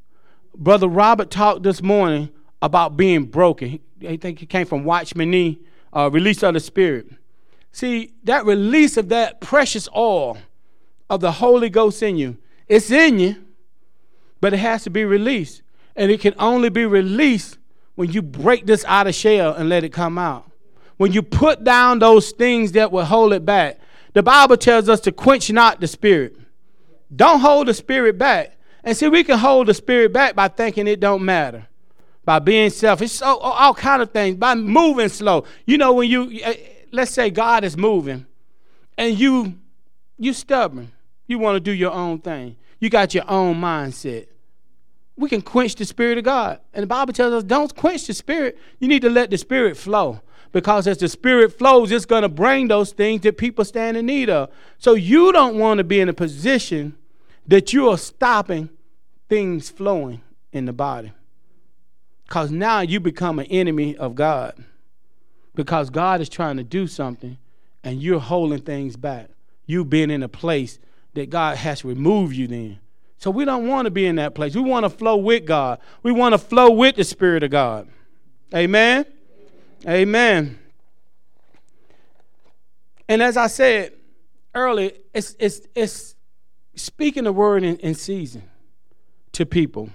Brother 0.57 0.89
Robert 0.89 1.31
talked 1.31 1.63
this 1.63 1.83
morning 1.83 2.31
about 2.61 2.97
being 2.97 3.25
broken. 3.25 3.79
I 4.07 4.17
think 4.17 4.41
he 4.41 4.47
came 4.47 4.67
from 4.67 4.85
Watchman 4.85 5.31
Nee, 5.31 5.61
uh, 5.93 6.11
release 6.11 6.43
of 6.43 6.55
the 6.55 6.61
Spirit. 6.61 7.07
See, 7.73 8.13
that 8.25 8.45
release 8.45 8.97
of 8.97 9.09
that 9.11 9.41
precious 9.41 9.89
oil 9.97 10.39
of 11.11 11.21
the 11.21 11.33
Holy 11.33 11.69
Ghost 11.69 12.03
in 12.03 12.17
you, 12.17 12.37
it's 12.67 12.91
in 12.91 13.19
you, 13.19 13.45
but 14.41 14.53
it 14.53 14.59
has 14.59 14.85
to 14.85 14.91
be 14.91 15.05
released. 15.05 15.63
And 15.97 16.11
it 16.11 16.21
can 16.21 16.35
only 16.39 16.69
be 16.69 16.87
released 16.87 17.59
when 17.95 18.11
you 18.11 18.23
break 18.23 18.67
this 18.67 18.85
outer 18.87 19.13
shell 19.13 19.55
and 19.55 19.69
let 19.69 19.85
it 19.85 19.91
come 19.91 20.19
out. 20.19 20.51
When 20.97 21.13
you 21.13 21.23
put 21.23 21.65
down 21.65 21.99
those 21.99 22.31
things 22.33 22.73
that 22.73 22.93
will 22.93 23.05
hold 23.05 23.33
it 23.33 23.45
back. 23.45 23.79
The 24.13 24.23
Bible 24.23 24.57
tells 24.57 24.89
us 24.89 25.01
to 25.01 25.13
quench 25.13 25.51
not 25.51 25.81
the 25.81 25.89
spirit. 25.89 26.37
Don't 27.15 27.41
hold 27.41 27.69
the 27.69 27.75
spirit 27.75 28.17
back. 28.17 28.57
And 28.85 28.97
see, 28.97 29.09
we 29.09 29.25
can 29.25 29.39
hold 29.39 29.67
the 29.67 29.75
spirit 29.75 30.13
back 30.13 30.35
by 30.37 30.49
thinking 30.49 30.87
it 30.87 31.01
don't 31.01 31.25
matter, 31.25 31.67
by 32.25 32.39
being 32.39 32.71
selfish, 32.71 33.23
all 33.23 33.75
kind 33.75 34.03
of 34.03 34.11
things, 34.11 34.37
by 34.37 34.55
moving 34.55 35.09
slow. 35.09 35.45
You 35.67 35.79
know, 35.79 35.95
when 35.95 36.11
you 36.11 36.41
eh, 36.43 36.57
let's 36.93 37.11
say 37.11 37.31
God 37.31 37.65
is 37.65 37.77
moving, 37.77 38.27
and 38.99 39.19
you 39.19 39.55
you 40.19 40.33
stubborn, 40.33 40.93
you 41.27 41.39
want 41.39 41.57
to 41.57 41.61
do 41.61 41.73
your 41.73 41.93
own 41.93 42.19
thing. 42.21 42.57
You 42.79 42.91
got 42.91 43.15
your 43.15 43.29
own 43.29 43.57
mindset 43.57 44.27
we 45.17 45.29
can 45.29 45.43
quench 45.43 45.77
the 45.77 45.85
Spirit 45.85 46.19
of 46.19 46.25
God. 46.25 46.61
And 46.73 46.83
the 46.83 46.87
Bible 46.87 47.13
tells 47.13 47.33
us 47.33 47.45
don't 47.45 47.75
quench 47.75 48.07
the 48.07 48.15
Spirit. 48.15 48.59
You 48.79 48.89
need 48.89 49.03
to 49.03 49.11
let 49.11 49.31
the 49.31 49.39
Spirit 49.39 49.77
flow. 49.77 50.21
Because 50.53 50.87
as 50.87 50.99
the 50.99 51.09
Spirit 51.09 51.57
flows, 51.59 51.91
it's 51.91 52.05
going 52.05 52.23
to 52.23 52.29
bring 52.29 52.69
those 52.69 52.93
things 52.93 53.23
that 53.23 53.37
people 53.39 53.65
stand 53.65 53.97
in 53.97 54.07
need 54.07 54.31
of. 54.31 54.51
So 54.79 54.95
you 54.95 55.33
don't 55.33 55.59
want 55.59 55.79
to 55.79 55.85
be 55.85 56.01
in 56.01 56.09
a 56.09 56.13
position 56.13 56.97
that 57.47 57.73
you 57.73 57.89
are 57.91 57.99
stopping 57.99 58.71
things 59.29 59.69
flowing 59.69 60.23
in 60.53 60.65
the 60.65 60.73
body. 60.73 61.13
Because 62.25 62.51
now 62.51 62.81
you 62.81 63.01
become 63.01 63.39
an 63.39 63.47
enemy 63.47 63.97
of 63.97 64.15
God. 64.15 64.65
Because 65.55 65.91
God 65.91 66.21
is 66.21 66.29
trying 66.29 66.57
to 66.57 66.65
do 66.65 66.87
something 66.87 67.39
and 67.83 68.03
you're 68.03 68.21
holding 68.21 68.61
things 68.61 68.97
back. 68.97 69.29
You've 69.67 69.91
been 69.91 70.11
in 70.11 70.23
a 70.23 70.29
place 70.29 70.79
that 71.15 71.31
God 71.31 71.57
has 71.57 71.85
removed 71.85 72.35
you 72.35 72.47
then. 72.47 72.79
So 73.19 73.31
we 73.31 73.45
don't 73.45 73.67
want 73.67 73.87
to 73.87 73.91
be 73.91 74.07
in 74.07 74.17
that 74.17 74.35
place. 74.35 74.55
We 74.55 74.63
want 74.63 74.85
to 74.85 74.91
flow 74.91 75.17
with 75.17 75.47
God. 75.47 75.81
We 76.03 76.13
want 76.13 76.35
to 76.35 76.39
flow 76.39 76.71
with 76.71 76.97
the 76.97 77.05
Spirit 77.05 77.43
of 77.43 77.51
God. 77.51 77.89
Amen. 78.55 79.07
Amen. 79.87 80.59
And 83.09 83.23
as 83.23 83.37
I 83.37 83.47
said 83.47 83.93
earlier, 84.55 84.93
it's, 85.13 85.37
it's, 85.39 85.63
it's 85.75 86.15
speaking 86.75 87.25
the 87.25 87.33
word 87.33 87.63
in, 87.63 87.77
in 87.79 87.95
season 87.95 88.43
to 89.33 89.45
people. 89.45 89.91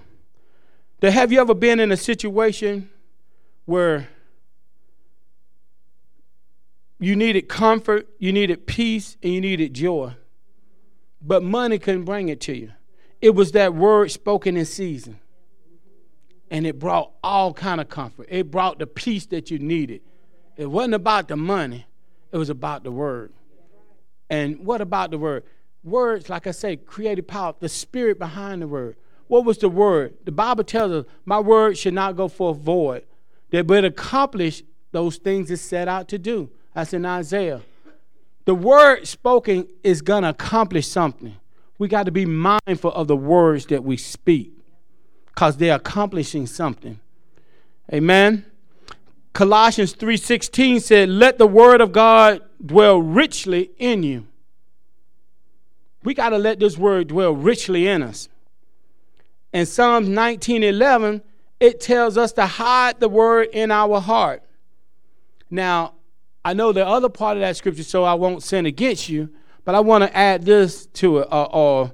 That 1.00 1.12
have 1.12 1.32
you 1.32 1.40
ever 1.40 1.54
been 1.54 1.80
in 1.80 1.92
a 1.92 1.96
situation 1.96 2.90
where 3.64 4.08
you 6.98 7.16
needed 7.16 7.42
comfort, 7.48 8.06
you 8.18 8.32
needed 8.32 8.66
peace, 8.66 9.16
and 9.22 9.32
you 9.32 9.40
needed 9.40 9.72
joy, 9.72 10.12
but 11.22 11.42
money 11.42 11.78
couldn't 11.78 12.04
bring 12.04 12.28
it 12.28 12.40
to 12.42 12.54
you? 12.54 12.72
It 13.20 13.34
was 13.34 13.52
that 13.52 13.74
word 13.74 14.10
spoken 14.10 14.56
in 14.56 14.64
season. 14.64 15.18
And 16.50 16.66
it 16.66 16.78
brought 16.78 17.12
all 17.22 17.52
kind 17.52 17.80
of 17.80 17.88
comfort. 17.88 18.26
It 18.28 18.50
brought 18.50 18.78
the 18.78 18.86
peace 18.86 19.26
that 19.26 19.50
you 19.50 19.58
needed. 19.58 20.00
It 20.56 20.66
wasn't 20.66 20.94
about 20.94 21.28
the 21.28 21.36
money. 21.36 21.86
It 22.32 22.36
was 22.36 22.50
about 22.50 22.82
the 22.82 22.90
word. 22.90 23.32
And 24.28 24.64
what 24.64 24.80
about 24.80 25.10
the 25.10 25.18
word? 25.18 25.44
Words, 25.82 26.28
like 26.28 26.46
I 26.46 26.50
say, 26.50 26.76
creative 26.76 27.26
power, 27.26 27.54
the 27.58 27.68
spirit 27.68 28.18
behind 28.18 28.62
the 28.62 28.68
word. 28.68 28.96
What 29.28 29.44
was 29.44 29.58
the 29.58 29.68
word? 29.68 30.14
The 30.24 30.32
Bible 30.32 30.64
tells 30.64 30.92
us, 30.92 31.04
my 31.24 31.38
word 31.38 31.78
should 31.78 31.94
not 31.94 32.16
go 32.16 32.28
forth 32.28 32.58
void, 32.58 33.04
that 33.50 33.66
but 33.66 33.84
accomplish 33.84 34.62
those 34.92 35.16
things 35.16 35.50
it 35.50 35.58
set 35.58 35.88
out 35.88 36.08
to 36.08 36.18
do. 36.18 36.50
That's 36.74 36.92
in 36.92 37.06
Isaiah. 37.06 37.62
The 38.44 38.54
word 38.54 39.06
spoken 39.06 39.68
is 39.84 40.02
going 40.02 40.24
to 40.24 40.30
accomplish 40.30 40.88
something 40.88 41.36
we 41.80 41.88
got 41.88 42.04
to 42.04 42.12
be 42.12 42.26
mindful 42.26 42.92
of 42.92 43.08
the 43.08 43.16
words 43.16 43.64
that 43.66 43.82
we 43.82 43.96
speak 43.96 44.52
because 45.28 45.56
they're 45.56 45.76
accomplishing 45.76 46.46
something. 46.46 47.00
Amen. 47.90 48.44
Colossians 49.32 49.94
3:16 49.94 50.80
said, 50.80 51.08
"Let 51.08 51.38
the 51.38 51.46
word 51.46 51.80
of 51.80 51.90
God 51.90 52.42
dwell 52.64 53.00
richly 53.00 53.70
in 53.78 54.02
you." 54.02 54.26
We 56.04 56.12
got 56.12 56.28
to 56.28 56.38
let 56.38 56.60
this 56.60 56.76
word 56.76 57.08
dwell 57.08 57.32
richly 57.32 57.88
in 57.88 58.02
us. 58.02 58.28
In 59.50 59.64
Psalms 59.64 60.06
19:11, 60.06 61.22
it 61.60 61.80
tells 61.80 62.18
us 62.18 62.32
to 62.32 62.44
hide 62.44 63.00
the 63.00 63.08
word 63.08 63.48
in 63.54 63.70
our 63.70 64.00
heart. 64.00 64.42
Now, 65.48 65.94
I 66.44 66.52
know 66.52 66.72
the 66.72 66.86
other 66.86 67.08
part 67.08 67.38
of 67.38 67.40
that 67.40 67.56
scripture, 67.56 67.84
so 67.84 68.04
I 68.04 68.12
won't 68.12 68.42
sin 68.42 68.66
against 68.66 69.08
you. 69.08 69.30
But 69.64 69.74
I 69.74 69.80
want 69.80 70.04
to 70.04 70.16
add 70.16 70.44
this 70.44 70.86
to 70.86 71.18
it 71.18 71.28
uh, 71.30 71.42
uh, 71.42 71.44
or, 71.44 71.82
or 71.84 71.92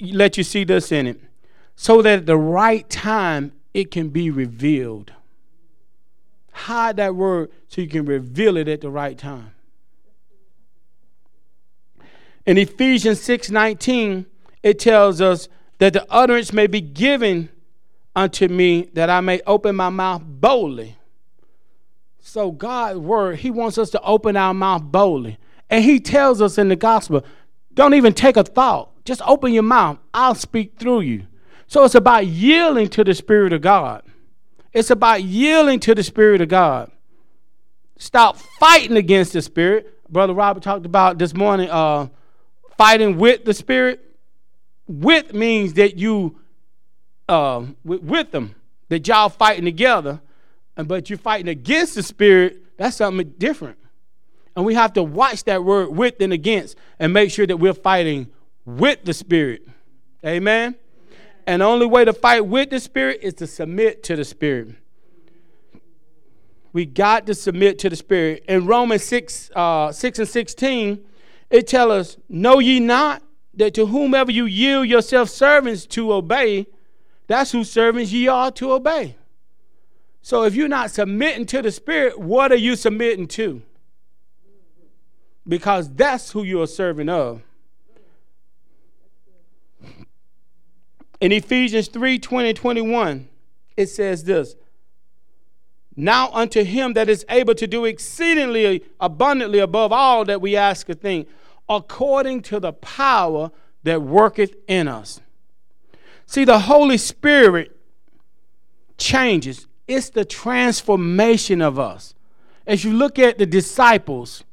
let 0.00 0.36
you 0.36 0.44
see 0.44 0.64
this 0.64 0.92
in 0.92 1.06
it 1.06 1.20
so 1.76 2.02
that 2.02 2.20
at 2.20 2.26
the 2.26 2.36
right 2.36 2.88
time 2.88 3.52
it 3.74 3.90
can 3.90 4.10
be 4.10 4.30
revealed. 4.30 5.12
Hide 6.52 6.96
that 6.96 7.14
word 7.14 7.50
so 7.68 7.80
you 7.80 7.88
can 7.88 8.04
reveal 8.04 8.56
it 8.56 8.68
at 8.68 8.80
the 8.80 8.90
right 8.90 9.16
time. 9.16 9.52
In 12.44 12.58
Ephesians 12.58 13.20
6:19, 13.20 14.26
it 14.62 14.78
tells 14.78 15.20
us 15.20 15.48
that 15.78 15.92
the 15.92 16.06
utterance 16.10 16.52
may 16.52 16.66
be 16.66 16.80
given 16.80 17.48
unto 18.14 18.48
me 18.48 18.90
that 18.94 19.08
I 19.08 19.20
may 19.20 19.40
open 19.46 19.76
my 19.76 19.88
mouth 19.88 20.22
boldly. 20.24 20.96
So 22.20 22.50
God's 22.50 22.98
word, 22.98 23.38
He 23.38 23.50
wants 23.50 23.78
us 23.78 23.90
to 23.90 24.02
open 24.02 24.36
our 24.36 24.54
mouth 24.54 24.82
boldly. 24.82 25.38
And 25.72 25.82
he 25.82 26.00
tells 26.00 26.42
us 26.42 26.58
in 26.58 26.68
the 26.68 26.76
gospel, 26.76 27.24
don't 27.72 27.94
even 27.94 28.12
take 28.12 28.36
a 28.36 28.42
thought. 28.44 28.90
Just 29.06 29.22
open 29.26 29.54
your 29.54 29.62
mouth. 29.62 29.98
I'll 30.12 30.34
speak 30.34 30.74
through 30.78 31.00
you. 31.00 31.26
So 31.66 31.82
it's 31.84 31.94
about 31.94 32.26
yielding 32.26 32.88
to 32.90 33.02
the 33.02 33.14
Spirit 33.14 33.54
of 33.54 33.62
God. 33.62 34.02
It's 34.74 34.90
about 34.90 35.22
yielding 35.22 35.80
to 35.80 35.94
the 35.94 36.02
Spirit 36.02 36.42
of 36.42 36.48
God. 36.48 36.92
Stop 37.96 38.36
fighting 38.36 38.98
against 38.98 39.32
the 39.32 39.40
Spirit. 39.40 39.98
Brother 40.10 40.34
Robert 40.34 40.62
talked 40.62 40.84
about 40.84 41.16
this 41.16 41.32
morning 41.32 41.70
uh, 41.70 42.08
fighting 42.76 43.16
with 43.16 43.46
the 43.46 43.54
Spirit. 43.54 44.00
With 44.86 45.32
means 45.32 45.72
that 45.74 45.96
you, 45.96 46.38
uh, 47.30 47.64
with, 47.82 48.02
with 48.02 48.30
them, 48.30 48.56
that 48.90 49.08
y'all 49.08 49.30
fighting 49.30 49.64
together, 49.64 50.20
but 50.76 51.08
you're 51.08 51.18
fighting 51.18 51.48
against 51.48 51.94
the 51.94 52.02
Spirit. 52.02 52.76
That's 52.76 52.96
something 52.96 53.32
different. 53.38 53.78
And 54.54 54.64
we 54.64 54.74
have 54.74 54.92
to 54.94 55.02
watch 55.02 55.44
that 55.44 55.64
word 55.64 55.90
with 55.90 56.20
and 56.20 56.32
against 56.32 56.76
and 56.98 57.12
make 57.12 57.30
sure 57.30 57.46
that 57.46 57.56
we're 57.56 57.74
fighting 57.74 58.28
with 58.64 59.04
the 59.04 59.14
Spirit. 59.14 59.66
Amen? 60.24 60.76
And 61.46 61.62
the 61.62 61.66
only 61.66 61.86
way 61.86 62.04
to 62.04 62.12
fight 62.12 62.46
with 62.46 62.70
the 62.70 62.80
Spirit 62.80 63.20
is 63.22 63.34
to 63.34 63.46
submit 63.46 64.02
to 64.04 64.16
the 64.16 64.24
Spirit. 64.24 64.76
We 66.72 66.86
got 66.86 67.26
to 67.26 67.34
submit 67.34 67.78
to 67.80 67.90
the 67.90 67.96
Spirit. 67.96 68.44
In 68.48 68.66
Romans 68.66 69.04
6, 69.04 69.50
uh, 69.54 69.92
6 69.92 70.18
and 70.20 70.28
16, 70.28 71.04
it 71.50 71.66
tells 71.66 71.90
us, 71.90 72.16
Know 72.28 72.60
ye 72.60 72.80
not 72.80 73.22
that 73.54 73.74
to 73.74 73.86
whomever 73.86 74.30
you 74.30 74.46
yield 74.46 74.88
yourself 74.88 75.28
servants 75.28 75.84
to 75.86 76.12
obey, 76.12 76.66
that's 77.26 77.52
whose 77.52 77.70
servants 77.70 78.12
ye 78.12 78.28
are 78.28 78.50
to 78.52 78.72
obey. 78.72 79.16
So 80.22 80.44
if 80.44 80.54
you're 80.54 80.68
not 80.68 80.90
submitting 80.90 81.46
to 81.46 81.62
the 81.62 81.70
Spirit, 81.70 82.18
what 82.18 82.52
are 82.52 82.56
you 82.56 82.76
submitting 82.76 83.26
to? 83.28 83.62
Because 85.46 85.90
that's 85.90 86.30
who 86.30 86.42
you're 86.42 86.66
serving 86.66 87.08
of. 87.08 87.42
In 91.20 91.30
Ephesians 91.30 91.88
3 91.88 92.18
20 92.18 92.52
21, 92.52 93.28
it 93.76 93.86
says 93.86 94.24
this 94.24 94.56
Now 95.94 96.30
unto 96.32 96.64
him 96.64 96.94
that 96.94 97.08
is 97.08 97.24
able 97.28 97.54
to 97.54 97.66
do 97.66 97.84
exceedingly 97.84 98.84
abundantly 98.98 99.60
above 99.60 99.92
all 99.92 100.24
that 100.24 100.40
we 100.40 100.56
ask 100.56 100.90
or 100.90 100.94
think, 100.94 101.28
according 101.68 102.42
to 102.42 102.58
the 102.58 102.72
power 102.72 103.50
that 103.84 104.02
worketh 104.02 104.54
in 104.66 104.88
us. 104.88 105.20
See, 106.26 106.44
the 106.44 106.60
Holy 106.60 106.98
Spirit 106.98 107.76
changes, 108.98 109.66
it's 109.86 110.10
the 110.10 110.24
transformation 110.24 111.60
of 111.60 111.78
us. 111.78 112.14
As 112.66 112.84
you 112.84 112.92
look 112.92 113.18
at 113.18 113.38
the 113.38 113.46
disciples, 113.46 114.44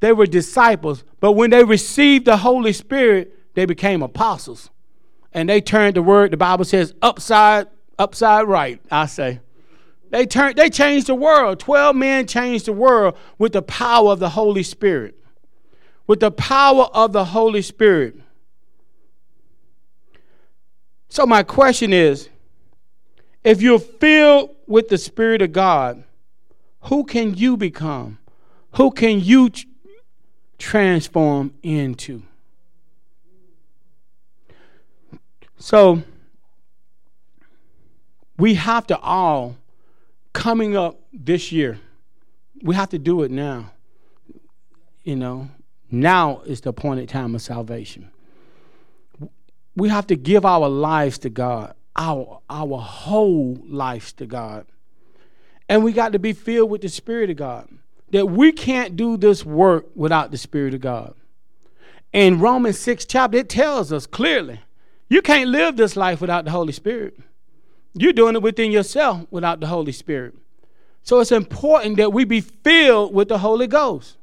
they 0.00 0.12
were 0.12 0.26
disciples, 0.26 1.04
but 1.20 1.32
when 1.32 1.50
they 1.50 1.64
received 1.64 2.24
the 2.24 2.36
Holy 2.38 2.72
Spirit, 2.72 3.54
they 3.54 3.64
became 3.64 4.02
apostles. 4.02 4.70
And 5.32 5.48
they 5.48 5.60
turned 5.60 5.96
the 5.96 6.02
word, 6.02 6.30
the 6.30 6.36
Bible 6.36 6.64
says, 6.64 6.94
upside, 7.02 7.66
upside 7.98 8.46
right, 8.46 8.80
I 8.90 9.06
say. 9.06 9.40
They 10.10 10.24
turned, 10.24 10.56
they 10.56 10.70
changed 10.70 11.08
the 11.08 11.14
world. 11.14 11.60
Twelve 11.60 11.94
men 11.94 12.26
changed 12.26 12.66
the 12.66 12.72
world 12.72 13.16
with 13.36 13.52
the 13.52 13.62
power 13.62 14.10
of 14.12 14.20
the 14.20 14.30
Holy 14.30 14.62
Spirit 14.62 15.18
with 16.08 16.20
the 16.20 16.32
power 16.32 16.88
of 16.92 17.12
the 17.12 17.26
Holy 17.26 17.62
Spirit. 17.62 18.16
So, 21.10 21.24
my 21.24 21.44
question 21.44 21.92
is 21.92 22.28
if 23.44 23.62
you're 23.62 23.78
filled 23.78 24.56
with 24.66 24.88
the 24.88 24.98
Spirit 24.98 25.42
of 25.42 25.52
God, 25.52 26.02
who 26.82 27.04
can 27.04 27.34
you 27.34 27.56
become? 27.56 28.18
Who 28.76 28.90
can 28.90 29.20
you 29.20 29.50
transform 30.58 31.54
into? 31.62 32.22
So, 35.58 36.02
we 38.38 38.54
have 38.54 38.86
to 38.86 38.98
all, 38.98 39.56
coming 40.32 40.76
up 40.76 41.00
this 41.12 41.50
year, 41.50 41.78
we 42.62 42.74
have 42.74 42.88
to 42.90 42.98
do 42.98 43.22
it 43.22 43.30
now. 43.30 43.72
You 45.02 45.16
know, 45.16 45.48
now 45.90 46.42
is 46.46 46.60
the 46.60 46.70
appointed 46.70 47.08
time 47.08 47.34
of 47.34 47.42
salvation. 47.42 48.10
We 49.74 49.88
have 49.88 50.06
to 50.08 50.16
give 50.16 50.44
our 50.44 50.68
lives 50.68 51.18
to 51.18 51.30
God, 51.30 51.74
our, 51.96 52.40
our 52.48 52.78
whole 52.78 53.58
lives 53.66 54.12
to 54.14 54.26
God. 54.26 54.66
And 55.68 55.84
we 55.84 55.92
got 55.92 56.12
to 56.12 56.18
be 56.18 56.32
filled 56.32 56.70
with 56.70 56.82
the 56.82 56.88
Spirit 56.88 57.30
of 57.30 57.36
God. 57.36 57.68
That 58.10 58.26
we 58.26 58.52
can't 58.52 58.96
do 58.96 59.16
this 59.16 59.44
work 59.44 59.86
without 59.94 60.30
the 60.30 60.38
Spirit 60.38 60.74
of 60.74 60.80
God. 60.80 61.14
In 62.12 62.40
Romans 62.40 62.78
6 62.78 63.04
chapter, 63.04 63.38
it 63.38 63.48
tells 63.48 63.92
us 63.92 64.06
clearly 64.06 64.60
you 65.08 65.22
can't 65.22 65.50
live 65.50 65.76
this 65.76 65.96
life 65.96 66.20
without 66.20 66.44
the 66.44 66.50
Holy 66.50 66.72
Spirit. 66.72 67.18
You're 67.94 68.12
doing 68.12 68.34
it 68.34 68.42
within 68.42 68.70
yourself 68.70 69.26
without 69.30 69.60
the 69.60 69.66
Holy 69.66 69.92
Spirit. 69.92 70.34
So 71.02 71.20
it's 71.20 71.32
important 71.32 71.96
that 71.96 72.12
we 72.12 72.24
be 72.24 72.40
filled 72.40 73.14
with 73.14 73.28
the 73.28 73.38
Holy 73.38 73.66
Ghost 73.66 74.16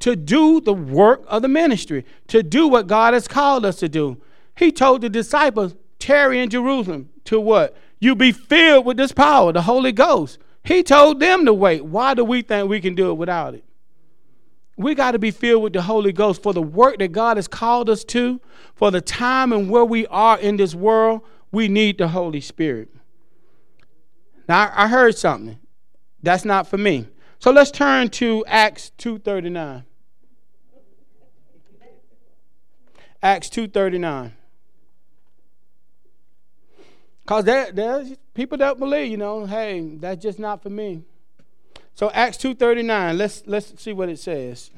to 0.00 0.16
do 0.16 0.60
the 0.60 0.72
work 0.72 1.22
of 1.28 1.42
the 1.42 1.48
ministry, 1.48 2.04
to 2.26 2.42
do 2.42 2.66
what 2.66 2.88
God 2.88 3.14
has 3.14 3.28
called 3.28 3.64
us 3.64 3.76
to 3.76 3.88
do. 3.88 4.20
He 4.56 4.72
told 4.72 5.00
the 5.00 5.08
disciples, 5.08 5.76
tarry 6.00 6.40
in 6.40 6.50
Jerusalem 6.50 7.10
to 7.26 7.38
what? 7.38 7.76
You 8.00 8.16
be 8.16 8.32
filled 8.32 8.84
with 8.84 8.96
this 8.96 9.12
power, 9.12 9.52
the 9.52 9.62
Holy 9.62 9.92
Ghost. 9.92 10.38
He 10.64 10.82
told 10.82 11.20
them 11.20 11.44
to 11.46 11.52
wait. 11.52 11.84
Why 11.84 12.14
do 12.14 12.24
we 12.24 12.42
think 12.42 12.68
we 12.68 12.80
can 12.80 12.94
do 12.94 13.10
it 13.10 13.14
without 13.14 13.54
it? 13.54 13.64
We 14.76 14.94
got 14.94 15.12
to 15.12 15.18
be 15.18 15.30
filled 15.30 15.62
with 15.62 15.72
the 15.72 15.82
Holy 15.82 16.12
Ghost 16.12 16.42
for 16.42 16.52
the 16.52 16.62
work 16.62 16.98
that 16.98 17.12
God 17.12 17.36
has 17.36 17.46
called 17.46 17.90
us 17.90 18.04
to, 18.04 18.40
for 18.74 18.90
the 18.90 19.00
time 19.00 19.52
and 19.52 19.68
where 19.68 19.84
we 19.84 20.06
are 20.06 20.38
in 20.38 20.56
this 20.56 20.74
world. 20.74 21.22
We 21.50 21.68
need 21.68 21.98
the 21.98 22.08
Holy 22.08 22.40
Spirit. 22.40 22.88
Now 24.48 24.72
I 24.74 24.88
heard 24.88 25.16
something. 25.16 25.58
That's 26.22 26.44
not 26.44 26.66
for 26.66 26.78
me. 26.78 27.08
So 27.38 27.50
let's 27.50 27.70
turn 27.70 28.08
to 28.10 28.44
Acts 28.46 28.90
239. 28.98 29.84
Acts 33.22 33.48
2.39. 33.50 34.32
Because 37.22 37.44
there, 37.44 37.70
there's 37.72 38.14
people 38.34 38.58
don't 38.58 38.78
believe, 38.78 39.10
you 39.10 39.16
know, 39.16 39.46
hey, 39.46 39.96
that's 39.96 40.22
just 40.22 40.38
not 40.38 40.62
for 40.62 40.70
me. 40.70 41.02
So 41.94 42.10
Acts 42.10 42.38
2.39, 42.38 43.16
let's, 43.16 43.42
let's 43.46 43.82
see 43.82 43.92
what 43.92 44.08
it 44.08 44.18
says. 44.18 44.70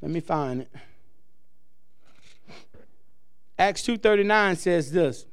Let 0.00 0.10
me 0.10 0.20
find 0.20 0.62
it. 0.62 0.70
Acts 3.58 3.82
2.39 3.82 4.56
says 4.56 4.92
this. 4.92 5.26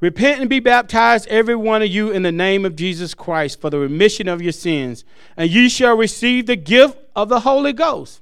Repent 0.00 0.40
and 0.40 0.48
be 0.48 0.60
baptized, 0.60 1.26
every 1.26 1.56
one 1.56 1.82
of 1.82 1.88
you, 1.88 2.10
in 2.10 2.22
the 2.22 2.30
name 2.30 2.64
of 2.64 2.76
Jesus 2.76 3.14
Christ 3.14 3.60
for 3.60 3.68
the 3.68 3.78
remission 3.78 4.28
of 4.28 4.40
your 4.40 4.52
sins, 4.52 5.04
and 5.36 5.50
ye 5.50 5.68
shall 5.68 5.96
receive 5.96 6.46
the 6.46 6.54
gift 6.56 6.98
of 7.16 7.28
the 7.28 7.40
Holy 7.40 7.72
Ghost. 7.72 8.20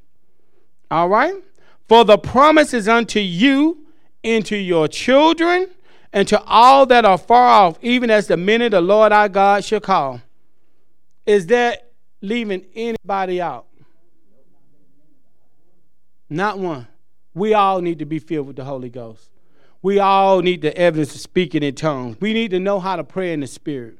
All 0.90 1.08
right? 1.08 1.34
For 1.86 2.04
the 2.04 2.16
promise 2.16 2.72
is 2.72 2.88
unto 2.88 3.20
you 3.20 3.86
and 4.24 4.44
to 4.46 4.56
your 4.56 4.88
children 4.88 5.68
and 6.16 6.26
to 6.28 6.42
all 6.44 6.86
that 6.86 7.04
are 7.04 7.18
far 7.18 7.46
off, 7.46 7.78
even 7.82 8.10
as 8.10 8.26
the 8.26 8.38
minute 8.38 8.70
the 8.70 8.80
Lord 8.80 9.12
our 9.12 9.28
God 9.28 9.62
shall 9.62 9.80
call. 9.80 10.22
Is 11.26 11.48
that 11.48 11.90
leaving 12.22 12.64
anybody 12.74 13.38
out? 13.38 13.66
Not 16.30 16.58
one. 16.58 16.88
We 17.34 17.52
all 17.52 17.82
need 17.82 17.98
to 17.98 18.06
be 18.06 18.18
filled 18.18 18.46
with 18.46 18.56
the 18.56 18.64
Holy 18.64 18.88
Ghost. 18.88 19.28
We 19.82 19.98
all 19.98 20.40
need 20.40 20.62
the 20.62 20.74
evidence 20.74 21.14
of 21.14 21.20
speaking 21.20 21.62
in 21.62 21.74
tongues. 21.74 22.16
We 22.18 22.32
need 22.32 22.50
to 22.52 22.60
know 22.60 22.80
how 22.80 22.96
to 22.96 23.04
pray 23.04 23.34
in 23.34 23.40
the 23.40 23.46
Spirit. 23.46 23.98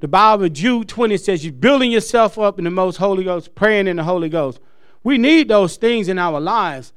The 0.00 0.08
Bible, 0.08 0.48
Jude 0.48 0.88
20 0.88 1.16
says, 1.18 1.44
You're 1.44 1.52
building 1.52 1.92
yourself 1.92 2.36
up 2.36 2.58
in 2.58 2.64
the 2.64 2.70
most 2.72 2.96
Holy 2.96 3.22
Ghost, 3.22 3.54
praying 3.54 3.86
in 3.86 3.98
the 3.98 4.02
Holy 4.02 4.28
Ghost. 4.28 4.58
We 5.04 5.18
need 5.18 5.46
those 5.46 5.76
things 5.76 6.08
in 6.08 6.18
our 6.18 6.40
lives 6.40 6.92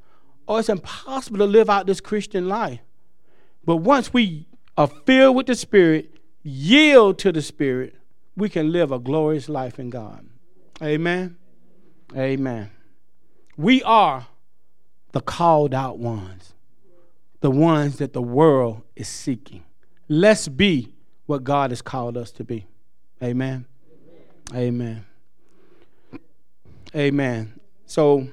or 0.48 0.58
it's 0.58 0.68
impossible 0.68 1.38
to 1.38 1.44
live 1.44 1.70
out 1.70 1.86
this 1.86 2.00
Christian 2.00 2.48
life. 2.48 2.80
But 3.64 3.76
once 3.76 4.12
we 4.12 4.47
are 4.78 4.86
filled 4.86 5.34
with 5.34 5.46
the 5.46 5.56
Spirit, 5.56 6.08
yield 6.44 7.18
to 7.18 7.32
the 7.32 7.42
Spirit, 7.42 7.96
we 8.36 8.48
can 8.48 8.70
live 8.70 8.92
a 8.92 8.98
glorious 9.00 9.48
life 9.48 9.80
in 9.80 9.90
God. 9.90 10.24
Amen. 10.80 11.36
Amen. 12.16 12.70
We 13.56 13.82
are 13.82 14.28
the 15.10 15.20
called 15.20 15.74
out 15.74 15.98
ones, 15.98 16.54
the 17.40 17.50
ones 17.50 17.98
that 17.98 18.12
the 18.12 18.22
world 18.22 18.82
is 18.94 19.08
seeking. 19.08 19.64
Let's 20.08 20.46
be 20.46 20.94
what 21.26 21.42
God 21.42 21.72
has 21.72 21.82
called 21.82 22.16
us 22.16 22.30
to 22.32 22.44
be. 22.44 22.64
Amen. 23.20 23.66
Amen. 24.54 25.04
Amen. 26.94 27.60
So, 27.84 28.28